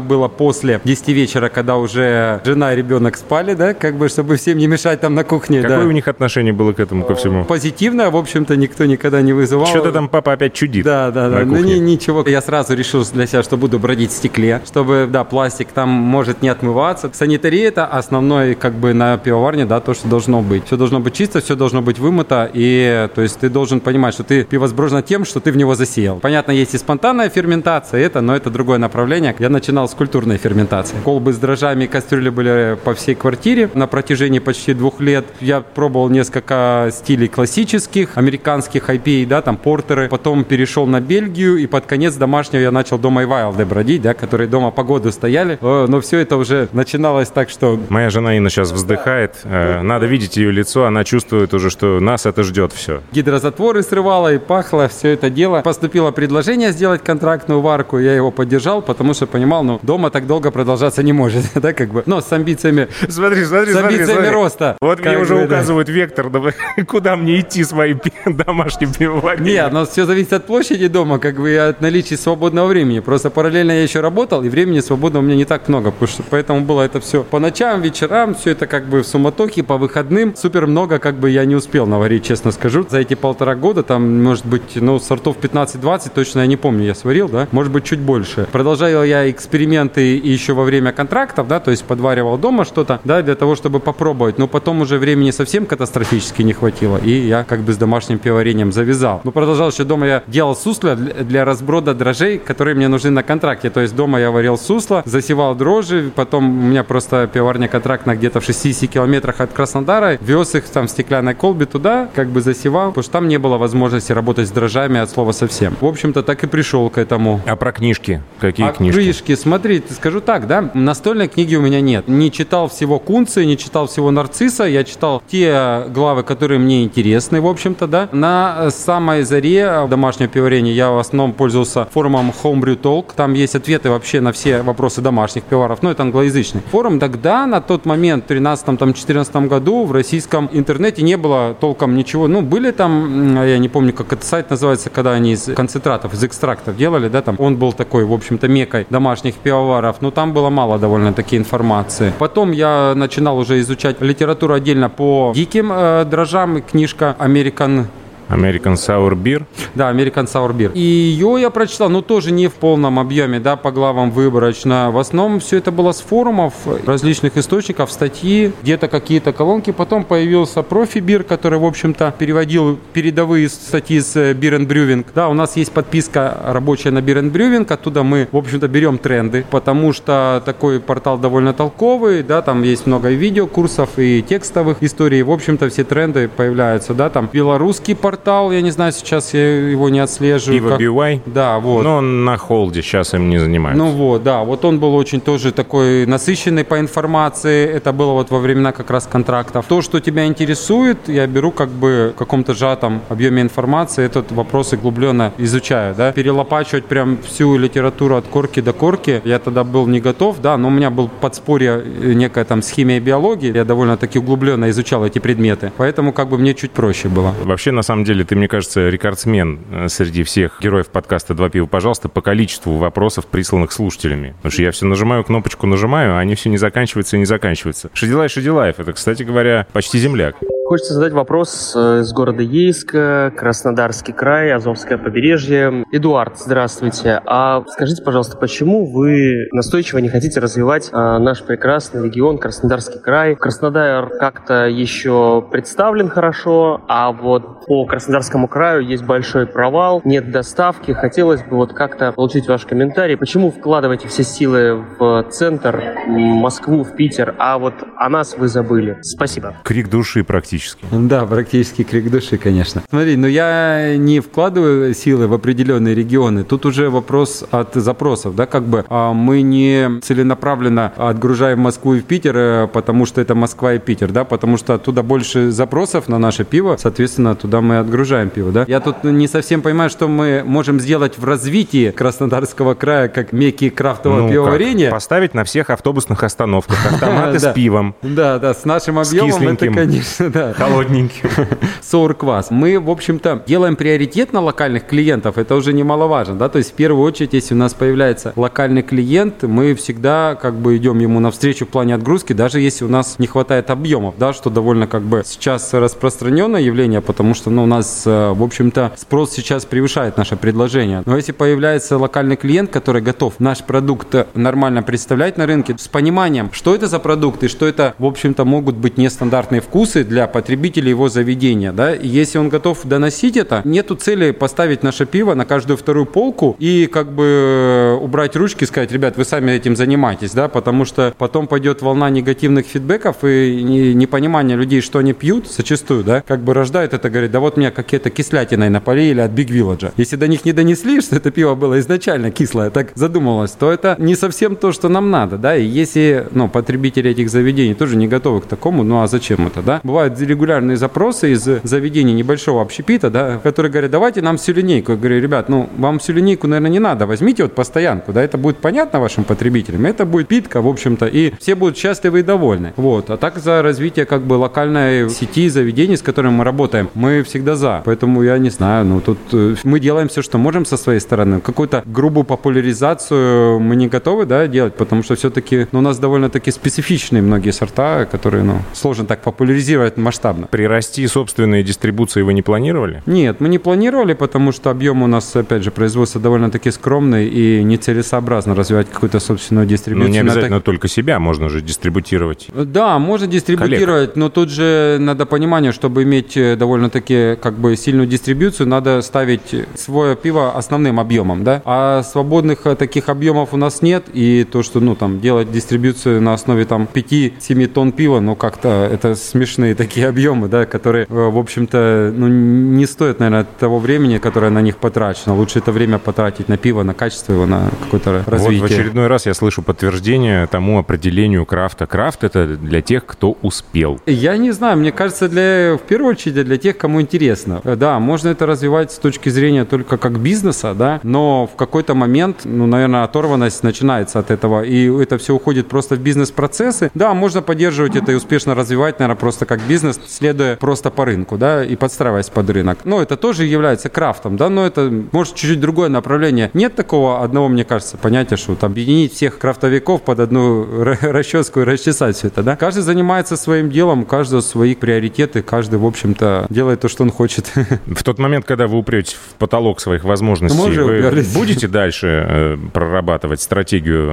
было 0.00 0.28
после 0.28 0.80
10 0.84 1.08
вечера, 1.08 1.48
когда 1.48 1.76
уже 1.76 2.40
жена 2.44 2.72
и 2.72 2.76
ребенок 2.76 3.16
спали, 3.16 3.49
да, 3.54 3.74
как 3.74 3.96
бы, 3.96 4.08
чтобы 4.08 4.36
всем 4.36 4.58
не 4.58 4.66
мешать 4.66 5.00
там 5.00 5.14
на 5.14 5.24
кухне. 5.24 5.62
Какое 5.62 5.82
да. 5.82 5.86
у 5.86 5.90
них 5.90 6.08
отношение 6.08 6.52
было 6.52 6.72
к 6.72 6.80
этому 6.80 7.04
ко 7.04 7.14
всему? 7.14 7.44
Позитивное, 7.44 8.10
в 8.10 8.16
общем-то, 8.16 8.56
никто 8.56 8.84
никогда 8.84 9.22
не 9.22 9.32
вызывал. 9.32 9.66
Что-то 9.66 9.92
там 9.92 10.08
папа 10.08 10.32
опять 10.32 10.54
чудит. 10.54 10.84
Да, 10.84 11.10
да, 11.10 11.28
на 11.28 11.38
да. 11.38 11.44
Ну, 11.44 11.58
ни- 11.58 11.78
ничего. 11.78 12.24
Я 12.26 12.40
сразу 12.40 12.74
решил 12.74 13.04
для 13.12 13.26
себя, 13.26 13.42
что 13.42 13.56
буду 13.56 13.78
бродить 13.78 14.10
в 14.10 14.14
стекле, 14.14 14.60
чтобы, 14.66 15.08
да, 15.10 15.24
пластик 15.24 15.68
там 15.68 15.88
может 15.88 16.42
не 16.42 16.48
отмываться. 16.48 17.10
Санитария 17.12 17.68
это 17.68 17.86
основной, 17.86 18.54
как 18.54 18.74
бы, 18.74 18.94
на 18.94 19.18
пивоварне, 19.18 19.64
да, 19.64 19.80
то, 19.80 19.94
что 19.94 20.08
должно 20.08 20.42
быть. 20.42 20.66
Все 20.66 20.76
должно 20.76 21.00
быть 21.00 21.14
чисто, 21.14 21.40
все 21.40 21.56
должно 21.56 21.82
быть 21.82 21.98
вымыто, 21.98 22.50
и, 22.52 23.08
то 23.14 23.22
есть, 23.22 23.40
ты 23.40 23.48
должен 23.48 23.80
понимать, 23.80 24.14
что 24.14 24.24
ты 24.24 24.44
пиво 24.44 24.68
сброжено 24.68 25.02
тем, 25.02 25.24
что 25.24 25.40
ты 25.40 25.52
в 25.52 25.56
него 25.56 25.74
засеял. 25.74 26.18
Понятно, 26.20 26.52
есть 26.52 26.74
и 26.74 26.78
спонтанная 26.78 27.28
ферментация, 27.28 28.00
это, 28.00 28.20
но 28.20 28.36
это 28.36 28.50
другое 28.50 28.78
направление. 28.78 29.34
Я 29.38 29.48
начинал 29.48 29.88
с 29.88 29.94
культурной 29.94 30.36
ферментации. 30.36 30.96
Колбы 31.04 31.32
с 31.32 31.36
дрожжами 31.38 31.84
и 31.84 31.86
кастрюли 31.86 32.28
были 32.28 32.78
по 32.84 32.94
всей 32.94 33.14
квартире 33.14 33.39
на 33.74 33.86
протяжении 33.86 34.38
почти 34.38 34.74
двух 34.74 35.00
лет. 35.00 35.24
Я 35.40 35.60
пробовал 35.60 36.10
несколько 36.10 36.90
стилей 36.92 37.28
классических, 37.28 38.18
американских 38.18 38.90
IPA, 38.90 39.26
да, 39.26 39.42
там 39.42 39.56
портеры. 39.56 40.08
Потом 40.08 40.44
перешел 40.44 40.86
на 40.86 41.00
Бельгию, 41.00 41.56
и 41.56 41.66
под 41.66 41.86
конец 41.86 42.14
домашнего 42.14 42.60
я 42.60 42.70
начал 42.70 42.98
дома 42.98 43.22
и 43.22 43.24
Вайлды 43.24 43.64
бродить, 43.64 44.02
да, 44.02 44.14
которые 44.14 44.48
дома 44.48 44.70
по 44.70 44.82
году 44.82 45.10
стояли. 45.10 45.58
Но 45.60 46.00
все 46.00 46.18
это 46.18 46.36
уже 46.36 46.68
начиналось 46.72 47.28
так, 47.28 47.48
что 47.50 47.78
Моя 47.88 48.10
жена 48.10 48.36
Инна 48.36 48.50
сейчас 48.50 48.72
вздыхает. 48.72 49.36
Э, 49.44 49.80
Надо 49.82 50.06
видеть 50.06 50.36
ее 50.36 50.50
лицо, 50.50 50.84
она 50.84 51.04
чувствует 51.04 51.54
уже, 51.54 51.70
что 51.70 51.98
нас 52.00 52.26
это 52.26 52.42
ждет 52.42 52.72
все. 52.72 53.00
гидрозатворы 53.12 53.82
срывало 53.82 54.34
и 54.34 54.38
пахло 54.38 54.88
все 54.88 55.10
это 55.10 55.30
дело. 55.30 55.60
Поступило 55.62 56.10
предложение 56.10 56.72
сделать 56.72 57.02
контрактную 57.02 57.60
варку, 57.60 57.98
я 57.98 58.14
его 58.14 58.30
поддержал, 58.30 58.82
потому 58.82 59.14
что 59.14 59.26
понимал, 59.26 59.64
ну, 59.64 59.80
дома 59.82 60.10
так 60.10 60.26
долго 60.26 60.50
продолжаться 60.50 61.02
не 61.02 61.12
может, 61.12 61.44
да, 61.54 61.72
как 61.72 61.90
бы. 61.90 62.02
Но 62.06 62.20
с 62.20 62.30
амбициями 62.32 62.88
Смотри, 63.08 63.29
смотри, 63.44 63.72
С 63.72 63.76
амбициями 63.76 64.26
роста. 64.28 64.76
Вот 64.80 64.98
Как 65.00 65.12
мне 65.12 65.18
уже 65.18 65.34
бы, 65.34 65.40
да. 65.40 65.46
указывают 65.46 65.88
вектор, 65.88 66.30
да, 66.30 66.40
куда 66.86 67.16
мне 67.16 67.40
идти 67.40 67.64
с 67.64 67.72
моим 67.72 68.00
домашним 68.26 68.92
пивоварением. 68.92 69.46
Нет, 69.46 69.72
но 69.72 69.86
все 69.86 70.06
зависит 70.06 70.32
от 70.32 70.46
площади 70.46 70.88
дома, 70.88 71.18
как 71.18 71.36
бы 71.36 71.50
и 71.50 71.56
от 71.56 71.80
наличия 71.80 72.16
свободного 72.16 72.68
времени. 72.68 73.00
Просто 73.00 73.30
параллельно 73.30 73.72
я 73.72 73.82
еще 73.82 74.00
работал, 74.00 74.42
и 74.42 74.48
времени 74.48 74.80
свободного 74.80 75.22
у 75.22 75.26
меня 75.26 75.36
не 75.36 75.44
так 75.44 75.68
много, 75.68 75.90
потому 75.90 76.08
что 76.08 76.22
поэтому 76.28 76.60
было 76.60 76.82
это 76.82 77.00
все 77.00 77.22
по 77.22 77.38
ночам, 77.38 77.82
вечерам, 77.82 78.34
все 78.34 78.50
это 78.50 78.66
как 78.66 78.86
бы 78.86 79.02
в 79.02 79.06
суматохе, 79.06 79.62
по 79.62 79.76
выходным. 79.76 80.34
Супер 80.36 80.66
много 80.66 80.98
как 80.98 81.16
бы 81.16 81.30
я 81.30 81.44
не 81.44 81.56
успел 81.56 81.86
наварить, 81.86 82.24
честно 82.24 82.52
скажу. 82.52 82.86
За 82.88 82.98
эти 82.98 83.14
полтора 83.14 83.54
года 83.54 83.82
там, 83.82 84.22
может 84.22 84.46
быть, 84.46 84.76
ну, 84.76 84.98
сортов 84.98 85.36
15-20, 85.40 86.12
точно 86.14 86.40
я 86.40 86.46
не 86.46 86.56
помню, 86.56 86.84
я 86.86 86.94
сварил, 86.94 87.28
да? 87.28 87.48
Может 87.52 87.72
быть, 87.72 87.84
чуть 87.84 88.00
больше. 88.00 88.46
Продолжал 88.50 89.04
я 89.04 89.30
эксперименты 89.30 90.16
еще 90.16 90.52
во 90.54 90.64
время 90.64 90.92
контрактов, 90.92 91.48
да, 91.48 91.60
то 91.60 91.70
есть 91.70 91.84
подваривал 91.84 92.38
дома 92.38 92.64
что-то, 92.64 93.00
да, 93.04 93.19
для 93.22 93.34
того, 93.34 93.56
чтобы 93.56 93.80
попробовать. 93.80 94.38
Но 94.38 94.46
потом 94.46 94.80
уже 94.80 94.98
времени 94.98 95.30
совсем 95.30 95.66
катастрофически 95.66 96.42
не 96.42 96.52
хватило, 96.52 96.98
и 96.98 97.10
я 97.10 97.44
как 97.44 97.60
бы 97.60 97.72
с 97.72 97.76
домашним 97.76 98.18
пивоварением 98.18 98.72
завязал. 98.72 99.20
Но 99.24 99.30
продолжал 99.32 99.70
еще 99.70 99.84
дома, 99.84 100.06
я 100.06 100.22
делал 100.26 100.56
сусла 100.56 100.94
для 100.94 101.44
разброда 101.44 101.94
дрожжей, 101.94 102.38
которые 102.38 102.74
мне 102.74 102.88
нужны 102.88 103.10
на 103.10 103.22
контракте. 103.22 103.70
То 103.70 103.80
есть 103.80 103.94
дома 103.94 104.20
я 104.20 104.30
варил 104.30 104.58
сусло, 104.58 105.02
засевал 105.06 105.54
дрожжи, 105.54 106.10
потом 106.14 106.48
у 106.48 106.68
меня 106.68 106.84
просто 106.84 107.28
пивоварня 107.32 107.68
контрактная 107.68 108.16
где-то 108.16 108.40
в 108.40 108.44
60 108.44 108.90
километрах 108.90 109.40
от 109.40 109.52
Краснодара, 109.52 110.18
вез 110.20 110.54
их 110.54 110.64
там 110.64 110.86
в 110.86 110.90
стеклянной 110.90 111.34
колбе 111.34 111.66
туда, 111.66 112.08
как 112.14 112.28
бы 112.28 112.40
засевал, 112.40 112.88
потому 112.88 113.02
что 113.02 113.12
там 113.12 113.28
не 113.28 113.38
было 113.38 113.58
возможности 113.58 114.12
работать 114.12 114.48
с 114.48 114.50
дрожжами 114.50 115.00
от 115.00 115.10
слова 115.10 115.32
совсем. 115.32 115.76
В 115.80 115.86
общем-то, 115.86 116.22
так 116.22 116.44
и 116.44 116.46
пришел 116.46 116.88
к 116.90 116.98
этому. 116.98 117.40
А 117.46 117.56
про 117.56 117.72
книжки? 117.72 118.22
Какие 118.40 118.68
а 118.68 118.72
книжки? 118.72 119.00
книжки, 119.00 119.34
смотри, 119.34 119.82
скажу 119.90 120.20
так, 120.20 120.46
да, 120.46 120.70
настольной 120.74 121.28
книги 121.28 121.56
у 121.56 121.62
меня 121.62 121.80
нет. 121.80 122.08
Не 122.08 122.30
читал 122.30 122.68
всего 122.68 122.98
Кунца, 123.10 123.44
не 123.44 123.56
читал 123.56 123.88
всего 123.88 124.12
Нарцисса, 124.12 124.62
я 124.66 124.84
читал 124.84 125.20
те 125.28 125.82
главы, 125.88 126.22
которые 126.22 126.60
мне 126.60 126.84
интересны, 126.84 127.40
в 127.40 127.48
общем-то, 127.48 127.88
да. 127.88 128.08
На 128.12 128.70
самой 128.70 129.24
заре 129.24 129.88
домашнего 129.90 130.28
пивоварения 130.28 130.72
я 130.72 130.92
в 130.92 130.98
основном 130.98 131.32
пользовался 131.32 131.86
форумом 131.86 132.32
Homebrew 132.44 132.80
Talk. 132.80 133.06
Там 133.16 133.32
есть 133.32 133.56
ответы 133.56 133.90
вообще 133.90 134.20
на 134.20 134.30
все 134.30 134.62
вопросы 134.62 135.00
домашних 135.00 135.42
пиваров, 135.42 135.82
но 135.82 135.90
это 135.90 136.04
англоязычный 136.04 136.60
форум. 136.70 137.00
Тогда, 137.00 137.46
на 137.46 137.60
тот 137.60 137.84
момент, 137.84 138.26
в 138.28 138.30
13-14 138.30 139.48
году, 139.48 139.86
в 139.86 139.90
российском 139.90 140.48
интернете 140.52 141.02
не 141.02 141.16
было 141.16 141.56
толком 141.58 141.96
ничего. 141.96 142.28
Ну, 142.28 142.42
были 142.42 142.70
там, 142.70 143.44
я 143.44 143.58
не 143.58 143.68
помню, 143.68 143.92
как 143.92 144.12
этот 144.12 144.24
сайт 144.24 144.50
называется, 144.50 144.88
когда 144.88 145.14
они 145.14 145.32
из 145.32 145.52
концентратов, 145.52 146.14
из 146.14 146.22
экстрактов 146.22 146.76
делали, 146.76 147.08
да, 147.08 147.22
там. 147.22 147.34
Он 147.40 147.56
был 147.56 147.72
такой, 147.72 148.04
в 148.04 148.12
общем-то, 148.12 148.46
мекой 148.46 148.86
домашних 148.88 149.34
пивоваров, 149.34 149.96
но 150.00 150.12
там 150.12 150.32
было 150.32 150.48
мало 150.48 150.78
довольно-таки 150.78 151.36
информации. 151.36 152.12
Потом 152.16 152.52
я 152.52 152.94
начинал 153.00 153.38
уже 153.38 153.58
изучать 153.60 154.00
литературу 154.00 154.54
отдельно 154.54 154.88
по 154.88 155.32
диким 155.34 155.72
э, 155.72 156.04
дрожжам, 156.04 156.62
книжка 156.62 157.16
American 157.18 157.86
American 158.30 158.74
Sour 158.74 159.14
Beer. 159.14 159.44
да, 159.74 159.90
American 159.90 160.26
Sour 160.26 160.52
Beer. 160.54 160.72
И 160.74 160.80
ее 160.80 161.36
я 161.40 161.50
прочитал, 161.50 161.88
но 161.88 162.02
тоже 162.02 162.32
не 162.32 162.48
в 162.48 162.54
полном 162.54 162.98
объеме, 162.98 163.40
да, 163.40 163.56
по 163.56 163.70
главам 163.72 164.10
выборочно. 164.10 164.90
В 164.90 164.98
основном 164.98 165.40
все 165.40 165.58
это 165.58 165.72
было 165.72 165.92
с 165.92 166.00
форумов, 166.00 166.54
различных 166.86 167.36
источников, 167.36 167.90
статьи, 167.90 168.52
где-то 168.62 168.88
какие-то 168.88 169.32
колонки. 169.32 169.72
Потом 169.72 170.04
появился 170.04 170.62
профи-бир, 170.62 171.24
который, 171.24 171.58
в 171.58 171.64
общем-то, 171.64 172.14
переводил 172.18 172.78
передовые 172.92 173.48
статьи 173.48 174.00
с 174.00 174.16
э, 174.16 174.32
Beer 174.32 174.58
and 174.58 174.66
Brewing. 174.66 175.06
Да, 175.14 175.28
у 175.28 175.34
нас 175.34 175.56
есть 175.56 175.72
подписка 175.72 176.36
рабочая 176.44 176.90
на 176.90 176.98
Beer 176.98 177.22
and 177.22 177.32
Brewing, 177.32 177.72
оттуда 177.72 178.02
мы, 178.02 178.28
в 178.30 178.36
общем-то, 178.36 178.68
берем 178.68 178.98
тренды, 178.98 179.44
потому 179.50 179.92
что 179.92 180.42
такой 180.44 180.80
портал 180.80 181.18
довольно 181.18 181.52
толковый, 181.52 182.22
да, 182.22 182.42
там 182.42 182.62
есть 182.62 182.86
много 182.86 183.10
видеокурсов, 183.10 183.98
и 183.98 184.22
текстовых 184.22 184.82
историй. 184.82 185.22
В 185.22 185.30
общем-то, 185.30 185.68
все 185.68 185.84
тренды 185.84 186.28
появляются, 186.28 186.94
да, 186.94 187.10
там 187.10 187.28
белорусский 187.32 187.96
портал, 187.96 188.19
я 188.52 188.60
не 188.60 188.70
знаю, 188.70 188.92
сейчас 188.92 189.34
я 189.34 189.70
его 189.70 189.88
не 189.88 190.00
отслеживаю. 190.00 190.60
Пиво 190.60 190.70
как- 190.70 190.80
BY. 190.80 191.20
Да, 191.26 191.58
вот. 191.58 191.82
Но 191.84 191.96
он 191.96 192.24
на 192.24 192.36
холде, 192.36 192.82
сейчас 192.82 193.14
им 193.14 193.28
не 193.30 193.38
занимаются. 193.38 193.82
Ну 193.82 193.90
вот, 193.90 194.22
да, 194.22 194.42
вот 194.42 194.64
он 194.64 194.78
был 194.78 194.94
очень 194.94 195.20
тоже 195.20 195.52
такой 195.52 196.06
насыщенный 196.06 196.64
по 196.64 196.78
информации. 196.78 197.66
Это 197.68 197.92
было 197.92 198.12
вот 198.12 198.30
во 198.30 198.38
времена 198.38 198.72
как 198.72 198.90
раз 198.90 199.06
контрактов. 199.06 199.66
То, 199.68 199.82
что 199.82 200.00
тебя 200.00 200.26
интересует, 200.26 200.98
я 201.08 201.26
беру 201.26 201.50
как 201.50 201.68
бы 201.68 202.12
в 202.14 202.18
каком-то 202.18 202.54
сжатом 202.54 203.00
объеме 203.08 203.42
информации, 203.42 204.04
этот 204.04 204.32
вопрос 204.32 204.72
углубленно 204.72 205.32
изучаю, 205.38 205.94
да. 205.94 206.12
Перелопачивать 206.12 206.84
прям 206.84 207.18
всю 207.22 207.56
литературу 207.56 208.16
от 208.16 208.26
корки 208.26 208.60
до 208.60 208.72
корки, 208.72 209.22
я 209.24 209.38
тогда 209.38 209.64
был 209.64 209.86
не 209.86 210.00
готов, 210.00 210.40
да, 210.40 210.56
но 210.56 210.68
у 210.68 210.70
меня 210.70 210.90
был 210.90 211.08
подспорье 211.20 211.82
э, 211.84 212.12
некая 212.14 212.44
там 212.44 212.62
с 212.62 212.70
химией 212.70 212.98
и 212.98 213.00
биологией, 213.00 213.54
я 213.54 213.64
довольно-таки 213.64 214.18
углубленно 214.18 214.68
изучал 214.70 215.04
эти 215.04 215.18
предметы, 215.18 215.72
поэтому 215.76 216.12
как 216.12 216.28
бы 216.28 216.38
мне 216.38 216.54
чуть 216.54 216.70
проще 216.72 217.08
было. 217.08 217.34
Вообще, 217.44 217.70
на 217.70 217.82
самом 217.82 218.04
деле, 218.04 218.09
ты, 218.22 218.36
мне 218.36 218.48
кажется, 218.48 218.88
рекордсмен 218.88 219.60
э, 219.70 219.88
среди 219.88 220.22
всех 220.22 220.58
героев 220.60 220.88
подкаста 220.88 221.34
«Два 221.34 221.48
пива, 221.48 221.66
пожалуйста» 221.66 222.08
по 222.08 222.20
количеству 222.20 222.76
вопросов, 222.76 223.26
присланных 223.26 223.72
слушателями. 223.72 224.34
Потому 224.36 224.52
что 224.52 224.62
я 224.62 224.70
все 224.70 224.86
нажимаю, 224.86 225.24
кнопочку 225.24 225.66
нажимаю, 225.66 226.14
а 226.14 226.18
они 226.18 226.34
все 226.34 226.50
не 226.50 226.58
заканчиваются 226.58 227.16
и 227.16 227.20
не 227.20 227.26
заканчиваются. 227.26 227.90
Шадилай 227.94 228.28
Шадилаев, 228.28 228.78
это, 228.78 228.92
кстати 228.92 229.22
говоря, 229.22 229.66
почти 229.72 229.98
земляк. 229.98 230.36
Хочется 230.70 230.94
задать 230.94 231.12
вопрос 231.12 231.72
э, 231.74 232.02
из 232.02 232.12
города 232.12 232.44
Ейска, 232.44 233.32
Краснодарский 233.36 234.12
край, 234.12 234.52
Азовское 234.52 234.98
побережье. 234.98 235.84
Эдуард, 235.90 236.38
здравствуйте. 236.38 237.20
А 237.26 237.64
скажите, 237.66 238.04
пожалуйста, 238.04 238.36
почему 238.36 238.86
вы 238.86 239.48
настойчиво 239.50 239.98
не 239.98 240.08
хотите 240.08 240.38
развивать 240.38 240.90
а, 240.92 241.18
наш 241.18 241.42
прекрасный 241.42 242.04
регион 242.04 242.38
Краснодарский 242.38 243.00
край? 243.00 243.34
Краснодар 243.34 244.10
как-то 244.10 244.68
еще 244.68 245.44
представлен 245.50 246.08
хорошо, 246.08 246.82
а 246.86 247.10
вот 247.10 247.66
по 247.66 247.84
Краснодарскому 247.84 247.99
краю 248.48 248.80
есть 248.82 249.04
большой 249.04 249.46
провал, 249.46 250.02
нет 250.04 250.30
доставки. 250.30 250.92
Хотелось 250.92 251.42
бы 251.42 251.56
вот 251.56 251.72
как-то 251.72 252.12
получить 252.12 252.48
ваш 252.48 252.66
комментарий. 252.66 253.16
Почему 253.16 253.50
вкладываете 253.50 254.08
все 254.08 254.24
силы 254.24 254.84
в 254.98 255.24
центр, 255.30 255.94
Москву, 256.06 256.84
в 256.84 256.96
Питер, 256.96 257.34
а 257.38 257.58
вот 257.58 257.74
о 257.96 258.08
нас 258.08 258.36
вы 258.36 258.48
забыли? 258.48 258.98
Спасибо. 259.02 259.56
Крик 259.64 259.88
души 259.88 260.24
практически. 260.24 260.84
Да, 260.90 261.26
практически 261.26 261.84
крик 261.84 262.10
души, 262.10 262.38
конечно. 262.38 262.82
Смотри, 262.88 263.16
но 263.16 263.26
я 263.26 263.96
не 263.96 264.20
вкладываю 264.20 264.94
силы 264.94 265.26
в 265.28 265.32
определенные 265.32 265.94
регионы. 265.94 266.44
Тут 266.44 266.66
уже 266.66 266.90
вопрос 266.90 267.44
от 267.50 267.74
запросов, 267.74 268.34
да, 268.34 268.46
как 268.46 268.64
бы 268.64 268.84
а 268.88 269.12
мы 269.12 269.42
не 269.42 270.00
целенаправленно 270.00 270.92
отгружаем 270.96 271.60
Москву 271.60 271.94
и 271.94 272.00
в 272.00 272.04
Питер, 272.04 272.36
э, 272.36 272.66
потому 272.66 273.06
что 273.06 273.20
это 273.20 273.34
Москва 273.34 273.74
и 273.74 273.78
Питер, 273.78 274.10
да, 274.12 274.24
потому 274.24 274.56
что 274.56 274.74
оттуда 274.74 275.02
больше 275.02 275.50
запросов 275.50 276.08
на 276.08 276.18
наше 276.18 276.44
пиво, 276.44 276.76
соответственно, 276.78 277.34
туда 277.34 277.60
мы 277.60 277.78
отгружаем 277.90 278.30
пиво, 278.30 278.52
да. 278.52 278.64
Я 278.68 278.80
тут 278.80 279.02
не 279.04 279.26
совсем 279.26 279.60
понимаю, 279.62 279.90
что 279.90 280.06
мы 280.08 280.42
можем 280.46 280.80
сделать 280.80 281.18
в 281.18 281.24
развитии 281.24 281.90
Краснодарского 281.90 282.74
края 282.74 283.08
как 283.08 283.32
мекки 283.32 283.68
крафтового 283.68 284.22
Ну, 284.22 284.30
пивоварения. 284.30 284.86
как? 284.86 284.94
Поставить 284.94 285.34
на 285.34 285.44
всех 285.44 285.70
автобусных 285.70 286.22
остановках 286.22 286.78
автоматы 286.92 287.38
с 287.38 287.52
пивом. 287.52 287.94
Да, 288.02 288.38
да, 288.38 288.54
с 288.54 288.64
нашим 288.64 288.98
объемом 288.98 289.48
это, 289.48 289.66
конечно, 289.68 290.30
да. 290.30 290.52
Холодненьким. 290.52 291.28
Соурквас. 291.82 292.50
Мы, 292.50 292.78
в 292.78 292.90
общем-то, 292.90 293.42
делаем 293.46 293.76
приоритет 293.76 294.32
на 294.32 294.40
локальных 294.40 294.86
клиентов, 294.86 295.38
это 295.38 295.54
уже 295.56 295.72
немаловажно, 295.72 296.34
да, 296.36 296.48
то 296.48 296.58
есть 296.58 296.70
в 296.72 296.74
первую 296.74 297.04
очередь, 297.04 297.32
если 297.32 297.54
у 297.54 297.56
нас 297.56 297.74
появляется 297.74 298.32
локальный 298.36 298.82
клиент, 298.82 299.42
мы 299.42 299.74
всегда 299.74 300.38
как 300.40 300.54
бы 300.54 300.76
идем 300.76 300.98
ему 301.00 301.20
навстречу 301.20 301.66
в 301.66 301.68
плане 301.68 301.94
отгрузки, 301.94 302.32
даже 302.32 302.60
если 302.60 302.84
у 302.84 302.88
нас 302.88 303.18
не 303.18 303.26
хватает 303.26 303.70
объемов, 303.70 304.14
да, 304.18 304.32
что 304.32 304.50
довольно 304.50 304.86
как 304.86 305.02
бы 305.02 305.22
сейчас 305.24 305.72
распространенное 305.72 306.60
явление, 306.60 307.00
потому 307.00 307.34
что, 307.34 307.50
ну, 307.50 307.66
нас, 307.70 308.02
э, 308.06 308.32
в 308.32 308.42
общем-то, 308.42 308.92
спрос 308.96 309.32
сейчас 309.32 309.64
превышает 309.64 310.16
наше 310.16 310.36
предложение. 310.36 311.02
Но 311.06 311.16
если 311.16 311.32
появляется 311.32 311.96
локальный 311.96 312.36
клиент, 312.36 312.70
который 312.70 313.00
готов 313.00 313.34
наш 313.38 313.62
продукт 313.62 314.14
э, 314.14 314.26
нормально 314.34 314.82
представлять 314.82 315.38
на 315.38 315.46
рынке, 315.46 315.74
с 315.78 315.88
пониманием, 315.88 316.50
что 316.52 316.74
это 316.74 316.86
за 316.86 316.98
продукты, 316.98 317.48
что 317.48 317.66
это, 317.66 317.94
в 317.98 318.04
общем-то, 318.04 318.44
могут 318.44 318.76
быть 318.76 318.98
нестандартные 318.98 319.60
вкусы 319.60 320.04
для 320.04 320.26
потребителей 320.26 320.90
его 320.90 321.08
заведения, 321.08 321.72
да, 321.72 321.94
и 321.94 322.08
если 322.08 322.38
он 322.38 322.48
готов 322.48 322.80
доносить 322.84 323.36
это, 323.36 323.62
нету 323.64 323.94
цели 323.94 324.32
поставить 324.32 324.82
наше 324.82 325.06
пиво 325.06 325.34
на 325.34 325.44
каждую 325.44 325.76
вторую 325.76 326.06
полку 326.06 326.56
и 326.58 326.88
как 326.92 327.12
бы 327.12 327.24
э, 327.24 327.98
убрать 328.00 328.36
ручки 328.36 328.64
и 328.64 328.66
сказать, 328.66 328.92
ребят, 328.92 329.16
вы 329.16 329.24
сами 329.24 329.52
этим 329.52 329.76
занимаетесь, 329.76 330.32
да, 330.32 330.48
потому 330.48 330.84
что 330.84 331.14
потом 331.16 331.46
пойдет 331.46 331.82
волна 331.82 332.10
негативных 332.10 332.66
фидбэков 332.66 333.24
и 333.24 333.62
не- 333.62 333.94
непонимание 333.94 334.56
людей, 334.56 334.80
что 334.80 334.98
они 334.98 335.12
пьют, 335.12 335.48
зачастую, 335.48 336.02
да, 336.02 336.22
как 336.26 336.40
бы 336.40 336.52
рождает 336.52 336.94
это, 336.94 337.08
говорит, 337.08 337.30
да 337.30 337.40
вот 337.40 337.56
меня 337.60 337.70
какие-то 337.70 338.10
кислятиной 338.10 338.70
напалили 338.70 339.20
от 339.20 339.32
Big 339.32 339.48
Village. 339.48 339.92
Если 339.96 340.16
до 340.16 340.26
них 340.28 340.44
не 340.44 340.52
донесли, 340.52 341.00
что 341.00 341.16
это 341.16 341.30
пиво 341.30 341.54
было 341.54 341.78
изначально 341.78 342.30
кислое, 342.30 342.70
так 342.70 342.92
задумалось, 342.94 343.52
то 343.52 343.70
это 343.70 343.96
не 343.98 344.14
совсем 344.14 344.56
то, 344.56 344.72
что 344.72 344.88
нам 344.88 345.10
надо, 345.10 345.36
да, 345.36 345.56
и 345.56 345.64
если, 345.64 346.26
ну, 346.32 346.48
потребители 346.48 347.10
этих 347.10 347.30
заведений 347.30 347.74
тоже 347.74 347.96
не 347.96 348.08
готовы 348.08 348.40
к 348.40 348.46
такому, 348.46 348.82
ну, 348.82 349.02
а 349.02 349.06
зачем 349.06 349.46
это, 349.46 349.62
да? 349.62 349.80
Бывают 349.82 350.20
регулярные 350.20 350.76
запросы 350.76 351.32
из 351.32 351.48
заведений 351.62 352.14
небольшого 352.14 352.62
общепита, 352.62 353.10
да, 353.10 353.38
которые 353.42 353.70
говорят, 353.70 353.90
давайте 353.90 354.22
нам 354.22 354.36
всю 354.36 354.52
линейку. 354.52 354.92
Я 354.92 354.98
говорю, 354.98 355.20
ребят, 355.20 355.48
ну, 355.48 355.68
вам 355.76 355.98
всю 355.98 356.12
линейку, 356.12 356.46
наверное, 356.46 356.70
не 356.70 356.78
надо, 356.78 357.06
возьмите 357.06 357.42
вот 357.42 357.54
постоянку, 357.54 358.12
да, 358.12 358.22
это 358.22 358.38
будет 358.38 358.58
понятно 358.58 359.00
вашим 359.00 359.24
потребителям, 359.24 359.86
это 359.86 360.06
будет 360.06 360.28
питка, 360.28 360.62
в 360.62 360.68
общем-то, 360.68 361.06
и 361.06 361.32
все 361.38 361.54
будут 361.54 361.76
счастливы 361.76 362.20
и 362.20 362.22
довольны. 362.22 362.72
Вот, 362.76 363.10
а 363.10 363.16
так 363.16 363.38
за 363.38 363.62
развитие 363.62 364.06
как 364.06 364.22
бы 364.22 364.34
локальной 364.34 365.10
сети 365.10 365.48
заведений, 365.48 365.96
с 365.96 366.02
которыми 366.02 366.32
мы 366.32 366.44
работаем, 366.44 366.88
мы 366.94 367.22
всегда 367.22 367.49
за. 367.56 367.82
Поэтому 367.84 368.22
я 368.22 368.38
не 368.38 368.50
знаю, 368.50 368.84
ну, 368.86 369.00
тут 369.00 369.18
э, 369.32 369.54
мы 369.64 369.80
делаем 369.80 370.08
все, 370.08 370.22
что 370.22 370.38
можем 370.38 370.64
со 370.64 370.76
своей 370.76 371.00
стороны. 371.00 371.40
Какую-то 371.40 371.82
грубую 371.86 372.24
популяризацию 372.24 373.60
мы 373.60 373.76
не 373.76 373.88
готовы, 373.88 374.26
да, 374.26 374.46
делать, 374.46 374.74
потому 374.74 375.02
что 375.02 375.14
все-таки, 375.14 375.66
ну, 375.72 375.78
у 375.80 375.82
нас 375.82 375.98
довольно-таки 375.98 376.50
специфичные 376.50 377.22
многие 377.22 377.50
сорта, 377.52 378.06
которые, 378.06 378.42
ну, 378.44 378.54
сложно 378.72 379.04
так 379.06 379.20
популяризировать 379.22 379.96
масштабно. 379.96 380.46
Прирасти 380.46 381.06
собственной 381.06 381.62
дистрибуцией 381.62 382.24
вы 382.24 382.32
не 382.34 382.42
планировали? 382.42 383.02
Нет, 383.06 383.40
мы 383.40 383.48
не 383.48 383.58
планировали, 383.58 384.14
потому 384.14 384.52
что 384.52 384.70
объем 384.70 385.02
у 385.02 385.06
нас, 385.06 385.34
опять 385.36 385.62
же, 385.62 385.70
производство 385.70 386.20
довольно-таки 386.20 386.70
скромный 386.70 387.28
и 387.28 387.62
нецелесообразно 387.64 388.54
развивать 388.54 388.88
какую-то 388.90 389.20
собственную 389.20 389.64
Ну, 389.66 389.70
дистрибуцию. 389.70 390.10
не 390.12 390.22
на 390.22 390.32
обязательно 390.32 390.56
так- 390.58 390.64
только 390.64 390.88
себя, 390.88 391.18
можно 391.18 391.48
же 391.48 391.60
дистрибутировать. 391.60 392.48
Да, 392.54 392.98
можно 392.98 393.26
дистрибутировать, 393.26 394.16
но 394.16 394.28
тут 394.28 394.50
же 394.50 394.96
надо 395.00 395.26
понимание, 395.26 395.72
чтобы 395.72 396.02
иметь 396.02 396.36
э, 396.36 396.56
довольно-таки 396.56 397.36
как 397.40 397.54
бы 397.54 397.76
сильную 397.76 398.06
дистрибьюцию, 398.06 398.68
надо 398.68 399.02
ставить 399.02 399.54
свое 399.74 400.16
пиво 400.16 400.56
основным 400.56 401.00
объемом, 401.00 401.44
да. 401.44 401.62
А 401.64 402.02
свободных 402.02 402.66
э, 402.66 402.76
таких 402.76 403.08
объемов 403.08 403.54
у 403.54 403.56
нас 403.56 403.82
нет, 403.82 404.04
и 404.12 404.44
то, 404.44 404.62
что, 404.62 404.80
ну, 404.80 404.94
там, 404.94 405.20
делать 405.20 405.50
дистрибьюцию 405.50 406.22
на 406.22 406.34
основе, 406.34 406.64
там, 406.64 406.88
5-7 406.92 407.66
тонн 407.68 407.92
пива, 407.92 408.20
ну, 408.20 408.36
как-то 408.36 408.88
это 408.90 409.14
смешные 409.14 409.74
такие 409.74 410.08
объемы, 410.08 410.48
да, 410.48 410.66
которые, 410.66 411.06
э, 411.08 411.14
в 411.14 411.38
общем-то, 411.38 412.12
ну, 412.14 412.28
не 412.28 412.86
стоят, 412.86 413.20
наверное, 413.20 413.46
того 413.58 413.78
времени, 413.78 414.18
которое 414.18 414.50
на 414.50 414.60
них 414.60 414.76
потрачено. 414.76 415.34
Лучше 415.34 415.58
это 415.58 415.72
время 415.72 415.98
потратить 415.98 416.48
на 416.48 416.56
пиво, 416.56 416.82
на 416.82 416.94
качество 416.94 417.32
его, 417.32 417.46
на 417.46 417.70
какое-то 417.84 418.24
развитие. 418.26 418.60
Вот 418.60 418.68
в 418.68 418.72
очередной 418.72 419.06
раз 419.06 419.26
я 419.26 419.34
слышу 419.34 419.62
подтверждение 419.62 420.46
тому 420.46 420.78
определению 420.78 421.46
крафта. 421.46 421.86
Крафт— 421.86 422.24
это 422.24 422.46
для 422.46 422.82
тех, 422.82 423.06
кто 423.06 423.36
успел. 423.42 424.00
Я 424.06 424.36
не 424.36 424.52
знаю, 424.52 424.78
мне 424.78 424.92
кажется, 424.92 425.28
для, 425.28 425.76
в 425.76 425.86
первую 425.88 426.12
очередь 426.12 426.44
для 426.44 426.56
тех, 426.56 426.76
кому 426.76 427.00
интересно. 427.00 427.29
Э, 427.64 427.76
Да, 427.76 427.98
можно 427.98 428.28
это 428.28 428.46
развивать 428.46 428.92
с 428.92 428.96
точки 428.96 429.28
зрения 429.28 429.64
только 429.64 429.96
как 429.96 430.18
бизнеса, 430.18 430.74
да, 430.74 431.00
но 431.02 431.46
в 431.46 431.56
какой-то 431.56 431.94
момент, 431.94 432.40
ну, 432.44 432.66
наверное, 432.66 433.04
оторванность 433.04 433.62
начинается 433.62 434.18
от 434.18 434.30
этого, 434.30 434.62
и 434.62 434.90
это 435.02 435.18
все 435.18 435.34
уходит 435.34 435.68
просто 435.68 435.94
в 435.94 435.98
бизнес-процессы. 435.98 436.90
Да, 436.94 437.14
можно 437.14 437.42
поддерживать 437.42 437.96
это 437.96 438.12
и 438.12 438.14
успешно 438.14 438.54
развивать, 438.54 438.98
наверное, 438.98 439.18
просто 439.18 439.46
как 439.46 439.60
бизнес, 439.62 440.00
следуя 440.06 440.56
просто 440.56 440.90
по 440.90 441.04
рынку, 441.04 441.38
да, 441.38 441.64
и 441.64 441.76
подстраиваясь 441.76 442.28
под 442.28 442.50
рынок. 442.50 442.78
Но 442.84 443.00
это 443.02 443.16
тоже 443.16 443.44
является 443.44 443.88
крафтом, 443.88 444.36
да, 444.36 444.48
но 444.48 444.66
это, 444.66 444.92
может, 445.12 445.34
чуть-чуть 445.34 445.60
другое 445.60 445.88
направление. 445.88 446.50
Нет 446.54 446.74
такого 446.74 447.22
одного, 447.22 447.48
мне 447.48 447.64
кажется, 447.64 447.96
понятия, 447.96 448.36
что 448.36 448.52
вот 448.52 448.64
объединить 448.64 449.14
всех 449.14 449.38
крафтовиков 449.38 450.02
под 450.02 450.20
одну 450.20 450.66
расческу 451.00 451.60
и 451.60 451.64
расчесать 451.64 452.16
все 452.16 452.28
это, 452.28 452.42
да. 452.42 452.56
Каждый 452.56 452.82
занимается 452.82 453.36
своим 453.36 453.70
делом, 453.70 454.02
у 454.02 454.04
каждого 454.04 454.40
свои 454.40 454.74
приоритеты, 454.74 455.42
каждый, 455.42 455.78
в 455.78 455.86
общем-то, 455.86 456.46
делает 456.50 456.80
то, 456.80 456.88
что 456.88 457.04
он 457.04 457.10
хочет. 457.20 457.52
В 457.86 458.02
тот 458.02 458.18
момент, 458.18 458.46
когда 458.46 458.66
вы 458.66 458.78
упрете 458.78 459.14
в 459.16 459.34
потолок 459.34 459.78
своих 459.80 460.04
возможностей, 460.04 460.56
Ну, 460.58 460.84
вы 460.86 461.00
уперлись. 461.00 461.34
будете 461.34 461.68
дальше 461.68 462.06
э, 462.06 462.56
прорабатывать 462.72 463.42
стратегию 463.42 464.10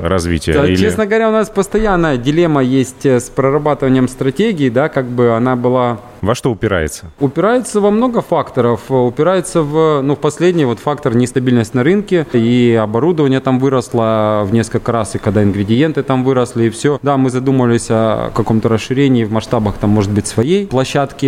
э, 0.00 0.06
развития? 0.06 0.52
Да, 0.52 0.64
или- 0.64 0.76
Честно 0.76 1.06
говоря, 1.06 1.28
у 1.28 1.32
нас 1.32 1.48
постоянная 1.50 2.16
дилемма 2.18 2.62
есть 2.62 3.04
э, 3.04 3.18
с 3.18 3.24
прорабатыванием 3.30 4.06
стратегии, 4.06 4.68
да, 4.68 4.88
как 4.88 5.06
бы 5.06 5.34
она 5.34 5.56
была 5.56 5.98
Во 6.20 6.36
что 6.36 6.52
упирается? 6.52 7.06
Упирается 7.18 7.80
во 7.80 7.90
много 7.90 8.20
факторов. 8.22 8.90
Упирается 8.92 9.62
в, 9.62 10.02
ну, 10.02 10.14
в 10.14 10.18
последний 10.20 10.64
вот 10.66 10.78
фактор 10.78 11.16
нестабильность 11.16 11.74
на 11.74 11.82
рынке. 11.82 12.26
И 12.32 12.78
оборудование 12.80 13.40
там 13.40 13.58
выросло 13.58 14.42
в 14.48 14.52
несколько 14.52 14.92
раз, 14.92 15.16
и 15.16 15.18
когда 15.18 15.42
ингредиенты 15.42 16.04
там 16.04 16.22
выросли, 16.22 16.64
и 16.66 16.70
все. 16.70 16.98
Да, 17.02 17.16
мы 17.16 17.30
задумывались 17.30 17.88
о 17.90 18.30
каком-то 18.34 18.68
расширении 18.68 19.24
в 19.24 19.32
масштабах, 19.32 19.74
там, 19.80 19.90
может 19.90 20.12
быть, 20.12 20.26
своей 20.28 20.66
площадки, 20.68 21.26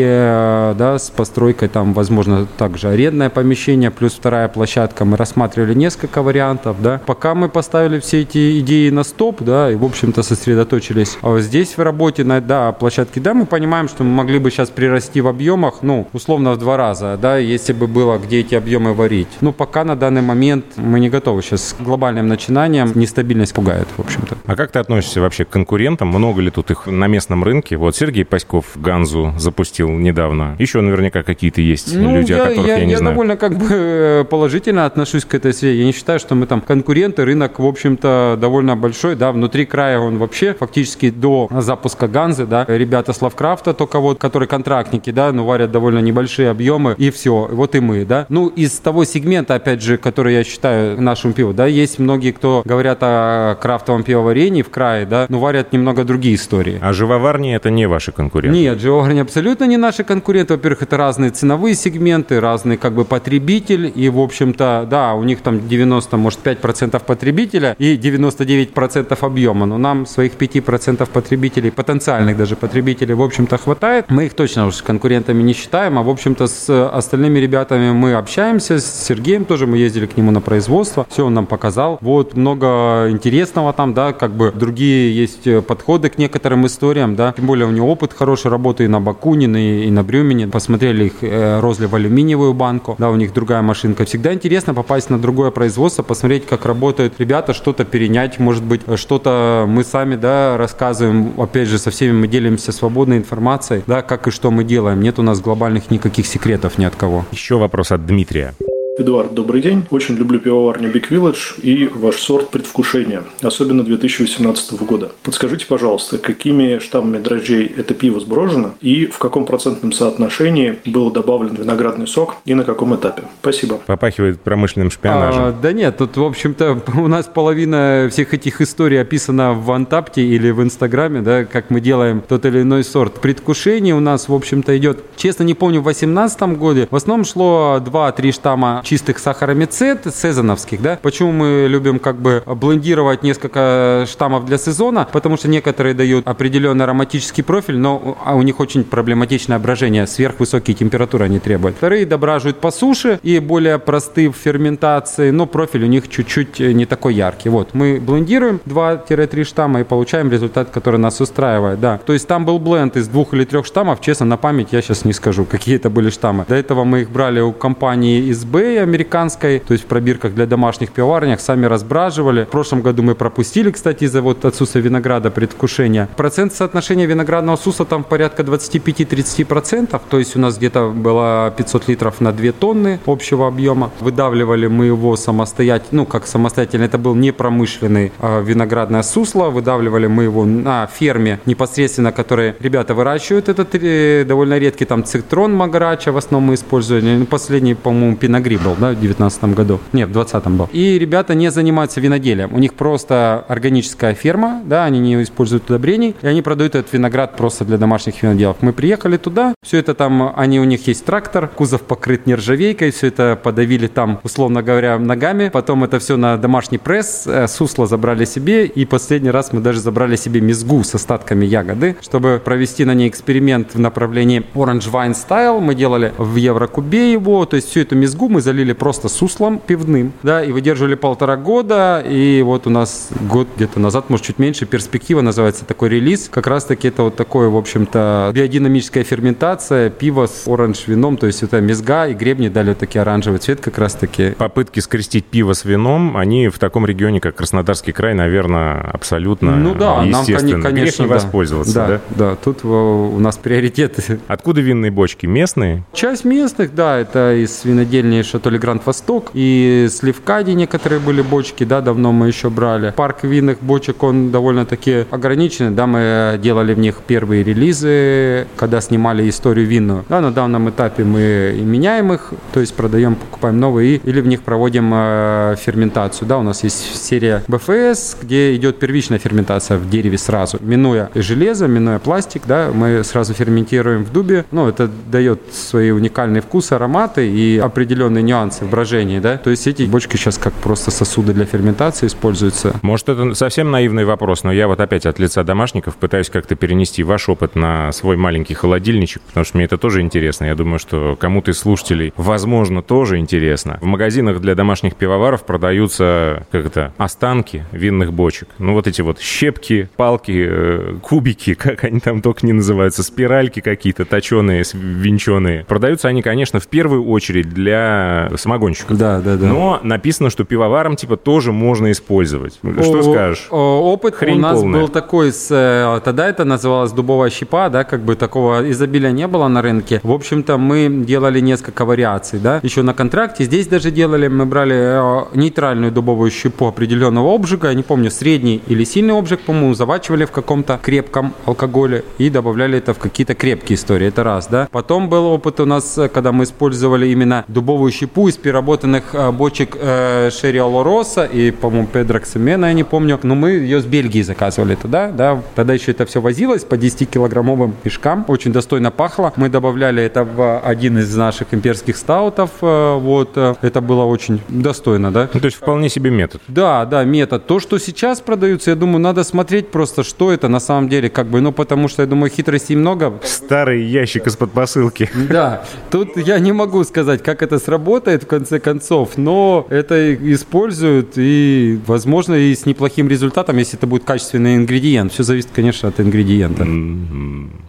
да, 0.79 0.97
постройкой, 1.11 1.69
там, 1.69 1.95
возможно, 1.95 2.47
также 2.57 2.89
арендное 2.89 3.31
помещение, 3.31 3.91
плюс 3.91 4.15
вторая 4.15 4.49
площадка. 4.49 5.05
Мы 5.05 5.17
рассматривали 5.17 5.75
несколько 5.75 6.23
вариантов, 6.23 6.77
да. 6.81 7.01
Пока 7.07 7.35
мы 7.35 7.49
поставили 7.49 8.01
все 8.01 8.23
эти 8.23 8.61
идеи 8.61 8.91
на 8.91 9.05
стоп, 9.05 9.43
да, 9.43 9.71
и, 9.71 9.75
в 9.75 9.85
общем-то, 9.85 10.23
сосредоточились 10.23 11.19
а 11.23 11.39
здесь 11.41 11.77
в 11.77 11.81
работе 11.81 12.25
на, 12.25 12.41
да, 12.41 12.73
площадке, 12.73 13.21
да, 13.21 13.35
мы 13.35 13.47
понимаем, 13.47 13.89
что 13.89 14.05
мы 14.05 14.11
могли 14.11 14.39
бы 14.39 14.51
сейчас 14.51 14.71
прирасти 14.71 15.21
в 15.21 15.29
объемах, 15.29 15.83
ну, 15.83 16.09
условно 16.13 16.53
в 16.53 16.59
два 16.59 16.77
раза, 16.77 17.19
да, 17.21 17.39
если 17.39 17.73
бы 17.73 17.87
было 17.87 18.19
где 18.19 18.41
эти 18.41 18.55
объемы 18.55 18.95
варить. 18.95 19.29
Ну, 19.41 19.53
пока 19.53 19.85
на 19.85 19.97
данный 19.97 20.23
момент 20.23 20.65
мы 20.77 21.01
не 21.01 21.11
готовы 21.11 21.43
сейчас 21.43 21.75
к 21.79 21.83
глобальным 21.83 22.29
начинаниям. 22.29 22.93
Нестабильность 22.95 23.55
пугает, 23.55 23.89
в 23.97 24.01
общем-то. 24.01 24.37
А 24.47 24.57
как 24.57 24.73
ты 24.73 24.79
относишься 24.79 25.21
вообще 25.21 25.45
к 25.45 25.51
конкурентам? 25.51 26.09
Много 26.09 26.41
ли 26.41 26.51
тут 26.51 26.71
их 26.71 26.87
на 26.87 27.07
местном 27.07 27.45
рынке? 27.45 27.77
Вот 27.77 27.97
Сергей 27.97 28.25
Паськов 28.25 28.67
Ганзу 28.77 29.35
запустил 29.39 29.89
недавно. 29.91 30.57
Еще 30.59 30.81
наверняка 30.99 31.23
какие-то 31.23 31.61
есть 31.61 31.95
ну, 31.95 32.17
люди, 32.17 32.33
я, 32.33 32.43
о 32.43 32.49
которых 32.49 32.67
я, 32.67 32.79
я 32.79 32.85
не 32.85 32.93
я 32.93 32.99
знаю. 32.99 33.11
Я 33.11 33.15
довольно 33.15 33.37
как 33.37 33.57
бы 33.57 34.27
положительно 34.29 34.87
отношусь 34.87 35.25
к 35.25 35.35
этой 35.35 35.53
сфере. 35.53 35.79
Я 35.79 35.85
не 35.85 35.93
считаю, 35.93 36.19
что 36.19 36.35
мы 36.35 36.47
там 36.47 36.61
конкуренты. 36.61 37.25
Рынок, 37.25 37.59
в 37.59 37.67
общем-то, 37.67 38.39
довольно 38.41 38.77
большой. 38.77 39.17
Да, 39.17 39.33
внутри 39.33 39.67
края 39.67 39.99
он 39.99 40.19
вообще 40.19 40.55
фактически 40.55 41.11
до 41.11 41.49
запуска 41.51 42.09
Ганзы, 42.09 42.47
да, 42.47 42.65
ребята 42.69 43.13
с 43.13 43.23
Лавкрафта, 43.23 43.75
только 43.75 44.01
вот, 44.01 44.19
которые 44.19 44.49
контрактники, 44.49 45.11
да, 45.11 45.33
но 45.33 45.45
варят 45.47 45.71
довольно 45.73 45.99
небольшие 46.01 46.51
объемы, 46.51 46.95
и 46.99 47.11
все. 47.11 47.49
Вот 47.51 47.75
и 47.75 47.81
мы, 47.81 48.05
да. 48.05 48.27
Ну, 48.29 48.49
из 48.49 48.73
того 48.79 49.05
сегмента, 49.05 49.55
опять 49.55 49.83
же, 49.83 49.97
который 49.97 50.35
я 50.35 50.45
считаю 50.45 51.01
нашим 51.01 51.33
пивом, 51.33 51.55
да, 51.55 51.67
есть 51.67 51.99
многие, 51.99 52.33
кто 52.33 52.63
говорят 52.65 52.99
о 53.03 53.57
крафтовом 53.61 54.03
пивоварении 54.03 54.63
в 54.63 54.71
крае, 54.71 55.07
да, 55.07 55.27
но 55.29 55.39
варят 55.39 55.73
немного 55.73 56.05
другие 56.05 56.35
истории. 56.35 56.79
А 56.83 56.93
живоварни 56.93 57.55
это 57.55 57.71
не 57.71 57.87
ваши 57.87 58.13
конкуренты? 58.13 58.57
Нет, 58.57 58.81
живоварни 58.81 59.21
абсолютно 59.21 59.65
не 59.65 59.77
наши 59.77 60.05
конкуренты. 60.05 60.55
Во-первых, 60.55 60.78
это 60.83 60.97
разные 60.97 61.31
ценовые 61.31 61.75
сегменты, 61.75 62.41
разный 62.41 62.77
как 62.77 62.93
бы 62.93 63.05
потребитель, 63.05 63.93
и, 63.95 64.09
в 64.09 64.19
общем-то, 64.19 64.87
да, 64.89 65.15
у 65.15 65.25
них 65.25 65.41
там 65.41 65.69
90, 65.69 66.17
может, 66.17 66.41
5% 66.45 67.03
потребителя 67.05 67.75
и 67.79 67.97
99% 67.97 69.17
объема, 69.21 69.67
но 69.67 69.79
нам 69.79 70.07
своих 70.07 70.33
5% 70.33 71.09
потребителей, 71.09 71.71
потенциальных 71.71 72.37
даже 72.37 72.57
потребителей, 72.57 73.15
в 73.15 73.23
общем-то, 73.23 73.59
хватает. 73.59 74.07
Мы 74.09 74.27
их 74.27 74.35
точно 74.35 74.67
уж 74.67 74.83
конкурентами 74.83 75.43
не 75.43 75.53
считаем, 75.53 75.99
а, 75.99 76.03
в 76.03 76.11
общем-то, 76.11 76.47
с 76.47 76.89
остальными 76.89 77.39
ребятами 77.39 77.93
мы 77.93 78.15
общаемся, 78.15 78.79
с 78.79 79.07
Сергеем 79.07 79.45
тоже 79.45 79.67
мы 79.67 79.79
ездили 79.79 80.07
к 80.07 80.17
нему 80.17 80.31
на 80.31 80.41
производство, 80.41 81.07
все 81.11 81.27
он 81.27 81.35
нам 81.35 81.47
показал. 81.47 81.99
Вот 82.01 82.35
много 82.35 83.09
интересного 83.11 83.73
там, 83.73 83.95
да, 83.95 84.13
как 84.13 84.33
бы 84.33 84.53
другие 84.55 85.15
есть 85.15 85.67
подходы 85.67 86.11
к 86.11 86.19
некоторым 86.19 86.67
историям, 86.67 87.17
да, 87.17 87.33
тем 87.37 87.47
более 87.47 87.67
у 87.67 87.71
него 87.71 87.91
опыт 87.91 88.13
хороший 88.13 88.51
работы 88.51 88.85
и 88.85 88.89
на 88.89 89.01
Бакунине, 89.01 89.85
и 89.85 89.91
на 89.91 90.03
Брюмине. 90.03 90.47
Посмотрели 90.69 91.07
их 91.07 91.23
э, 91.23 91.61
розлив 91.61 91.89
в 91.89 91.95
алюминиевую 91.95 92.53
банку, 92.53 92.95
да, 92.99 93.09
у 93.09 93.17
них 93.17 93.33
другая 93.33 93.63
машинка. 93.63 94.05
Всегда 94.05 94.35
интересно 94.35 94.75
попасть 94.75 95.09
на 95.09 95.19
другое 95.19 95.51
производство, 95.51 96.03
посмотреть, 96.03 96.45
как 96.45 96.67
работают 96.67 97.15
ребята, 97.17 97.55
что-то 97.55 97.87
перенять, 97.87 98.39
может 98.39 98.63
быть, 98.63 98.83
что-то 98.97 99.65
мы 99.67 99.83
сами, 99.83 100.17
да, 100.17 100.59
рассказываем, 100.59 101.33
опять 101.41 101.69
же, 101.69 101.79
со 101.79 101.91
всеми 101.91 102.13
мы 102.13 102.29
делимся 102.29 102.73
свободной 102.73 103.17
информацией, 103.17 103.83
да, 103.87 104.03
как 104.03 104.29
и 104.29 104.31
что 104.31 104.51
мы 104.51 104.63
делаем. 104.63 105.01
Нет 105.01 105.19
у 105.19 105.23
нас 105.23 105.41
глобальных 105.41 105.91
никаких 105.91 106.27
секретов 106.27 106.77
ни 106.77 106.85
от 106.85 106.95
кого. 106.95 107.25
Еще 107.33 107.57
вопрос 107.57 107.91
от 107.91 108.05
Дмитрия. 108.05 108.53
Эдуард, 108.99 109.33
добрый 109.33 109.63
день. 109.63 109.87
Очень 109.91 110.17
люблю 110.17 110.41
пивоварню 110.41 110.91
Big 110.91 111.09
Village 111.09 111.61
и 111.63 111.87
ваш 111.87 112.17
сорт 112.17 112.49
предвкушения, 112.49 113.23
особенно 113.43 113.85
2018 113.85 114.73
года. 114.83 115.13
Подскажите, 115.23 115.67
пожалуйста, 115.67 116.19
какими 116.19 116.81
штаммами 116.81 117.23
дрожжей 117.23 117.73
это 117.77 117.95
пиво 117.95 118.19
сброжено 118.19 118.75
и 118.81 119.07
в 119.07 119.19
каком 119.19 119.47
процентном 119.47 119.93
соотношении 119.93 120.81
был 120.85 121.13
добавлен 121.13 121.55
виноградный 121.55 122.09
сок 122.09 122.39
и 122.45 122.55
на 122.55 122.65
каком 122.65 122.97
этапе? 122.97 123.23
Спасибо. 123.41 123.77
Попахивает 123.87 124.41
промышленным 124.41 124.91
шпионажем. 124.91 125.45
А, 125.45 125.53
да 125.53 125.73
нет, 125.73 125.97
тут, 125.97 126.17
в 126.17 126.25
общем-то, 126.25 126.83
у 126.97 127.07
нас 127.07 127.27
половина 127.27 128.09
всех 128.11 128.35
этих 128.35 128.61
историй 128.61 129.01
описана 129.01 129.55
в 129.55 129.71
Антапте 129.71 130.23
или 130.23 130.51
в 130.51 130.61
Инстаграме, 130.61 131.21
да, 131.21 131.45
как 131.45 131.71
мы 131.71 131.81
делаем 131.81 132.21
тот 132.21 132.45
или 132.47 132.63
иной 132.63 132.83
сорт. 132.83 133.21
Предвкушение 133.21 133.95
у 133.95 134.01
нас, 134.01 134.29
в 134.29 134.35
общем-то, 134.35 134.77
идет, 134.77 135.05
честно 135.15 135.45
не 135.45 135.55
помню, 135.55 135.83
в 135.83 135.85
2018 135.85 136.43
году. 136.59 136.89
В 136.91 136.97
основном 136.97 137.25
шло 137.25 137.81
2-3 137.81 138.33
штамма 138.33 138.83
чистых 138.89 139.19
сахаромицет, 139.19 140.07
сезоновских, 140.15 140.81
да. 140.81 140.99
Почему 141.03 141.31
мы 141.31 141.67
любим 141.69 141.99
как 141.99 142.17
бы 142.17 142.43
блендировать 142.47 143.23
несколько 143.23 144.07
штаммов 144.09 144.47
для 144.47 144.57
сезона? 144.57 145.07
Потому 145.13 145.37
что 145.37 145.49
некоторые 145.49 145.95
дают 145.95 146.27
определенный 146.27 146.85
ароматический 146.85 147.45
профиль, 147.45 147.77
но 147.77 148.17
а 148.25 148.35
у 148.35 148.41
них 148.41 148.61
очень 148.61 148.85
проблематичное 148.85 149.59
брожение, 149.59 150.07
сверхвысокие 150.07 150.75
температуры 150.75 151.27
они 151.27 151.39
требуют. 151.39 151.77
Вторые 151.77 152.07
дображивают 152.07 152.61
по 152.61 152.71
суше 152.71 153.21
и 153.23 153.39
более 153.41 153.79
простые 153.79 154.33
в 154.33 154.37
ферментации, 154.37 155.31
но 155.33 155.45
профиль 155.45 155.85
у 155.85 155.89
них 155.89 156.09
чуть-чуть 156.09 156.59
не 156.59 156.87
такой 156.87 157.15
яркий. 157.15 157.51
Вот, 157.51 157.75
мы 157.75 158.01
блендируем 158.01 158.59
2-3 158.65 159.45
штамма 159.45 159.81
и 159.81 159.85
получаем 159.85 160.31
результат, 160.31 160.71
который 160.71 160.99
нас 160.99 161.21
устраивает, 161.21 161.79
да. 161.79 161.99
То 161.99 162.15
есть 162.15 162.27
там 162.27 162.47
был 162.47 162.59
бленд 162.59 162.97
из 162.97 163.07
двух 163.09 163.35
или 163.35 163.45
трех 163.45 163.67
штаммов, 163.67 164.01
честно, 164.01 164.25
на 164.25 164.39
память 164.39 164.69
я 164.73 164.81
сейчас 164.81 165.05
не 165.05 165.13
скажу, 165.13 165.45
какие 165.45 165.77
это 165.77 165.91
были 165.91 166.09
штаммы. 166.09 166.47
До 166.49 166.55
этого 166.55 166.85
мы 166.85 167.03
их 167.03 167.11
брали 167.11 167.41
у 167.41 167.53
компании 167.53 168.23
из 168.31 168.45
Американской, 168.83 169.59
то 169.59 169.73
есть 169.73 169.85
в 169.85 169.87
пробирках 169.87 170.35
для 170.35 170.47
домашних 170.47 170.93
пивоварнях, 170.93 171.41
сами 171.41 171.67
разбраживали. 171.67 172.45
В 172.45 172.49
прошлом 172.49 172.83
году 172.83 173.03
мы 173.03 173.15
пропустили, 173.15 173.71
кстати, 173.71 174.05
из-за 174.05 174.23
вот 174.23 174.45
отсутствия 174.45 174.81
винограда 174.81 175.31
предвкушения. 175.31 176.09
Процент 176.17 176.53
соотношения 176.53 177.07
виноградного 177.07 177.57
суса 177.57 177.85
там 177.85 178.05
порядка 178.05 178.43
25-30%, 178.43 180.01
то 180.09 180.19
есть 180.19 180.37
у 180.37 180.41
нас 180.41 180.59
где-то 180.59 180.91
было 180.91 181.53
500 181.57 181.89
литров 181.89 182.21
на 182.21 182.33
2 182.33 182.53
тонны 182.53 183.01
общего 183.07 183.47
объема. 183.47 183.91
Выдавливали 184.01 184.67
мы 184.67 184.87
его 184.87 185.17
самостоятельно, 185.17 185.89
ну 186.03 186.07
как 186.07 186.27
самостоятельно, 186.27 186.85
это 186.85 186.99
был 186.99 187.15
не 187.15 187.33
промышленный 187.33 188.13
а 188.21 188.41
виноградное 188.41 189.03
сусло, 189.03 189.45
выдавливали 189.51 190.07
мы 190.07 190.25
его 190.25 190.45
на 190.45 190.87
ферме 190.87 191.41
непосредственно, 191.47 192.13
которые 192.13 192.57
ребята 192.61 192.95
выращивают 192.95 193.49
этот 193.49 193.75
э, 193.75 194.25
довольно 194.27 194.59
редкий 194.59 194.85
там 194.85 195.05
цитрон 195.05 195.55
магарача, 195.55 196.13
в 196.13 196.17
основном 196.17 196.49
мы 196.49 196.55
использовали, 196.55 197.17
ну, 197.17 197.27
последний, 197.27 197.75
по-моему, 197.75 198.17
пиногриб 198.17 198.59
был, 198.69 198.77
да, 198.81 198.89
в 198.89 199.01
2019 199.01 199.45
году. 199.55 199.81
Нет, 199.93 200.09
в 200.09 200.13
2020 200.13 200.59
был. 200.59 200.69
И 200.73 200.99
ребята 200.99 201.35
не 201.35 201.51
занимаются 201.51 202.01
виноделием. 202.01 202.53
У 202.53 202.59
них 202.59 202.75
просто 202.75 203.45
органическая 203.49 204.15
ферма, 204.15 204.63
да, 204.65 204.85
они 204.85 205.01
не 205.01 205.23
используют 205.23 205.65
удобрений, 205.71 206.15
и 206.23 206.27
они 206.27 206.43
продают 206.43 206.75
этот 206.75 206.93
виноград 206.93 207.37
просто 207.37 207.65
для 207.65 207.79
домашних 207.79 208.23
виноделов. 208.23 208.59
Мы 208.61 208.73
приехали 208.73 209.17
туда, 209.17 209.55
все 209.63 209.79
это 209.79 209.95
там, 209.95 210.33
они, 210.37 210.61
у 210.61 210.65
них 210.65 210.87
есть 210.87 211.05
трактор, 211.05 211.49
кузов 211.49 211.83
покрыт 211.83 212.27
нержавейкой, 212.27 212.91
все 212.91 213.09
это 213.09 213.39
подавили 213.43 213.87
там, 213.87 214.21
условно 214.23 214.63
говоря, 214.63 214.99
ногами, 214.99 215.49
потом 215.49 215.85
это 215.85 215.99
все 215.99 216.17
на 216.17 216.37
домашний 216.37 216.79
пресс, 216.79 217.25
э, 217.27 217.47
сусло 217.49 217.87
забрали 217.87 218.25
себе, 218.25 218.67
и 218.67 218.85
последний 218.85 219.31
раз 219.31 219.53
мы 219.53 219.61
даже 219.61 219.81
забрали 219.81 220.17
себе 220.17 220.41
мезгу 220.41 220.83
с 220.83 220.95
остатками 220.95 221.45
ягоды, 221.47 221.97
чтобы 222.03 222.41
провести 222.45 222.85
на 222.85 222.95
ней 222.95 223.09
эксперимент 223.09 223.75
в 223.75 223.81
направлении 223.81 224.45
Orange 224.55 224.91
Wine 224.91 225.15
Style. 225.15 225.61
Мы 225.61 225.75
делали 225.75 226.13
в 226.19 226.37
Еврокубе 226.37 227.13
его, 227.13 227.45
то 227.47 227.57
есть 227.57 227.69
всю 227.69 227.81
эту 227.81 227.97
мезгу 227.97 228.29
мы 228.29 228.41
залили 228.41 228.58
залили 228.59 228.73
просто 228.73 229.09
суслом 229.09 229.61
пивным, 229.65 230.13
да, 230.25 230.43
и 230.43 230.51
выдерживали 230.51 230.97
полтора 230.97 231.37
года, 231.37 232.05
и 232.05 232.43
вот 232.43 232.67
у 232.67 232.71
нас 232.71 233.09
год 233.21 233.47
где-то 233.55 233.79
назад, 233.79 234.11
может, 234.11 234.27
чуть 234.27 234.41
меньше, 234.41 234.67
перспектива 234.67 235.21
называется 235.21 235.65
такой 235.65 235.91
релиз. 235.91 236.29
Как 236.29 236.49
раз-таки 236.49 236.89
это 236.89 237.05
вот 237.05 237.15
такое, 237.15 237.49
в 237.49 237.57
общем-то, 237.57 238.33
биодинамическая 238.35 239.05
ферментация 239.05 239.91
пива 239.91 240.27
с 240.27 240.49
оранж 240.49 240.89
вином, 240.89 241.17
то 241.17 241.29
есть 241.29 241.45
это 241.45 241.61
мезга 241.61 242.09
и 242.09 242.15
гребни 242.15 242.49
дали 242.49 242.71
вот 242.71 242.79
такие 242.79 243.03
оранжевый 243.03 243.39
цвет 243.39 243.61
как 243.61 243.79
раз-таки. 243.79 244.31
Попытки 244.31 244.81
скрестить 244.81 245.27
пиво 245.27 245.53
с 245.53 245.65
вином, 245.65 246.17
они 246.17 246.49
в 246.49 246.59
таком 246.59 246.85
регионе, 246.85 247.21
как 247.21 247.37
Краснодарский 247.37 247.93
край, 247.93 248.15
наверное, 248.15 248.81
абсолютно 248.93 249.55
Ну 249.55 249.77
да, 249.77 250.03
нам, 250.03 250.27
конечно, 250.27 250.69
Грех 250.69 250.99
не 250.99 251.07
да. 251.07 251.15
воспользоваться, 251.15 251.75
да? 251.75 251.87
Да, 251.87 252.01
да, 252.11 252.37
тут 252.37 252.65
у 252.65 253.21
нас 253.21 253.37
приоритеты. 253.37 254.19
Откуда 254.27 254.61
винные 254.61 254.91
бочки? 254.91 255.27
Местные? 255.27 255.85
Часть 255.93 256.25
местных, 256.25 256.75
да, 256.75 256.99
это 256.99 257.35
из 257.35 257.65
винодельни 257.65 258.23
Шато 258.39 258.49
то 258.49 258.51
ли 258.51 258.59
Гранд 258.59 258.87
Восток, 258.87 259.31
и 259.35 259.89
с 259.91 260.03
некоторые 260.03 261.01
были 261.01 261.23
бочки, 261.23 261.65
да, 261.65 261.81
давно 261.81 262.13
мы 262.13 262.29
еще 262.29 262.51
брали. 262.51 262.93
Парк 262.97 263.25
винных 263.25 263.59
бочек, 263.61 264.03
он 264.03 264.31
довольно-таки 264.31 265.07
ограниченный, 265.11 265.73
да, 265.73 265.87
мы 265.87 266.39
делали 266.43 266.75
в 266.75 266.79
них 266.79 266.97
первые 267.07 267.43
релизы, 267.43 268.47
когда 268.57 268.81
снимали 268.81 269.29
историю 269.29 269.67
винную. 269.67 270.05
Да, 270.09 270.21
на 270.21 270.31
данном 270.31 270.71
этапе 270.71 271.05
мы 271.05 271.57
и 271.59 271.63
меняем 271.63 272.13
их, 272.13 272.33
то 272.53 272.61
есть 272.61 272.75
продаем, 272.75 273.17
покупаем 273.17 273.59
новые, 273.61 273.97
или 273.97 274.21
в 274.21 274.27
них 274.27 274.43
проводим 274.43 274.93
э, 274.95 275.57
ферментацию, 275.59 276.29
да, 276.29 276.39
у 276.39 276.43
нас 276.43 276.65
есть 276.65 276.97
серия 276.97 277.43
БФС, 277.49 278.17
где 278.23 278.55
идет 278.55 278.79
первичная 278.79 279.19
ферментация 279.19 279.79
в 279.79 279.91
дереве 279.91 280.19
сразу, 280.19 280.59
минуя 280.61 281.11
железо, 281.15 281.67
минуя 281.67 281.99
пластик, 281.99 282.43
да, 282.47 282.71
мы 282.73 283.03
сразу 283.05 283.35
ферментируем 283.35 284.05
в 284.05 284.13
дубе, 284.13 284.45
ну, 284.53 284.69
это 284.69 284.89
дает 285.11 285.41
свои 285.53 285.91
уникальные 285.91 286.41
вкусы, 286.41 286.75
ароматы 286.75 287.29
и 287.29 287.59
определенные 287.59 288.23
нюансы 288.29 288.65
в 288.65 288.71
брожении, 288.71 289.19
да. 289.19 289.39
То 289.39 289.51
есть 289.51 289.67
эти 289.67 289.83
бочки 289.85 290.17
сейчас 290.17 290.39
как 290.39 290.53
просто 290.53 290.91
сосуды 290.91 291.33
для 291.33 291.47
ферментации 291.47 292.07
используются. 292.07 292.79
Может, 292.83 293.09
это 293.09 293.35
совсем 293.35 293.71
наивный 293.71 294.05
вопрос, 294.05 294.45
но 294.45 294.53
я 294.53 294.69
вот 294.69 294.81
опять 294.81 295.07
от 295.07 295.19
лица 295.19 295.43
домашников 295.43 295.97
пытаюсь 295.97 296.29
как-то 296.29 296.55
перенести 296.55 297.03
ваш 297.03 297.29
опыт 297.29 297.57
на 297.57 297.91
свой 297.93 298.17
маленький 298.17 298.55
холодильничек, 298.55 299.23
потому 299.23 299.45
что 299.45 299.57
мне 299.57 299.65
это 299.65 299.79
тоже 299.79 300.03
интересно. 300.03 300.45
Я 300.45 300.55
думаю, 300.55 300.79
что 300.79 301.17
кому-то 301.19 301.51
из 301.51 301.59
слушателей, 301.59 302.13
возможно, 302.17 302.83
тоже 302.83 303.19
интересно. 303.19 303.79
В 303.81 303.87
магазинах 303.87 304.41
для 304.41 304.55
домашних 304.55 304.95
пивоваров 304.95 305.45
продаются, 305.45 306.47
как 306.53 306.67
это, 306.67 306.93
останки 306.99 307.65
винных 307.73 308.13
бочек. 308.13 308.49
Ну, 308.59 308.75
вот 308.75 308.87
эти 308.87 309.01
вот 309.01 309.21
щепки, 309.21 309.89
палки, 309.97 310.47
э, 310.49 310.97
кубики, 311.03 311.55
как 311.69 311.85
они 311.85 312.01
там 312.01 312.21
только 312.21 312.45
не 312.45 312.53
называются, 312.53 313.03
спиральки 313.03 313.61
какие-то 313.61 314.05
точеные, 314.05 314.65
венченые. 314.75 315.65
Продаются 315.65 316.09
они, 316.09 316.21
конечно, 316.21 316.61
в 316.61 316.69
первую 316.69 317.07
очередь 317.07 317.49
для 317.49 318.18
самогонщиков. 318.37 318.97
Да, 318.97 319.21
да, 319.21 319.37
да. 319.37 319.47
Но 319.47 319.81
написано, 319.83 320.31
что 320.31 320.45
пивоварам 320.45 320.97
типа 320.97 321.17
тоже 321.17 321.53
можно 321.53 321.91
использовать. 321.91 322.59
Что 322.83 322.99
О- 322.99 323.03
скажешь? 323.03 323.47
о, 323.51 323.93
Опыт 323.93 324.15
Хрень 324.15 324.39
у 324.39 324.41
нас 324.41 324.61
полная. 324.61 324.81
был 324.81 324.89
такой, 324.89 325.33
с, 325.33 325.49
э, 325.51 326.01
тогда 326.05 326.29
это 326.29 326.45
называлось 326.45 326.93
дубовая 326.93 327.31
щепа, 327.31 327.69
да, 327.69 327.85
как 327.85 328.01
бы 328.01 328.17
такого 328.17 328.71
изобилия 328.71 329.11
не 329.13 329.27
было 329.27 329.49
на 329.49 329.63
рынке. 329.63 330.01
В 330.03 330.13
общем-то, 330.13 330.59
мы 330.59 330.89
делали 331.07 331.41
несколько 331.41 331.85
вариаций, 331.85 332.39
да, 332.39 332.61
еще 332.63 332.83
на 332.83 332.95
контракте. 332.95 333.45
Здесь 333.45 333.67
даже 333.67 333.91
делали, 333.91 334.29
мы 334.29 334.47
брали 334.47 334.77
э, 334.77 335.25
нейтральную 335.35 335.93
дубовую 335.93 336.31
щепу 336.31 336.67
определенного 336.67 337.35
обжига, 337.35 337.69
я 337.69 337.75
не 337.75 337.83
помню, 337.83 338.11
средний 338.11 338.63
или 338.67 338.85
сильный 338.85 339.15
обжиг, 339.19 339.41
по-моему, 339.41 339.75
завачивали 339.75 340.25
в 340.25 340.31
каком-то 340.31 340.79
крепком 340.83 341.35
алкоголе 341.47 342.05
и 342.19 342.31
добавляли 342.31 342.79
это 342.79 342.95
в 342.95 342.99
какие-то 342.99 343.35
крепкие 343.35 343.77
истории, 343.77 344.09
это 344.09 344.25
раз, 344.25 344.47
да. 344.49 344.69
Потом 344.73 345.09
был 345.09 345.27
опыт 345.27 345.61
у 345.61 345.65
нас, 345.67 345.99
э, 345.99 346.09
когда 346.09 346.33
мы 346.33 346.45
использовали 346.45 347.07
именно 347.09 347.45
дубовую 347.49 347.93
щепу 347.93 348.08
из 348.17 348.37
переработанных 348.37 349.15
э, 349.15 349.31
бочек 349.31 349.77
э, 349.81 350.31
Шерри 350.31 350.59
Олороса 350.59 351.25
и, 351.25 351.51
по-моему, 351.51 351.87
Педро 351.87 352.19
Ксемена, 352.19 352.67
я 352.67 352.73
не 352.73 352.85
помню, 352.85 353.19
но 353.23 353.35
мы 353.35 353.51
ее 353.51 353.81
с 353.81 353.85
Бельгии 353.85 354.23
заказывали 354.23 354.75
тогда, 354.75 355.11
да, 355.11 355.43
тогда 355.55 355.75
еще 355.75 355.93
это 355.93 356.07
все 356.07 356.21
возилось 356.21 356.65
по 356.65 356.75
10-килограммовым 356.75 357.73
пешкам, 357.83 358.25
очень 358.29 358.53
достойно 358.53 358.91
пахло, 358.91 359.33
мы 359.37 359.49
добавляли 359.49 360.03
это 360.03 360.25
в 360.25 360.61
один 360.61 360.99
из 360.99 361.15
наших 361.15 361.53
имперских 361.53 361.97
стаутов, 361.97 362.51
э, 362.63 362.95
вот, 362.99 363.37
это 363.37 363.81
было 363.81 364.05
очень 364.05 364.41
достойно, 364.49 365.13
да. 365.13 365.29
Ну, 365.33 365.41
то 365.41 365.47
есть 365.47 365.59
вполне 365.59 365.89
себе 365.89 366.11
метод. 366.11 366.41
Да, 366.49 366.85
да, 366.87 367.05
метод. 367.05 367.47
То, 367.47 367.61
что 367.61 367.79
сейчас 367.79 368.21
продаются, 368.21 368.71
я 368.71 368.77
думаю, 368.77 369.01
надо 369.01 369.23
смотреть 369.23 369.71
просто, 369.71 370.03
что 370.03 370.33
это 370.33 370.49
на 370.49 370.61
самом 370.61 370.89
деле, 370.89 371.11
как 371.11 371.27
бы, 371.27 371.41
ну, 371.41 371.53
потому 371.53 371.89
что, 371.89 372.03
я 372.03 372.09
думаю, 372.09 372.31
хитростей 372.31 372.77
много. 372.77 373.13
Старый 373.23 373.85
ящик 373.85 374.27
из-под 374.27 374.53
посылки. 374.53 375.11
Да, 375.29 375.65
тут 375.91 376.17
я 376.17 376.39
не 376.39 376.53
могу 376.53 376.83
сказать, 376.85 377.23
как 377.23 377.43
это 377.43 377.59
сработает 377.59 377.98
в 378.07 378.27
конце 378.27 378.59
концов, 378.59 379.17
но 379.17 379.67
это 379.71 380.15
используют 380.15 381.13
и, 381.17 381.79
возможно, 381.87 382.35
и 382.35 382.55
с 382.55 382.67
неплохим 382.67 383.09
результатом, 383.09 383.59
если 383.59 383.79
это 383.79 383.87
будет 383.87 384.05
качественный 384.05 384.57
ингредиент. 384.57 385.13
Все 385.13 385.23
зависит, 385.23 385.51
конечно, 385.55 385.89
от 385.89 386.01
ингредиента. 386.01 386.67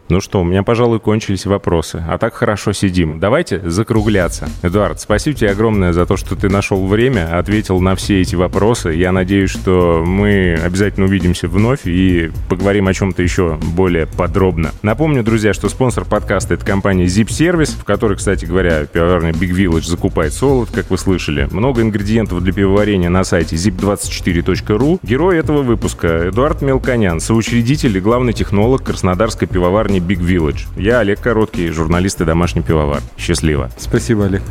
Ну 0.09 0.21
что, 0.21 0.41
у 0.41 0.43
меня, 0.43 0.63
пожалуй, 0.63 0.99
кончились 0.99 1.45
вопросы. 1.45 2.03
А 2.09 2.17
так 2.17 2.33
хорошо 2.33 2.73
сидим. 2.73 3.19
Давайте 3.19 3.61
закругляться. 3.69 4.49
Эдуард, 4.63 4.99
спасибо 4.99 5.37
тебе 5.37 5.51
огромное 5.51 5.93
за 5.93 6.07
то, 6.07 6.17
что 6.17 6.35
ты 6.35 6.49
нашел 6.49 6.87
время, 6.87 7.37
ответил 7.37 7.79
на 7.79 7.95
все 7.95 8.19
эти 8.19 8.33
вопросы. 8.33 8.89
Я 8.93 9.11
надеюсь, 9.11 9.51
что 9.51 10.03
мы 10.03 10.59
обязательно 10.65 11.05
увидимся 11.05 11.47
вновь 11.47 11.81
и 11.85 12.31
поговорим 12.49 12.87
о 12.87 12.93
чем-то 12.95 13.21
еще 13.21 13.59
более 13.75 14.07
подробно. 14.07 14.71
Напомню, 14.81 15.23
друзья, 15.23 15.53
что 15.53 15.69
спонсор 15.69 16.05
подкаста— 16.05 16.53
это 16.55 16.65
компания 16.65 17.05
Zip 17.05 17.27
Service, 17.27 17.79
в 17.79 17.83
которой, 17.83 18.17
кстати 18.17 18.45
говоря, 18.45 18.87
пивоварня 18.87 19.29
Big 19.29 19.51
Village 19.51 19.85
закупает 19.85 20.33
солод, 20.33 20.71
как 20.71 20.89
вы 20.89 20.97
слышали. 20.97 21.47
Много 21.51 21.83
ингредиентов 21.83 22.41
для 22.41 22.51
пивоварения 22.51 23.09
на 23.09 23.23
сайте 23.23 23.57
zip24.ru. 23.57 25.01
Герой 25.03 25.37
этого 25.37 25.61
выпуска— 25.61 26.29
Эдуард 26.29 26.63
Мелконян, 26.63 27.19
соучредитель 27.19 27.95
и 27.95 28.01
главный 28.01 28.33
технолог 28.33 28.81
Краснодарской 28.81 29.47
пивоварни 29.47 29.98
Big 29.99 30.19
Village. 30.19 30.61
Я 30.75 30.99
Олег 30.99 31.19
Короткий, 31.21 31.69
журналист 31.69 32.21
и 32.21 32.25
домашний 32.25 32.61
пивовар. 32.61 33.01
Счастливо. 33.17 33.69
Спасибо, 33.77 34.25
Олег. 34.25 34.41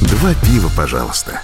Два 0.00 0.34
пива, 0.34 0.70
пожалуйста. 0.76 1.40